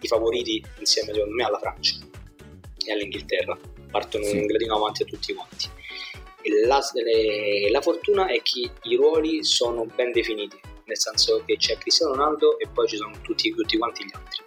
i 0.00 0.06
favoriti 0.06 0.62
insieme, 0.78 1.12
secondo 1.12 1.34
me, 1.34 1.44
alla 1.44 1.58
Francia 1.58 1.96
e 2.84 2.92
all'Inghilterra. 2.92 3.56
Partono 3.90 4.24
sì. 4.24 4.36
un 4.36 4.46
gradino 4.46 4.76
avanti 4.76 5.02
a 5.02 5.06
tutti 5.06 5.32
quanti. 5.32 5.68
la, 6.66 6.80
le, 6.92 7.70
la, 7.70 7.80
fortuna 7.80 8.26
è 8.26 8.42
che 8.42 8.70
i 8.82 8.96
ruoli 8.96 9.42
sono 9.44 9.86
ben 9.94 10.12
definiti, 10.12 10.60
nel 10.88 10.98
senso 10.98 11.42
che 11.44 11.56
c'è 11.56 11.76
Cristiano 11.76 12.14
Ronaldo 12.14 12.58
e 12.58 12.66
poi 12.72 12.88
ci 12.88 12.96
sono 12.96 13.12
tutti, 13.20 13.54
tutti 13.54 13.76
quanti 13.76 14.04
gli 14.04 14.10
altri. 14.12 14.42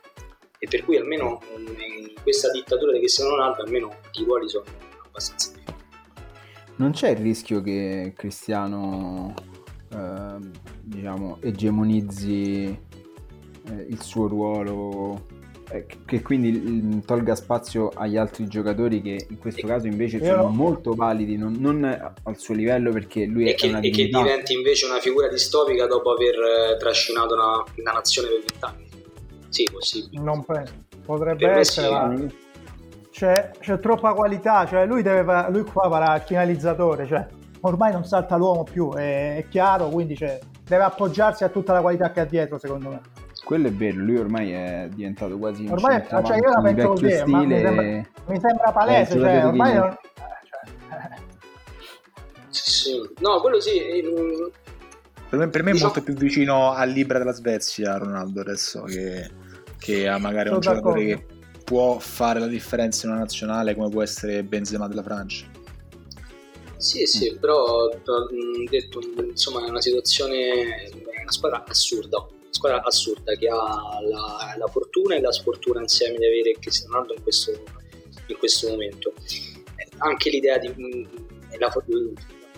E 0.57 0.67
per 0.67 0.83
cui 0.83 0.97
almeno 0.97 1.39
in 1.55 2.13
questa 2.21 2.51
dittatura 2.51 2.91
di 2.91 2.99
Cristiano 2.99 3.35
Ronaldo 3.35 3.61
almeno 3.61 3.95
i 4.13 4.23
ruoli 4.23 4.49
sono 4.49 4.65
abbastanza 5.05 5.51
definiti. 5.51 5.73
Non 6.75 6.91
c'è 6.91 7.09
il 7.09 7.17
rischio 7.17 7.61
che 7.61 8.13
Cristiano 8.15 9.33
eh, 9.91 10.37
diciamo, 10.81 11.37
egemonizzi 11.41 12.65
eh, 12.65 13.85
il 13.87 14.01
suo 14.01 14.27
ruolo 14.27 15.27
che 16.05 16.21
quindi 16.21 17.01
tolga 17.05 17.35
spazio 17.35 17.91
agli 17.93 18.17
altri 18.17 18.47
giocatori 18.47 19.01
che 19.01 19.27
in 19.29 19.37
questo 19.37 19.65
caso 19.65 19.87
invece 19.87 20.17
Io 20.17 20.25
sono 20.25 20.47
molto 20.49 20.93
validi, 20.93 21.37
non, 21.37 21.55
non, 21.59 21.83
al 21.83 22.37
suo 22.37 22.53
livello 22.53 22.91
perché 22.91 23.25
lui 23.25 23.47
e 23.47 23.51
è 23.51 23.55
che, 23.55 23.67
una 23.67 23.79
e 23.79 23.89
che 23.89 24.07
diventi 24.07 24.53
invece 24.53 24.85
una 24.85 24.99
figura 24.99 25.27
distopica 25.29 25.87
dopo 25.87 26.11
aver 26.11 26.35
eh, 26.73 26.77
trascinato 26.77 27.33
una, 27.33 27.63
una 27.77 27.91
nazione 27.91 28.27
per 28.27 28.39
vent'anni. 28.39 28.89
Sì, 29.49 29.67
possibile. 29.71 30.21
Non 30.21 30.43
penso. 30.43 30.73
Potrebbe 31.05 31.47
per 31.47 31.57
essere, 31.57 31.87
sì. 31.87 31.93
ma 31.93 32.25
c'è, 33.11 33.51
c'è, 33.59 33.79
troppa 33.79 34.13
qualità, 34.13 34.65
cioè 34.65 34.85
lui, 34.85 35.01
deve, 35.01 35.47
lui 35.49 35.63
qua 35.63 35.89
farà 35.89 36.15
il 36.15 36.21
finalizzatore, 36.21 37.05
cioè 37.07 37.27
ormai 37.61 37.91
non 37.91 38.05
salta 38.05 38.35
l'uomo 38.35 38.63
più, 38.63 38.91
è, 38.93 39.37
è 39.37 39.47
chiaro, 39.49 39.89
quindi 39.89 40.15
cioè, 40.15 40.39
deve 40.63 40.83
appoggiarsi 40.83 41.43
a 41.43 41.49
tutta 41.49 41.73
la 41.73 41.81
qualità 41.81 42.11
che 42.11 42.19
ha 42.21 42.25
dietro, 42.25 42.57
secondo 42.57 42.89
me 42.89 43.10
quello 43.51 43.67
è 43.67 43.73
vero, 43.73 43.97
lui 43.99 44.15
ormai 44.15 44.51
è 44.51 44.87
diventato 44.93 45.37
quasi 45.37 45.65
un 45.65 45.71
ormai, 45.73 46.01
cioè 46.07 46.37
io 46.37 46.49
la 46.49 46.61
penso 46.61 46.87
così, 46.87 47.11
stile... 47.11 47.45
mi, 47.45 47.59
sembra, 47.59 47.83
mi 47.83 48.39
sembra 48.39 48.71
palese, 48.71 49.19
cioè, 49.19 49.45
ormai 49.45 49.73
non... 49.73 49.97
sì, 52.47 53.09
no, 53.19 53.41
quello 53.41 53.59
sì. 53.59 53.77
Ehm, 53.77 54.51
per 55.27 55.39
me, 55.39 55.49
per 55.49 55.63
me 55.63 55.69
è 55.71 55.73
diciamo... 55.73 55.91
molto 55.91 56.01
più 56.01 56.13
vicino 56.13 56.71
al 56.71 56.91
Libra 56.91 57.17
della 57.17 57.33
Svezia, 57.33 57.97
Ronaldo, 57.97 58.39
adesso, 58.39 58.83
che, 58.83 59.29
che 59.77 60.07
a 60.07 60.17
magari 60.17 60.45
Sono 60.45 60.55
un 60.55 60.61
giocatore 60.61 61.05
che 61.05 61.25
può 61.65 61.99
fare 61.99 62.39
la 62.39 62.47
differenza 62.47 63.05
in 63.05 63.11
una 63.11 63.21
nazionale 63.21 63.75
come 63.75 63.89
può 63.89 64.01
essere 64.01 64.43
Benzema 64.43 64.87
della 64.87 65.03
Francia. 65.03 65.45
Sì, 66.77 67.05
sì, 67.05 67.33
mm. 67.33 67.37
però 67.37 67.89
detto, 68.69 69.01
insomma 69.27 69.65
è 69.65 69.69
una 69.69 69.81
situazione, 69.81 70.85
è 70.85 71.21
una 71.21 71.31
squadra 71.31 71.65
assurda 71.67 72.25
squadra 72.51 72.81
assurda 72.83 73.33
che 73.33 73.47
ha 73.47 73.99
la, 74.01 74.55
la, 74.57 74.67
fortuna 74.67 75.15
e 75.15 75.21
la 75.21 75.31
sfortuna 75.31 75.81
insieme 75.81 76.17
di 76.17 76.25
avere 76.25 76.55
Cristiano 76.59 76.93
Ronaldo 76.93 77.15
in 77.15 77.23
questo, 77.23 77.63
in 78.27 78.37
questo 78.37 78.69
momento. 78.69 79.13
Eh, 79.75 79.89
anche 79.97 80.29
l'idea 80.29 80.57
di 80.57 80.69
mm, 80.69 81.03
la, 81.57 81.73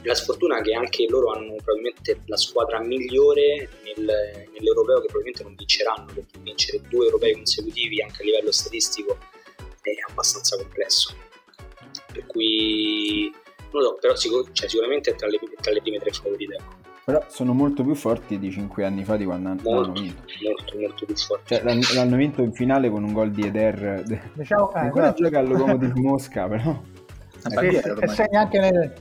la, 0.03 0.15
sfortuna 0.15 0.61
che 0.61 0.73
anche 0.73 1.07
loro 1.07 1.31
hanno 1.31 1.55
probabilmente 1.55 2.21
la 2.25 2.37
squadra 2.37 2.81
migliore 2.81 3.69
nel, 3.83 4.47
nell'europeo 4.53 4.99
che 5.01 5.07
probabilmente 5.07 5.43
non 5.43 5.55
vinceranno 5.55 6.05
perché 6.13 6.39
vincere 6.39 6.81
due 6.89 7.05
europei 7.05 7.33
consecutivi 7.33 8.01
anche 8.01 8.21
a 8.21 8.25
livello 8.25 8.51
statistico 8.51 9.17
è 9.81 9.91
abbastanza 10.09 10.57
complesso. 10.57 11.15
Per 12.11 12.25
cui 12.27 13.31
non 13.71 13.81
lo 13.81 13.89
so, 13.89 13.97
però 13.99 14.15
sicur- 14.15 14.51
cioè, 14.53 14.69
sicuramente 14.69 15.11
è 15.11 15.15
tra 15.15 15.27
le, 15.27 15.39
tra 15.61 15.71
le 15.71 15.81
prime 15.81 15.99
tre 15.99 16.11
favorite. 16.11 16.53
Ecco. 16.53 16.82
Però 17.05 17.21
sono 17.27 17.53
molto 17.53 17.83
più 17.83 17.95
forti 17.95 18.39
di 18.39 18.49
5 18.49 18.85
anni 18.85 19.03
fa 19.03 19.17
di 19.17 19.25
quando 19.25 19.49
molto, 19.49 19.69
hanno 19.69 19.91
vinto. 19.91 20.21
Molto, 20.47 20.79
molto 20.79 21.05
più 21.05 21.15
forti. 21.15 21.53
Cioè, 21.53 21.63
l'hanno, 21.63 21.81
l'hanno, 21.95 22.15
vinto 22.15 22.41
in 22.41 22.53
finale 22.53 22.89
con 22.89 23.03
un 23.03 23.11
gol 23.11 23.31
di 23.31 23.45
Eder. 23.45 24.03
Diciamo, 24.33 24.73
eh, 24.73 24.79
ancora 24.79 25.05
esatto. 25.07 25.23
gioca 25.23 25.39
al 25.39 25.47
Lokomotiv 25.47 25.95
Mosca, 25.95 26.47
però. 26.47 26.81
Sì, 27.45 27.65
e 27.65 28.07
segna 28.07 28.39
anche 28.39 28.59
nel... 28.59 28.93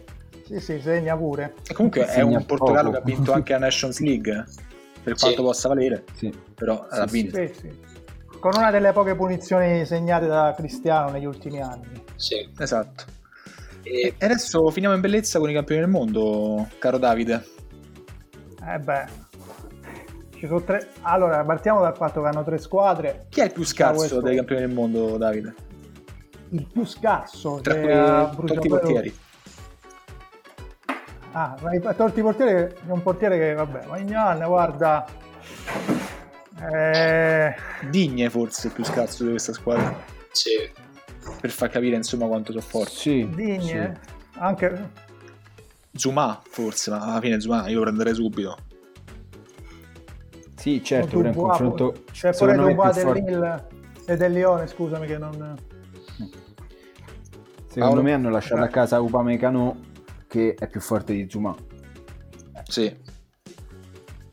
Sì, 0.45 0.59
sì, 0.59 0.81
segna 0.81 1.17
pure. 1.17 1.55
E 1.69 1.75
comunque 1.75 2.07
segna 2.07 2.39
è 2.39 2.41
un 2.41 2.45
Portogallo 2.45 2.91
poco. 2.91 3.05
che 3.05 3.13
ha 3.13 3.15
vinto 3.15 3.33
anche 3.33 3.53
la 3.53 3.59
Nations 3.61 4.01
League, 4.01 4.45
per 5.05 5.15
quanto 5.15 5.37
sì. 5.37 5.43
possa 5.43 5.69
valere. 5.69 6.05
Sì. 6.15 6.35
Però 6.57 6.85
sì, 6.91 6.99
ha 6.99 7.05
vinto. 7.05 7.37
Sì, 7.37 7.53
sì. 7.55 7.71
Con 8.41 8.51
una 8.57 8.73
delle 8.73 8.91
poche 8.91 9.15
punizioni 9.15 9.87
segnate 9.87 10.27
da 10.27 10.53
Cristiano 10.57 11.11
negli 11.11 11.27
ultimi 11.27 11.63
anni. 11.63 12.03
Sì. 12.17 12.49
Esatto. 12.59 13.05
E... 13.85 14.15
e 14.19 14.25
adesso 14.25 14.69
finiamo 14.71 14.97
in 14.97 15.01
bellezza 15.01 15.39
con 15.39 15.49
i 15.49 15.55
campioni 15.55 15.83
del 15.83 15.91
mondo, 15.91 16.67
caro 16.81 16.99
Davide. 16.99 17.61
Eh 18.65 18.79
beh, 18.79 19.05
ci 20.37 20.47
sono 20.47 20.63
tre. 20.63 20.91
Allora, 21.03 21.45
partiamo 21.45 21.81
dal 21.81 21.97
fatto 21.97 22.23
che 22.23 22.29
hanno 22.29 22.45
tre 22.45 22.59
squadre. 22.59 23.27
Chi 23.29 23.41
è 23.41 23.45
il 23.45 23.53
più 23.53 23.65
scarso 23.65 24.21
dei 24.21 24.37
campioni 24.37 24.63
del 24.63 24.73
mondo, 24.73 25.17
Davide? 25.17 25.55
Il 26.51 26.67
più 26.67 26.85
scarso 26.85 27.61
tra 27.61 27.75
cui 28.35 28.47
tolti 28.47 28.67
i 28.67 28.71
portieri. 28.71 29.19
Ah, 31.33 31.57
tolti 31.97 32.21
i 32.21 32.23
portieri 32.23 32.53
è 32.53 32.91
un 32.91 33.03
portiere 33.03 33.39
che, 33.39 33.55
vabbè, 33.55 33.87
Magnan, 33.87 34.47
guarda. 34.47 35.07
Eh... 36.61 37.55
Digne 37.89 38.31
forse 38.31 38.69
il 38.69 38.75
più 38.75 38.85
scarso 38.85 39.25
di 39.25 39.31
questa 39.31 39.53
squadra. 39.53 39.93
Sì. 40.31 40.71
Per 41.41 41.51
far 41.51 41.71
capire 41.71 41.97
insomma 41.97 42.27
quanto 42.27 42.53
sono 42.53 42.63
forti. 42.63 42.95
Sì. 42.95 43.29
Digne. 43.35 44.01
Sì. 44.03 44.39
Anche 44.39 44.91
Zuma 45.95 46.41
forse, 46.43 46.91
ma 46.91 47.01
alla 47.01 47.21
fine 47.21 47.41
Zuma 47.41 47.69
io 47.69 47.79
lo 47.79 47.83
prenderei 47.83 48.15
subito. 48.15 48.57
Sì, 50.57 50.83
certo, 50.83 51.19
per 51.19 51.27
un 51.27 51.35
confronto 51.35 52.05
c'è 52.13 52.35
pure 52.35 52.55
Dubois 52.55 52.95
del 52.95 53.65
e 54.07 54.17
del 54.17 54.33
Lione, 54.33 54.67
scusami 54.67 55.07
che 55.07 55.19
non 55.19 55.57
Secondo 57.67 57.95
Paolo... 57.95 58.03
me 58.03 58.13
hanno 58.13 58.31
lasciato 58.31 58.63
a 58.63 58.69
casa 58.69 59.01
Upamecano 59.01 59.81
che 60.27 60.55
è 60.59 60.69
più 60.69 60.81
forte 60.81 61.15
di 61.15 61.27
Zuma. 61.29 61.55
Sì. 62.65 62.95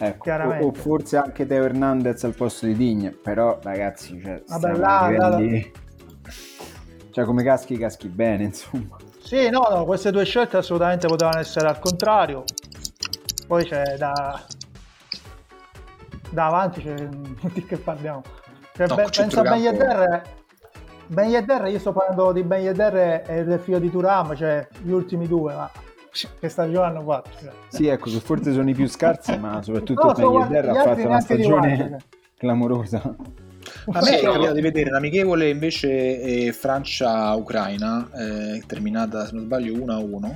Ecco, 0.01 0.31
o, 0.31 0.67
o, 0.67 0.73
forse 0.73 1.17
anche 1.17 1.45
Teo 1.45 1.63
Hernandez 1.63 2.23
al 2.23 2.33
posto 2.33 2.65
di 2.65 2.75
Digne, 2.75 3.11
però 3.11 3.59
ragazzi, 3.61 4.19
cioè, 4.21 4.43
Vabbè, 4.47 4.77
là, 4.77 5.07
livelli... 5.09 5.61
là, 5.61 6.31
cioè 7.11 7.25
come 7.25 7.43
caschi 7.43 7.77
caschi 7.77 8.07
bene, 8.07 8.45
insomma. 8.45 8.95
Sì, 9.29 9.47
no, 9.51 9.67
no, 9.69 9.85
queste 9.85 10.09
due 10.09 10.25
scelte 10.25 10.57
assolutamente 10.57 11.05
potevano 11.05 11.37
essere 11.37 11.67
al 11.67 11.77
contrario. 11.77 12.45
Poi 13.45 13.63
c'è 13.63 13.95
da, 13.95 14.43
da 16.31 16.47
avanti, 16.47 16.81
c'è 16.81 16.95
di 17.53 17.63
che 17.63 17.77
parliamo. 17.77 18.23
Cioè, 18.73 18.87
no, 18.87 18.95
ben, 18.95 19.07
penso 19.15 19.41
a 19.41 19.43
Ben 19.43 19.59
Yedder. 19.59 20.21
Ben 21.05 21.29
Yedder, 21.29 21.67
io 21.67 21.77
sto 21.77 21.91
parlando 21.91 22.31
di 22.31 22.41
Ben 22.41 22.63
Yedder 22.63 23.23
e 23.27 23.43
del 23.43 23.59
figlio 23.59 23.77
di 23.77 23.91
Turam, 23.91 24.35
cioè 24.35 24.67
gli 24.81 24.89
ultimi 24.89 25.27
due, 25.27 25.53
ma 25.53 25.69
che 26.39 26.49
stagione 26.49 26.87
hanno 26.87 27.03
fatto? 27.03 27.29
Cioè. 27.39 27.51
Sì, 27.67 27.85
ecco, 27.85 28.09
forse 28.09 28.51
sono 28.51 28.67
i 28.67 28.73
più 28.73 28.87
scarsi, 28.87 29.37
ma 29.37 29.61
soprattutto 29.61 30.07
no, 30.07 30.13
Ben 30.13 30.31
Yedder 30.31 30.69
ha 30.69 30.81
fatto 30.81 31.05
una 31.05 31.19
stagione 31.19 31.97
clamorosa. 32.35 33.15
A 33.91 34.01
me 34.01 34.19
è 34.19 34.21
capitato 34.21 34.53
di 34.53 34.61
vedere 34.61 34.89
l'amichevole 34.89 35.49
invece 35.49 36.21
eh, 36.21 36.53
Francia-Ucraina, 36.53 38.09
eh, 38.13 38.63
terminata 38.65 39.25
se 39.25 39.33
non 39.33 39.43
sbaglio 39.43 39.73
1-1, 39.73 40.35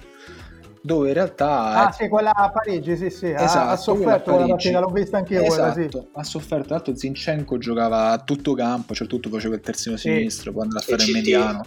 dove 0.82 1.07
in 1.07 1.13
realtà... 1.13 1.88
Ah 1.88 1.91
sì, 1.91 2.07
quella 2.09 2.32
a 2.34 2.51
Parigi, 2.51 2.97
sì 2.97 3.09
sì, 3.09 3.32
esatto, 3.32 3.69
ha, 3.69 3.76
sofferto 3.78 4.32
quella 4.32 4.47
partita, 4.47 4.80
l'ho 4.80 4.88
vista 4.88 5.17
anche 5.17 5.36
io 5.36 5.43
esatto, 5.43 5.74
quella, 5.74 5.89
sì. 5.89 6.07
ha 6.13 6.24
sofferto, 6.24 6.65
tra 6.65 6.76
l'altro 6.76 6.95
Zinchenko 6.95 7.57
giocava 7.57 8.09
a 8.09 8.19
tutto 8.19 8.53
campo, 8.53 8.93
cioè 8.93 9.07
tutto 9.07 9.30
faceva 9.30 9.55
il 9.55 9.61
terzino 9.61 9.95
sì. 9.95 10.09
sinistro, 10.09 10.51
poi 10.51 10.63
andava 10.63 10.82
a 10.82 10.84
fare 10.84 11.03
il 11.03 11.11
mediano. 11.11 11.65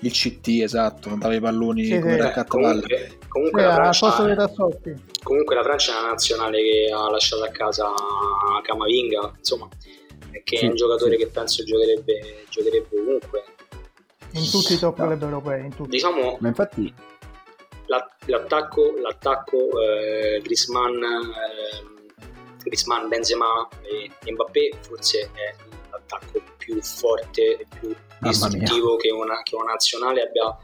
Il 0.00 0.12
CT, 0.12 0.48
esatto, 0.62 1.08
non 1.08 1.18
dava 1.18 1.34
i 1.34 1.40
palloni 1.40 1.84
sì, 1.84 1.98
come 1.98 2.16
sì. 2.16 2.20
raccattavalle. 2.20 2.80
Comunque, 2.82 3.18
comunque, 3.28 3.60
sì, 3.60 3.66
la 3.66 3.74
Francia, 3.74 4.10
comunque 5.22 5.54
la 5.54 5.62
Francia 5.62 5.92
è 5.92 6.00
una 6.00 6.10
nazionale 6.10 6.58
che 6.58 6.92
ha 6.92 7.10
lasciato 7.10 7.44
a 7.44 7.48
casa 7.48 7.86
Camavinga, 8.62 9.32
insomma 9.38 9.68
che 10.44 10.56
sì, 10.58 10.64
è 10.64 10.68
un 10.68 10.74
giocatore 10.74 11.12
sì. 11.12 11.24
che 11.24 11.26
penso 11.28 11.64
giocherebbe, 11.64 12.44
giocherebbe 12.48 13.00
ovunque. 13.00 13.44
In 14.32 14.50
tutti 14.50 14.74
i 14.74 14.78
top 14.78 14.96
club 14.96 15.22
europei, 15.22 15.64
in 15.64 15.74
tutti. 15.74 15.90
Diciamo, 15.90 16.36
Ma 16.40 16.48
infatti... 16.48 16.92
l'attacco, 18.26 18.94
l'attacco 19.00 19.80
eh, 19.80 20.40
Griezmann, 20.42 21.02
eh, 21.02 22.16
Griezmann, 22.62 23.08
Benzema 23.08 23.68
e 23.82 24.32
Mbappé 24.32 24.78
forse 24.80 25.30
è 25.32 25.54
l'attacco 25.90 26.42
più 26.58 26.82
forte 26.82 27.58
e 27.58 27.66
più 27.78 27.94
distruttivo 28.18 28.96
che 28.96 29.10
una, 29.10 29.42
che 29.42 29.54
una 29.54 29.72
nazionale 29.72 30.22
abbia 30.22 30.56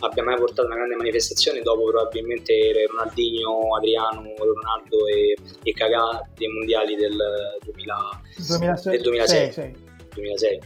abbia 0.00 0.22
mai 0.22 0.36
portato 0.36 0.66
una 0.66 0.76
grande 0.76 0.96
manifestazione 0.96 1.60
dopo 1.60 1.84
probabilmente 1.84 2.86
Ronaldinho, 2.88 3.76
Adriano, 3.76 4.34
Ronaldo 4.36 5.06
e, 5.06 5.36
e 5.62 5.72
Cagà 5.72 6.28
dei 6.36 6.48
mondiali 6.48 6.96
del, 6.96 7.16
2000, 7.64 8.22
2006. 8.58 8.92
Del 8.92 9.02
2006. 9.02 9.52
6. 9.52 9.76
2006. 10.14 10.60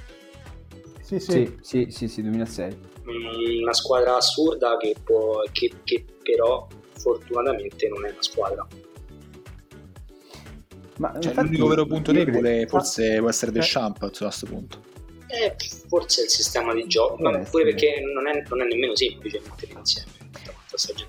Sì, 1.02 1.20
sì. 1.20 1.58
Sì, 1.60 1.86
sì, 1.90 2.08
sì, 2.08 2.22
2006. 2.22 2.88
Mm, 3.08 3.62
una 3.62 3.72
squadra 3.72 4.16
assurda 4.16 4.76
che, 4.76 4.94
può, 5.02 5.42
che, 5.52 5.72
che 5.84 6.04
però 6.22 6.66
fortunatamente 6.92 7.88
non 7.88 8.06
è 8.06 8.10
una 8.10 8.22
squadra. 8.22 8.66
Ma 10.98 11.18
cioè, 11.18 11.32
l'unico 11.34 11.66
vero 11.66 11.86
punto 11.86 12.12
debole 12.12 12.66
forse 12.66 13.18
può 13.18 13.30
essere 13.30 13.52
Deschamps 13.52 14.02
a 14.20 14.24
questo 14.24 14.46
punto. 14.46 14.89
Eh, 15.32 15.54
forse 15.88 16.22
il 16.22 16.28
sistema 16.28 16.74
di 16.74 16.86
gioco, 16.86 17.22
ma 17.22 17.38
pure 17.38 17.64
perché 17.64 18.00
non 18.12 18.26
è, 18.26 18.42
non 18.48 18.62
è, 18.62 18.64
nemmeno 18.64 18.96
semplice 18.96 19.40
mettere 19.44 19.78
insieme. 19.78 20.18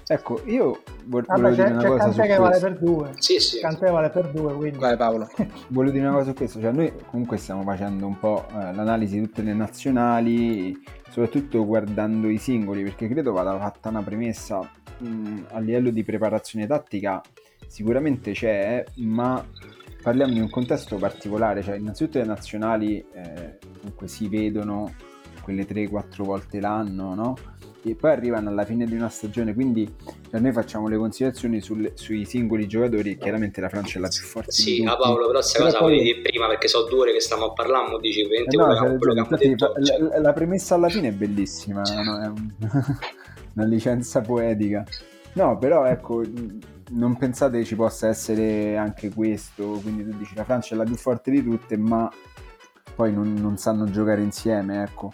Ecco, 0.07 0.41
io 0.45 0.81
vor- 1.05 1.25
Vabbè, 1.25 1.41
volevo 1.41 1.55
c'è, 1.55 1.63
dire 1.63 1.73
una 1.73 1.81
c'è 1.81 1.87
cosa 1.87 2.03
Cantè 2.03 2.27
che 2.27 2.37
vale 2.37 2.59
per 2.59 2.77
due. 2.77 3.11
Sì, 3.17 3.39
sì. 3.39 3.59
Cantè 3.59 3.91
vale 3.91 4.09
per 4.09 4.29
due, 4.29 4.53
quindi. 4.53 4.77
Vai 4.77 4.97
Paolo. 4.97 5.29
volevo 5.69 5.93
dire 5.93 6.07
una 6.07 6.15
cosa 6.17 6.29
su 6.29 6.33
questo, 6.35 6.59
cioè 6.59 6.71
noi 6.71 6.91
comunque 7.09 7.37
stiamo 7.37 7.63
facendo 7.63 8.05
un 8.05 8.17
po' 8.19 8.47
eh, 8.49 8.73
l'analisi 8.73 9.19
di 9.19 9.25
tutte 9.25 9.43
le 9.43 9.53
nazionali, 9.53 10.83
soprattutto 11.09 11.65
guardando 11.65 12.27
i 12.27 12.37
singoli, 12.37 12.83
perché 12.83 13.07
credo 13.07 13.31
vada 13.31 13.57
fatta 13.57 13.89
una 13.89 14.01
premessa 14.01 14.69
mh, 14.97 15.45
a 15.51 15.59
livello 15.59 15.89
di 15.91 16.03
preparazione 16.03 16.67
tattica 16.67 17.21
sicuramente 17.67 18.33
c'è, 18.33 18.83
ma 18.95 19.45
parliamo 20.01 20.33
di 20.33 20.39
un 20.39 20.49
contesto 20.49 20.97
particolare, 20.97 21.61
cioè 21.61 21.75
innanzitutto 21.75 22.17
le 22.17 22.25
nazionali 22.25 22.97
eh, 23.13 23.57
comunque 23.79 24.07
si 24.07 24.27
vedono 24.27 24.93
quelle 25.41 25.67
3-4 25.67 26.23
volte 26.23 26.59
l'anno, 26.59 27.13
no? 27.13 27.37
E 27.83 27.95
poi 27.95 28.11
arrivano 28.11 28.49
alla 28.49 28.63
fine 28.63 28.85
di 28.85 28.93
una 28.93 29.09
stagione, 29.09 29.55
quindi 29.55 29.91
noi 30.29 30.51
facciamo 30.51 30.87
le 30.87 30.97
considerazioni 30.97 31.61
sulle, 31.61 31.93
sui 31.95 32.25
singoli 32.25 32.67
giocatori, 32.67 33.17
chiaramente 33.17 33.59
la 33.59 33.69
Francia 33.69 33.97
è 33.97 34.01
la 34.01 34.07
più 34.07 34.21
forte. 34.21 34.51
Sì, 34.51 34.83
ma 34.83 34.95
Paolo, 34.95 35.25
però 35.25 35.39
questa 35.39 35.63
cosa 35.63 35.77
poi... 35.79 35.97
volevi 35.97 36.21
prima 36.21 36.47
perché 36.47 36.67
so 36.67 36.85
due 36.87 36.99
ore 36.99 37.13
che 37.13 37.21
stiamo 37.21 37.53
parlando, 37.53 37.97
dici 37.97 38.21
eh 38.21 38.45
no, 38.55 38.75
cioè, 38.75 39.37
che 39.37 39.49
detto, 39.49 39.73
la, 39.75 39.83
cioè... 39.83 40.19
la, 40.19 40.33
premessa 40.33 40.75
alla 40.75 40.89
fine 40.89 41.07
è 41.07 41.11
bellissima, 41.11 41.81
no? 41.81 42.21
è 42.21 42.27
un... 42.27 42.53
una 43.55 43.65
licenza 43.65 44.21
poetica. 44.21 44.85
No, 45.33 45.57
però 45.57 45.85
ecco, 45.85 46.21
non 46.91 47.17
pensate 47.17 47.63
ci 47.63 47.75
possa 47.75 48.07
essere 48.07 48.77
anche 48.77 49.09
questo, 49.09 49.79
quindi 49.81 50.03
tu 50.09 50.17
dici 50.17 50.35
la 50.35 50.43
Francia 50.43 50.75
è 50.75 50.77
la 50.77 50.83
più 50.83 50.95
forte 50.95 51.31
di 51.31 51.43
tutte, 51.43 51.77
ma 51.77 52.11
poi 52.95 53.13
non, 53.13 53.33
non 53.33 53.57
sanno 53.57 53.89
giocare 53.89 54.21
insieme, 54.21 54.83
ecco. 54.83 55.11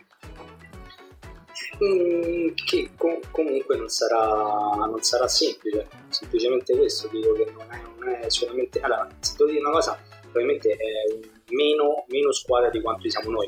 Mm, 1.83 2.49
che 2.65 2.89
com- 2.97 3.19
comunque 3.29 3.77
non 3.77 3.87
sarà, 3.87 4.85
non 4.87 5.01
sarà, 5.01 5.27
semplice, 5.27 5.87
semplicemente 6.09 6.75
questo, 6.75 7.07
dico 7.11 7.33
che 7.33 7.53
non 7.55 7.67
è, 7.69 7.81
non 7.99 8.09
è 8.09 8.29
solamente... 8.29 8.79
Allora, 8.79 9.07
se 9.19 9.35
devo 9.37 9.51
dire 9.51 9.61
una 9.61 9.71
cosa, 9.71 9.99
probabilmente 10.21 10.71
è 10.71 11.53
meno, 11.53 12.05
meno 12.07 12.31
squadra 12.31 12.69
di 12.71 12.81
quanto 12.81 13.07
siamo 13.09 13.29
noi, 13.29 13.47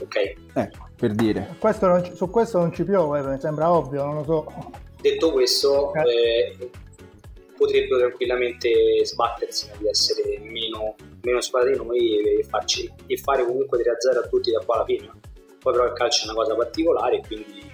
ok? 0.00 0.34
Ecco, 0.54 0.88
per 0.96 1.12
dire. 1.12 1.56
Questo 1.58 1.86
non, 1.86 2.14
su 2.14 2.30
questo 2.30 2.58
non 2.58 2.72
ci 2.72 2.84
piove, 2.84 3.20
mi 3.20 3.38
sembra 3.38 3.70
ovvio, 3.70 4.04
non 4.04 4.14
lo 4.14 4.24
so. 4.24 4.70
Detto 5.00 5.30
questo, 5.30 5.88
okay. 5.88 6.10
eh, 6.10 6.70
potrebbero 7.58 7.98
tranquillamente 7.98 9.04
sbattersi 9.04 9.70
di 9.78 9.88
essere 9.88 10.38
meno, 10.38 10.94
meno 11.22 11.40
squadra 11.40 11.70
di 11.70 11.76
noi 11.76 12.38
e, 12.38 12.44
farci, 12.44 12.90
e 13.06 13.16
fare 13.16 13.44
comunque 13.44 13.78
3-0 13.78 14.24
a 14.24 14.28
tutti 14.28 14.52
da 14.52 14.60
qua 14.64 14.76
alla 14.76 14.84
fine. 14.84 15.10
Poi 15.58 15.72
però 15.72 15.86
il 15.86 15.92
calcio 15.92 16.22
è 16.22 16.30
una 16.30 16.42
cosa 16.42 16.54
particolare 16.54 17.20
quindi 17.26 17.68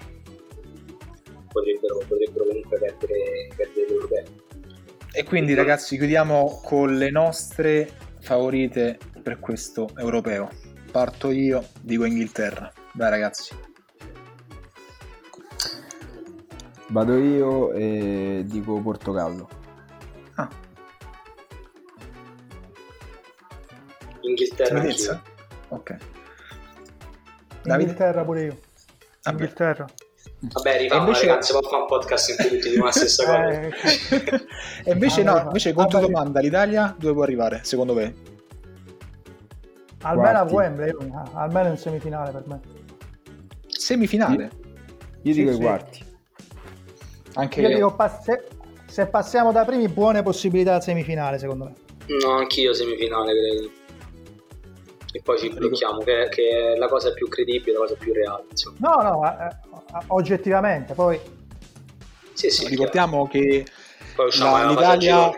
potrebbero, 1.55 1.99
potrebbero 2.07 2.45
comunque 2.45 2.79
perdere, 2.79 3.47
perdere 3.55 3.87
l'europeo. 3.87 4.23
E 5.13 5.23
quindi 5.23 5.53
ragazzi 5.53 5.95
chiudiamo 5.97 6.61
con 6.63 6.97
le 6.97 7.09
nostre 7.09 7.89
favorite 8.19 8.97
per 9.23 9.39
questo 9.39 9.87
europeo. 9.95 10.49
Parto 10.91 11.31
io, 11.31 11.65
dico 11.81 12.05
Inghilterra. 12.05 12.71
Vai 12.93 13.09
ragazzi. 13.09 13.55
Vado 16.89 17.17
io 17.17 17.71
e 17.71 18.43
dico 18.45 18.79
Portogallo. 18.81 19.63
Ah. 20.35 20.49
Inghilterra 24.21 24.79
anch'io. 24.79 25.21
Ok. 25.69 25.97
Inghilterra 27.63 28.23
pure 28.23 28.43
io. 28.43 28.59
Vabbè. 29.23 29.41
Inghilterra. 29.41 29.85
Vabbè, 30.39 30.77
rifamo 30.79 31.07
invece... 31.07 31.27
ragazzi, 31.27 31.51
può 31.51 31.61
fare 31.61 31.81
un 31.81 31.87
podcast 31.87 32.29
in 32.29 32.35
cui 32.35 32.49
tutti 32.49 32.69
dicono 32.69 32.85
la 32.85 32.91
stessa 32.91 33.25
cosa. 33.25 33.49
Eh, 33.49 33.71
e 34.83 34.91
invece 34.91 35.23
no, 35.23 35.39
invece 35.39 35.73
contro 35.73 35.99
domanda, 35.99 36.39
l'Italia 36.39 36.95
dove 36.97 37.13
può 37.13 37.23
arrivare, 37.23 37.61
secondo 37.63 37.93
me? 37.93 38.33
Almeno 40.01 40.39
a 40.39 40.43
Wembley, 40.43 40.95
almeno 41.33 41.69
in 41.69 41.77
semifinale 41.77 42.31
per 42.31 42.43
me. 42.45 42.59
Semifinale? 43.67 44.43
Io, 44.43 44.49
io 45.21 45.33
dico 45.33 45.51
sì, 45.51 45.57
i 45.57 45.61
quarti. 45.61 46.05
Anche 47.33 47.61
io, 47.61 47.69
io. 47.69 47.75
dico 47.75 47.95
passe... 47.95 48.47
se 48.95 49.07
passiamo 49.07 49.51
da 49.51 49.65
primi 49.65 49.89
buone 49.89 50.23
possibilità 50.23 50.75
a 50.75 50.79
semifinale 50.79 51.37
secondo 51.37 51.65
me. 51.65 51.73
No, 52.17 52.37
anch'io 52.37 52.73
semifinale 52.73 53.33
credo. 53.33 53.69
E 55.11 55.21
poi 55.21 55.37
ci 55.37 55.49
blocchiamo, 55.49 55.99
che, 55.99 56.29
che, 56.29 56.73
è 56.75 56.77
la 56.77 56.87
cosa 56.87 57.11
più 57.11 57.27
credibile, 57.27 57.73
la 57.73 57.79
cosa 57.79 57.95
più 57.95 58.13
reale. 58.13 58.45
Insomma. 58.49 58.77
No, 58.79 59.01
no, 59.01 59.25
eh, 59.25 60.03
oggettivamente, 60.07 60.93
poi... 60.93 61.19
Sì, 62.31 62.49
sì, 62.49 62.69
ricordiamo 62.69 63.27
che 63.27 63.65
la, 64.39 64.69
l'Italia 64.69 65.29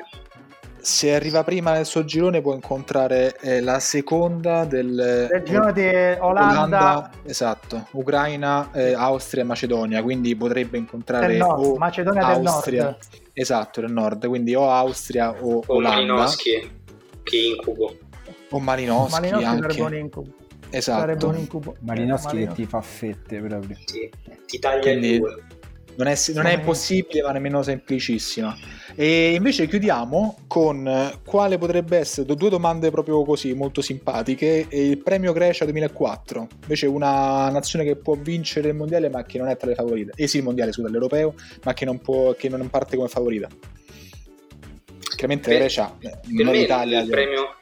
se 0.78 1.16
arriva 1.16 1.44
prima 1.44 1.72
nel 1.72 1.88
suo 1.88 2.06
girone 2.06 2.42
può 2.42 2.54
incontrare 2.54 3.38
eh, 3.40 3.62
la 3.62 3.80
seconda 3.80 4.66
del, 4.66 5.28
del 5.32 5.44
girone 5.44 5.74
di 5.74 5.88
Olanda, 6.20 6.20
Olanda 6.20 7.10
esatto, 7.24 7.88
Ucraina, 7.94 8.70
eh, 8.72 8.94
Austria 8.94 9.42
e 9.42 9.46
Macedonia, 9.46 10.04
quindi 10.04 10.36
potrebbe 10.36 10.78
incontrare 10.78 11.26
del 11.26 11.38
nord, 11.38 11.78
Macedonia 11.78 12.26
Austria, 12.28 12.84
del 12.84 12.92
nord. 12.92 13.26
Esatto, 13.40 13.82
del 13.82 13.92
nord, 13.92 14.28
quindi 14.28 14.56
o 14.56 14.70
Austria 14.70 15.32
o, 15.32 15.58
o 15.60 15.64
Olanda. 15.68 15.98
Malinowski, 15.98 16.72
che 17.24 17.38
incubo. 17.38 17.98
O 18.50 18.60
Malinowski, 18.60 19.20
Malinowski 19.20 19.46
anche. 19.46 19.74
sarebbe 19.74 19.96
un 19.96 20.02
incubo. 20.04 20.34
Esatto. 20.70 21.00
Sarebbe 21.00 21.26
un 21.26 21.38
incubo. 21.38 21.76
Malinowski, 21.82 22.26
Malinowski 22.28 22.38
che 22.38 22.54
ti 22.54 22.66
fa 22.66 22.82
fette 22.82 23.40
proprio. 23.40 23.78
Sì, 23.86 24.10
ti 24.46 24.60
taglia 24.60 24.82
quindi, 24.82 25.10
il 25.12 25.20
due 25.20 25.44
non 25.98 26.08
è, 26.08 26.16
non 26.34 26.46
è 26.46 26.54
impossibile, 26.54 27.24
ma 27.24 27.32
nemmeno 27.32 27.62
semplicissima. 27.64 28.56
E 28.96 29.34
invece 29.34 29.68
chiudiamo 29.68 30.40
con 30.48 31.20
quale 31.26 31.58
potrebbe 31.58 31.98
essere, 31.98 32.36
due 32.36 32.50
domande 32.50 32.92
proprio 32.92 33.24
così, 33.24 33.54
molto 33.54 33.82
simpatiche. 33.82 34.68
Il 34.70 35.00
premio 35.00 35.34
Grecia 35.34 35.66
2004, 35.66 36.48
invece 36.62 36.86
una 36.86 37.50
nazione 37.50 37.84
che 37.84 37.96
può 37.96 38.16
vincere 38.16 38.70
il 38.70 38.76
mondiale, 38.76 39.10
ma 39.10 39.24
che 39.24 39.40
non 39.40 39.48
è 39.48 39.58
tra 39.58 39.68
le 39.68 39.76
favorite. 39.76 40.14
Eh 40.16 40.28
sì, 40.28 40.38
il 40.38 40.44
mondiale, 40.44 40.72
scusa, 40.72 40.90
l'europeo, 40.90 41.34
ma 41.64 41.74
che 41.74 41.86
non, 41.86 42.00
può, 42.00 42.34
che 42.34 42.48
non 42.48 42.70
parte 42.70 42.96
come 42.96 43.08
favorita. 43.08 43.48
Chiaramente 45.16 45.50
per, 45.50 45.58
Grecia, 45.58 45.96
per 46.00 46.20
non 46.28 46.54
l'Italia. 46.54 47.02
Il 47.02 47.10
premio, 47.10 47.56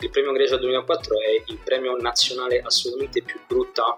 il 0.00 0.10
premio 0.10 0.32
Grecia 0.32 0.56
2004 0.56 1.14
è 1.20 1.50
il 1.52 1.58
premio 1.62 1.96
nazionale 1.98 2.62
assolutamente 2.64 3.22
più 3.22 3.38
brutta 3.46 3.96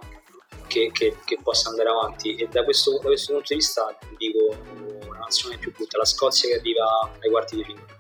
che, 0.67 0.91
che, 0.93 1.17
che, 1.25 1.39
possa 1.43 1.71
andare 1.71 1.89
avanti 1.89 2.35
e 2.35 2.49
da 2.51 2.65
questo, 2.65 2.93
da 2.99 3.09
questo, 3.09 3.33
punto 3.33 3.49
di 3.49 3.55
vista 3.57 3.97
dico 4.17 4.57
una 5.07 5.19
nazione 5.19 5.57
più 5.59 5.73
brutta, 5.73 5.99
la 5.99 6.05
Scozia 6.05 6.49
che 6.51 6.59
arriva 6.59 6.85
ai 7.21 7.31
quarti 7.31 7.57
di 7.57 7.65
finale. 7.65 7.95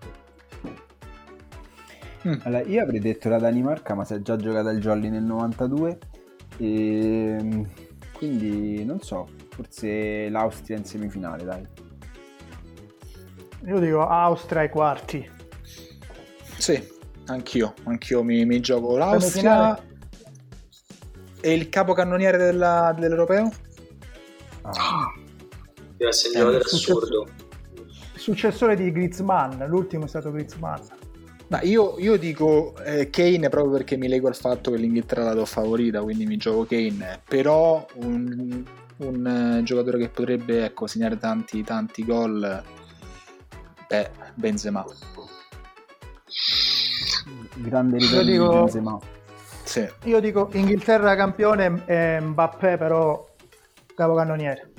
Mm. 2.26 2.40
Allora, 2.42 2.62
io 2.64 2.82
avrei 2.82 3.00
detto 3.00 3.28
la 3.28 3.38
Danimarca, 3.38 3.94
ma 3.94 4.04
si 4.04 4.14
è 4.14 4.20
già 4.20 4.36
giocata 4.36 4.70
il 4.70 4.80
Jolly 4.80 5.08
nel 5.08 5.22
92 5.22 5.98
e 6.58 7.36
ehm, 7.38 7.68
quindi 8.12 8.84
non 8.84 9.00
so, 9.00 9.28
forse 9.50 10.28
l'Austria 10.28 10.76
in 10.76 10.84
semifinale, 10.84 11.44
dai. 11.44 11.66
Io 13.66 13.78
dico 13.78 14.06
Austria 14.06 14.62
ai 14.62 14.70
quarti. 14.70 15.30
Sì, 16.56 16.82
anch'io, 17.26 17.74
anch'io 17.84 18.22
mi, 18.22 18.44
mi 18.44 18.60
gioco 18.60 18.96
l'Austria 18.96 19.80
e 21.40 21.52
il 21.52 21.68
capocannoniere 21.68 22.36
della, 22.36 22.94
dell'Europeo? 22.98 23.52
Ah. 24.62 25.12
Deve 25.96 26.10
essere 26.10 26.42
un 26.42 26.54
assurdo. 26.56 27.26
Successore 28.14 28.76
di 28.76 28.90
Griezmann, 28.90 29.62
l'ultimo 29.64 30.04
è 30.04 30.08
stato 30.08 30.30
Griezmann. 30.32 30.80
Ma 31.48 31.62
io, 31.62 31.96
io 31.98 32.16
dico 32.16 32.74
eh, 32.84 33.08
Kane 33.08 33.48
proprio 33.48 33.72
perché 33.72 33.96
mi 33.96 34.08
lego 34.08 34.26
al 34.26 34.34
fatto 34.34 34.72
che 34.72 34.78
l'Inghilterra 34.78 35.22
la 35.22 35.34
do 35.34 35.44
favorita, 35.44 36.02
quindi 36.02 36.26
mi 36.26 36.36
gioco 36.36 36.64
Kane. 36.64 37.22
Però 37.28 37.86
un, 37.94 38.64
un 38.96 39.58
uh, 39.58 39.62
giocatore 39.62 39.98
che 39.98 40.08
potrebbe 40.08 40.64
ecco, 40.64 40.88
segnare 40.88 41.18
tanti, 41.18 41.62
tanti 41.62 42.04
gol 42.04 42.62
è 43.86 44.10
Benzema. 44.34 44.84
Grande 47.54 47.98
ritorno 47.98 48.22
dico... 48.24 48.48
di 48.48 48.56
Benzema. 48.56 48.98
Sì. 49.66 49.86
Io 50.04 50.20
dico 50.20 50.48
Inghilterra 50.52 51.16
campione 51.16 51.82
e 51.86 52.20
Mbappé 52.20 52.78
però 52.78 53.28
capocannoniere. 53.94 54.70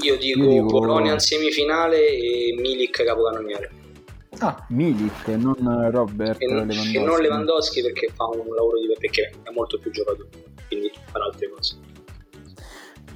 Io 0.00 0.16
dico, 0.16 0.38
Io 0.38 0.48
dico... 0.48 0.66
Polonia 0.66 1.12
in 1.12 1.18
semifinale 1.18 2.06
e 2.06 2.54
Milik 2.58 3.02
capocannoniere. 3.04 3.70
Ah, 4.38 4.64
Milik, 4.70 5.26
non 5.28 5.90
Robert 5.90 6.40
e 6.40 6.46
non, 6.46 6.66
Lewandowski. 6.66 6.96
E 6.96 7.00
non 7.00 7.20
Lewandowski 7.20 7.82
perché 7.82 8.08
fa 8.14 8.24
un 8.26 8.54
lavoro 8.54 8.78
di 8.78 8.86
perché 8.98 9.32
è 9.42 9.50
molto 9.52 9.78
più 9.78 9.90
giocatore, 9.90 10.28
quindi 10.68 10.90
farà 11.10 11.24
altre 11.24 11.50
cose. 11.50 11.76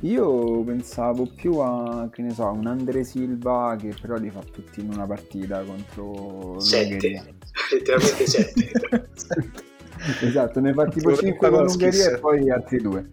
Io 0.01 0.63
pensavo 0.63 1.27
più 1.35 1.59
a, 1.59 2.11
che 2.13 2.21
ne 2.21 2.35
so, 2.35 2.47
un 2.49 2.67
Andre 2.67 3.03
Silva 3.05 3.77
che 3.81 3.95
però 3.99 4.17
li 4.17 4.31
fa 4.31 4.41
tutti 4.41 4.81
in 4.81 4.93
una 4.93 5.07
partita 5.07 5.63
contro 5.63 6.61
Sette, 6.61 7.35
letteralmente 7.73 8.27
sette. 8.27 9.09
esatto, 10.23 10.61
ne 10.61 10.73
fa 10.73 10.87
tipo 10.87 11.15
5 11.15 11.51
con 11.51 11.65
l'Ungheria 11.65 12.13
e 12.13 12.19
poi 12.19 12.51
altri 12.51 12.81
due. 12.81 13.11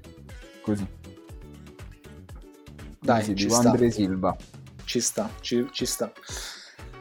Così. 0.62 0.88
Dai, 3.00 3.36
ci 3.36 3.50
sta. 3.50 3.70
Andre 3.70 3.92
Silva. 3.92 4.36
Ci 4.86 5.00
sta, 5.00 5.30
ci, 5.42 5.68
ci 5.72 5.86
sta. 5.86 6.12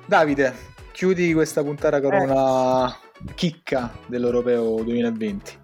Davide, 0.07 0.53
chiudi 0.93 1.33
questa 1.33 1.63
puntata 1.63 2.01
con 2.01 2.13
eh. 2.13 2.25
una 2.25 2.97
chicca 3.35 3.93
dell'Europeo 4.07 4.83
2020. 4.83 5.61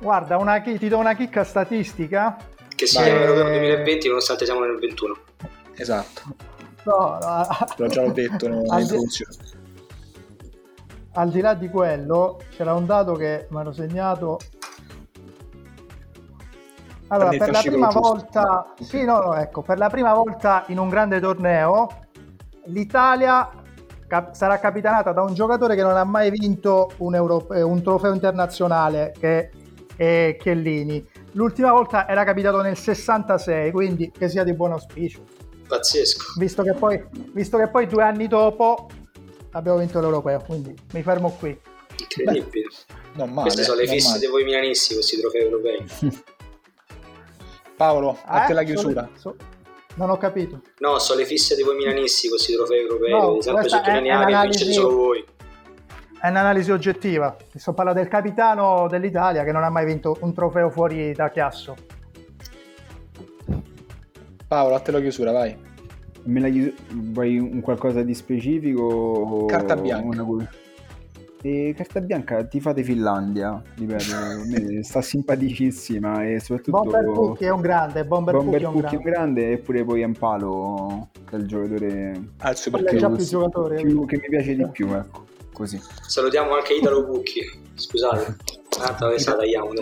Guarda, 0.00 0.36
una, 0.36 0.60
ti 0.60 0.88
do 0.88 0.98
una 0.98 1.14
chicca 1.14 1.44
statistica. 1.44 2.36
Che 2.74 2.86
sia 2.86 3.02
l'Europeo 3.02 3.44
2020 3.44 4.08
nonostante 4.08 4.44
siamo 4.44 4.60
nel 4.60 4.78
21. 4.78 5.16
Esatto. 5.76 6.22
No, 6.84 7.18
no. 7.20 7.46
L'ho 7.76 7.86
già 7.86 8.06
detto 8.08 8.48
nell'introduzione. 8.48 9.53
Al 11.14 11.30
di 11.30 11.40
là 11.40 11.54
di 11.54 11.68
quello, 11.68 12.40
c'era 12.50 12.74
un 12.74 12.86
dato 12.86 13.12
che 13.12 13.46
mi 13.50 13.60
ero 13.60 13.72
segnato 13.72 14.38
allora, 17.08 17.30
per 17.30 17.50
la 17.50 17.60
prima 17.60 17.88
volta, 17.88 18.72
sì, 18.80 19.04
no, 19.04 19.20
no, 19.20 19.34
ecco, 19.34 19.62
per 19.62 19.78
la 19.78 19.88
prima 19.88 20.14
volta 20.14 20.64
in 20.68 20.78
un 20.78 20.88
grande 20.88 21.20
torneo, 21.20 21.88
l'Italia 22.66 23.48
cap- 24.06 24.32
sarà 24.32 24.58
capitanata 24.58 25.12
da 25.12 25.22
un 25.22 25.34
giocatore 25.34 25.76
che 25.76 25.82
non 25.82 25.96
ha 25.96 26.04
mai 26.04 26.30
vinto 26.30 26.90
un, 26.98 27.14
Euro- 27.14 27.48
eh, 27.52 27.62
un 27.62 27.82
trofeo 27.82 28.12
internazionale, 28.12 29.12
che 29.18 29.50
è 29.96 30.36
Chiellini. 30.40 31.06
L'ultima 31.32 31.72
volta 31.72 32.08
era 32.08 32.24
capitato 32.24 32.62
nel 32.62 32.76
66, 32.76 33.70
quindi 33.70 34.10
che 34.10 34.28
sia 34.28 34.42
di 34.42 34.54
buon 34.54 34.72
auspicio. 34.72 35.22
Pazzesco. 35.68 36.34
Visto 36.38 36.62
che 36.62 36.72
poi, 36.72 37.04
visto 37.32 37.58
che 37.58 37.68
poi 37.68 37.86
due 37.86 38.02
anni 38.02 38.26
dopo 38.26 38.88
abbiamo 39.54 39.78
vinto 39.78 40.00
l'Europeo, 40.00 40.40
quindi 40.40 40.74
mi 40.92 41.02
fermo 41.02 41.30
qui. 41.38 41.58
Incredibile. 41.98 42.68
Beh, 42.86 42.94
non 43.14 43.30
male, 43.30 43.42
Queste 43.42 43.62
sono 43.62 43.80
le 43.80 43.86
fisse 43.86 44.18
di 44.18 44.26
voi 44.26 44.44
milanisti, 44.44 44.94
questi 44.94 45.18
trofei 45.18 45.42
europei. 45.42 45.84
Paolo, 47.76 48.18
a 48.24 48.44
eh? 48.44 48.46
te 48.46 48.52
la 48.52 48.62
chiusura. 48.62 49.08
So, 49.16 49.34
non 49.96 50.10
ho 50.10 50.16
capito. 50.16 50.60
No, 50.78 50.98
sono 50.98 51.20
le 51.20 51.26
fisse 51.26 51.56
di 51.56 51.62
voi 51.62 51.76
milanisti 51.76 52.28
questi 52.28 52.54
trofei 52.54 52.80
europei, 52.80 53.10
no, 53.10 53.40
sempre 53.40 53.68
sottolineare 53.68 54.32
che 54.32 54.40
vincete 54.42 54.72
solo 54.72 54.94
voi. 54.94 55.24
È 56.20 56.28
un'analisi 56.28 56.70
oggettiva. 56.70 57.36
Sto 57.54 57.74
parlando 57.74 58.00
del 58.00 58.08
capitano 58.08 58.88
dell'Italia 58.88 59.44
che 59.44 59.52
non 59.52 59.62
ha 59.62 59.70
mai 59.70 59.84
vinto 59.84 60.16
un 60.20 60.32
trofeo 60.32 60.70
fuori 60.70 61.12
da 61.12 61.30
Chiasso. 61.30 61.76
Paolo, 64.48 64.74
a 64.74 64.80
te 64.80 64.90
la 64.90 65.00
chiusura, 65.00 65.32
vai. 65.32 65.63
Me 66.24 66.40
la 66.40 66.48
chius- 66.48 66.72
vuoi 66.90 67.38
un 67.38 67.60
qualcosa 67.60 68.02
di 68.02 68.14
specifico? 68.14 69.44
Carta 69.46 69.76
bianca. 69.76 70.22
Una... 70.22 70.48
E 71.42 71.74
carta 71.76 72.00
bianca 72.00 72.42
ti 72.44 72.58
fate 72.58 72.82
Finlandia, 72.82 73.62
ripeto, 73.76 74.02
sta 74.80 75.02
simpaticissima 75.02 76.24
e 76.26 76.40
soprattutto... 76.40 76.80
Bomber 76.80 77.04
Pucchi 77.04 77.44
è 77.44 77.50
un 77.50 77.60
grande, 77.60 78.06
Bomber, 78.06 78.34
Bomber 78.36 78.62
Pucchi 78.62 78.64
è 78.64 78.66
un 78.66 78.80
grande. 78.80 78.96
un 78.96 79.02
grande 79.02 79.52
eppure 79.52 79.84
poi 79.84 80.02
Ampalo 80.02 81.08
che 81.26 81.36
è 81.36 81.38
il 81.38 81.46
giocatore... 81.46 82.28
Ah, 82.38 82.50
il 82.50 82.56
super 82.56 82.82
più, 82.84 82.98
più 82.98 83.24
giocatore. 83.26 83.76
Più, 83.82 84.06
che 84.06 84.16
mi 84.22 84.28
piace 84.30 84.56
di 84.56 84.66
più, 84.68 84.90
ecco, 84.94 85.26
così. 85.52 85.78
Salutiamo 86.06 86.54
anche 86.54 86.72
Italo 86.72 87.04
Pucchi, 87.04 87.42
scusate, 87.74 88.36
tanto 88.70 89.08
che 89.10 89.22
la 89.22 89.36
tagliamo. 89.36 89.72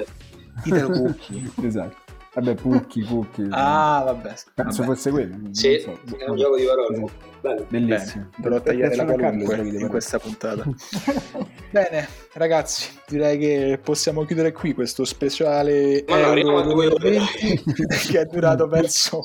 Italo 0.64 0.90
Pucchi. 0.90 1.52
esatto. 1.62 2.01
Vabbè, 2.34 2.54
Pucchi, 2.54 3.02
Pucchi. 3.02 3.46
Ah, 3.50 4.02
vabbè. 4.06 4.34
Penso 4.54 4.82
vabbè. 4.82 4.94
fosse 4.94 5.10
quello. 5.10 5.36
Sì, 5.50 5.78
so. 5.80 5.98
è 6.16 6.28
un 6.30 6.36
gioco 6.36 6.56
di 6.56 6.64
parole. 6.64 7.10
Bello. 7.42 7.66
Bellissimo. 7.68 8.28
Dovrò 8.36 8.60
tagliare 8.60 8.96
la 8.96 9.04
qualunque 9.04 9.56
in 9.56 9.88
questa 9.88 10.18
puntata. 10.18 10.64
Bene, 11.70 12.08
ragazzi, 12.34 12.90
direi 13.06 13.36
che 13.38 13.80
possiamo 13.82 14.24
chiudere 14.24 14.52
qui 14.52 14.72
questo 14.72 15.04
speciale 15.04 16.04
Ma 16.06 16.36
Euro 16.36 16.62
2020 16.62 17.62
che 18.10 18.20
è 18.20 18.24
durato 18.26 18.68
penso 18.68 19.22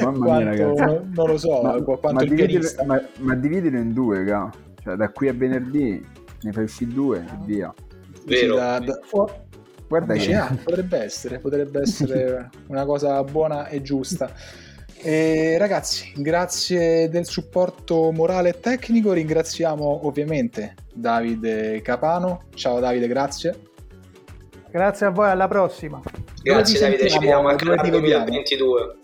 Mamma 0.00 0.40
mia, 0.40 0.72
quanto, 0.72 1.04
non 1.14 1.26
lo 1.26 1.38
so, 1.38 1.62
ma, 1.62 1.82
quanto 1.82 2.12
ma 2.12 2.22
il 2.22 2.28
dividere, 2.30 2.84
ma, 2.84 3.02
ma 3.18 3.34
dividilo 3.34 3.78
in 3.78 3.92
due, 3.92 4.24
ga. 4.24 4.50
Cioè, 4.82 4.96
da 4.96 5.10
qui 5.10 5.28
a 5.28 5.32
venerdì 5.32 6.04
ne 6.42 6.52
fai 6.52 6.64
uscire 6.64 6.92
due 6.92 7.18
e 7.18 7.44
via. 7.44 7.72
Vero. 8.24 8.56
Da, 8.56 8.78
da, 8.78 8.98
Guarda 9.92 10.14
che 10.14 10.34
ah, 10.34 10.56
potrebbe 10.64 11.02
essere, 11.02 11.38
potrebbe 11.38 11.82
essere 11.82 12.48
una 12.68 12.86
cosa 12.86 13.22
buona 13.24 13.68
e 13.68 13.82
giusta. 13.82 14.32
E 14.96 15.58
ragazzi, 15.58 16.14
grazie 16.16 17.10
del 17.10 17.26
supporto 17.26 18.10
morale 18.10 18.48
e 18.48 18.60
tecnico. 18.60 19.12
Ringraziamo 19.12 20.06
ovviamente 20.06 20.76
Davide 20.94 21.82
Capano. 21.82 22.44
Ciao 22.54 22.80
Davide, 22.80 23.06
grazie. 23.06 23.54
Grazie 24.70 25.04
a 25.04 25.10
voi, 25.10 25.28
alla 25.28 25.46
prossima. 25.46 26.00
Grazie 26.42 26.80
Davide, 26.80 27.10
ci 27.10 27.18
vediamo 27.18 27.48
anche 27.48 27.66
nel 27.66 27.76
2022. 27.76 28.96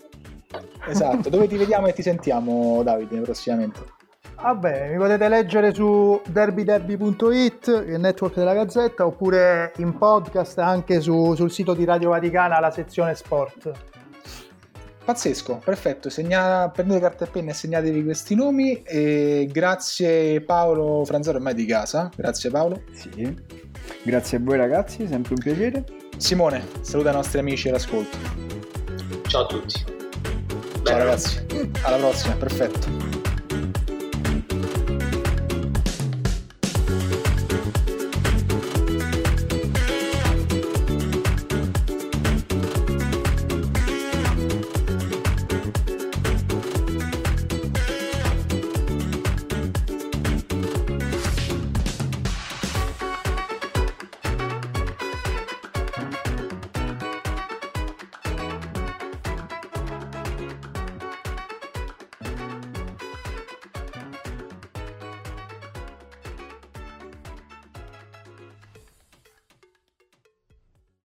Esatto, 0.87 1.29
dove 1.29 1.47
ti 1.47 1.55
vediamo 1.55 1.85
e 1.85 1.93
ti 1.93 2.01
sentiamo 2.01 2.81
Davide 2.81 3.19
prossimamente? 3.19 3.97
Vabbè, 4.41 4.89
mi 4.89 4.97
potete 4.97 5.27
leggere 5.27 5.73
su 5.73 6.19
derbyderby.it, 6.25 7.83
il 7.87 7.99
network 7.99 8.35
della 8.35 8.53
Gazzetta, 8.53 9.05
oppure 9.05 9.73
in 9.77 9.97
podcast 9.97 10.57
anche 10.59 11.01
su, 11.01 11.35
sul 11.35 11.51
sito 11.51 11.73
di 11.73 11.83
Radio 11.83 12.09
Vaticana, 12.09 12.59
la 12.59 12.71
sezione 12.71 13.15
sport. 13.15 13.71
Pazzesco, 15.03 15.59
perfetto. 15.63 16.09
Segna, 16.09 16.69
prendete 16.69 17.01
carta 17.01 17.25
e 17.25 17.29
penna 17.29 17.51
e 17.51 17.53
segnatevi 17.53 18.03
questi 18.03 18.35
nomi. 18.35 18.81
E 18.83 19.49
grazie 19.51 20.39
Paolo 20.41 21.03
Franzaro, 21.03 21.37
ormai 21.37 21.55
di 21.55 21.65
casa. 21.65 22.09
Grazie 22.15 22.49
Paolo. 22.49 22.83
Sì. 22.93 23.35
Grazie 24.03 24.37
a 24.37 24.41
voi 24.41 24.57
ragazzi, 24.57 25.07
sempre 25.07 25.33
un 25.33 25.41
piacere. 25.41 25.83
Simone, 26.15 26.63
saluta 26.81 27.09
i 27.09 27.13
nostri 27.13 27.39
amici 27.39 27.69
all'ascolto. 27.69 28.17
Ciao 29.27 29.43
a 29.43 29.45
tutti. 29.47 29.79
Ciao 29.79 30.81
Bene. 30.83 30.97
ragazzi, 30.99 31.45
alla 31.81 31.97
prossima, 31.97 32.35
perfetto. 32.35 33.18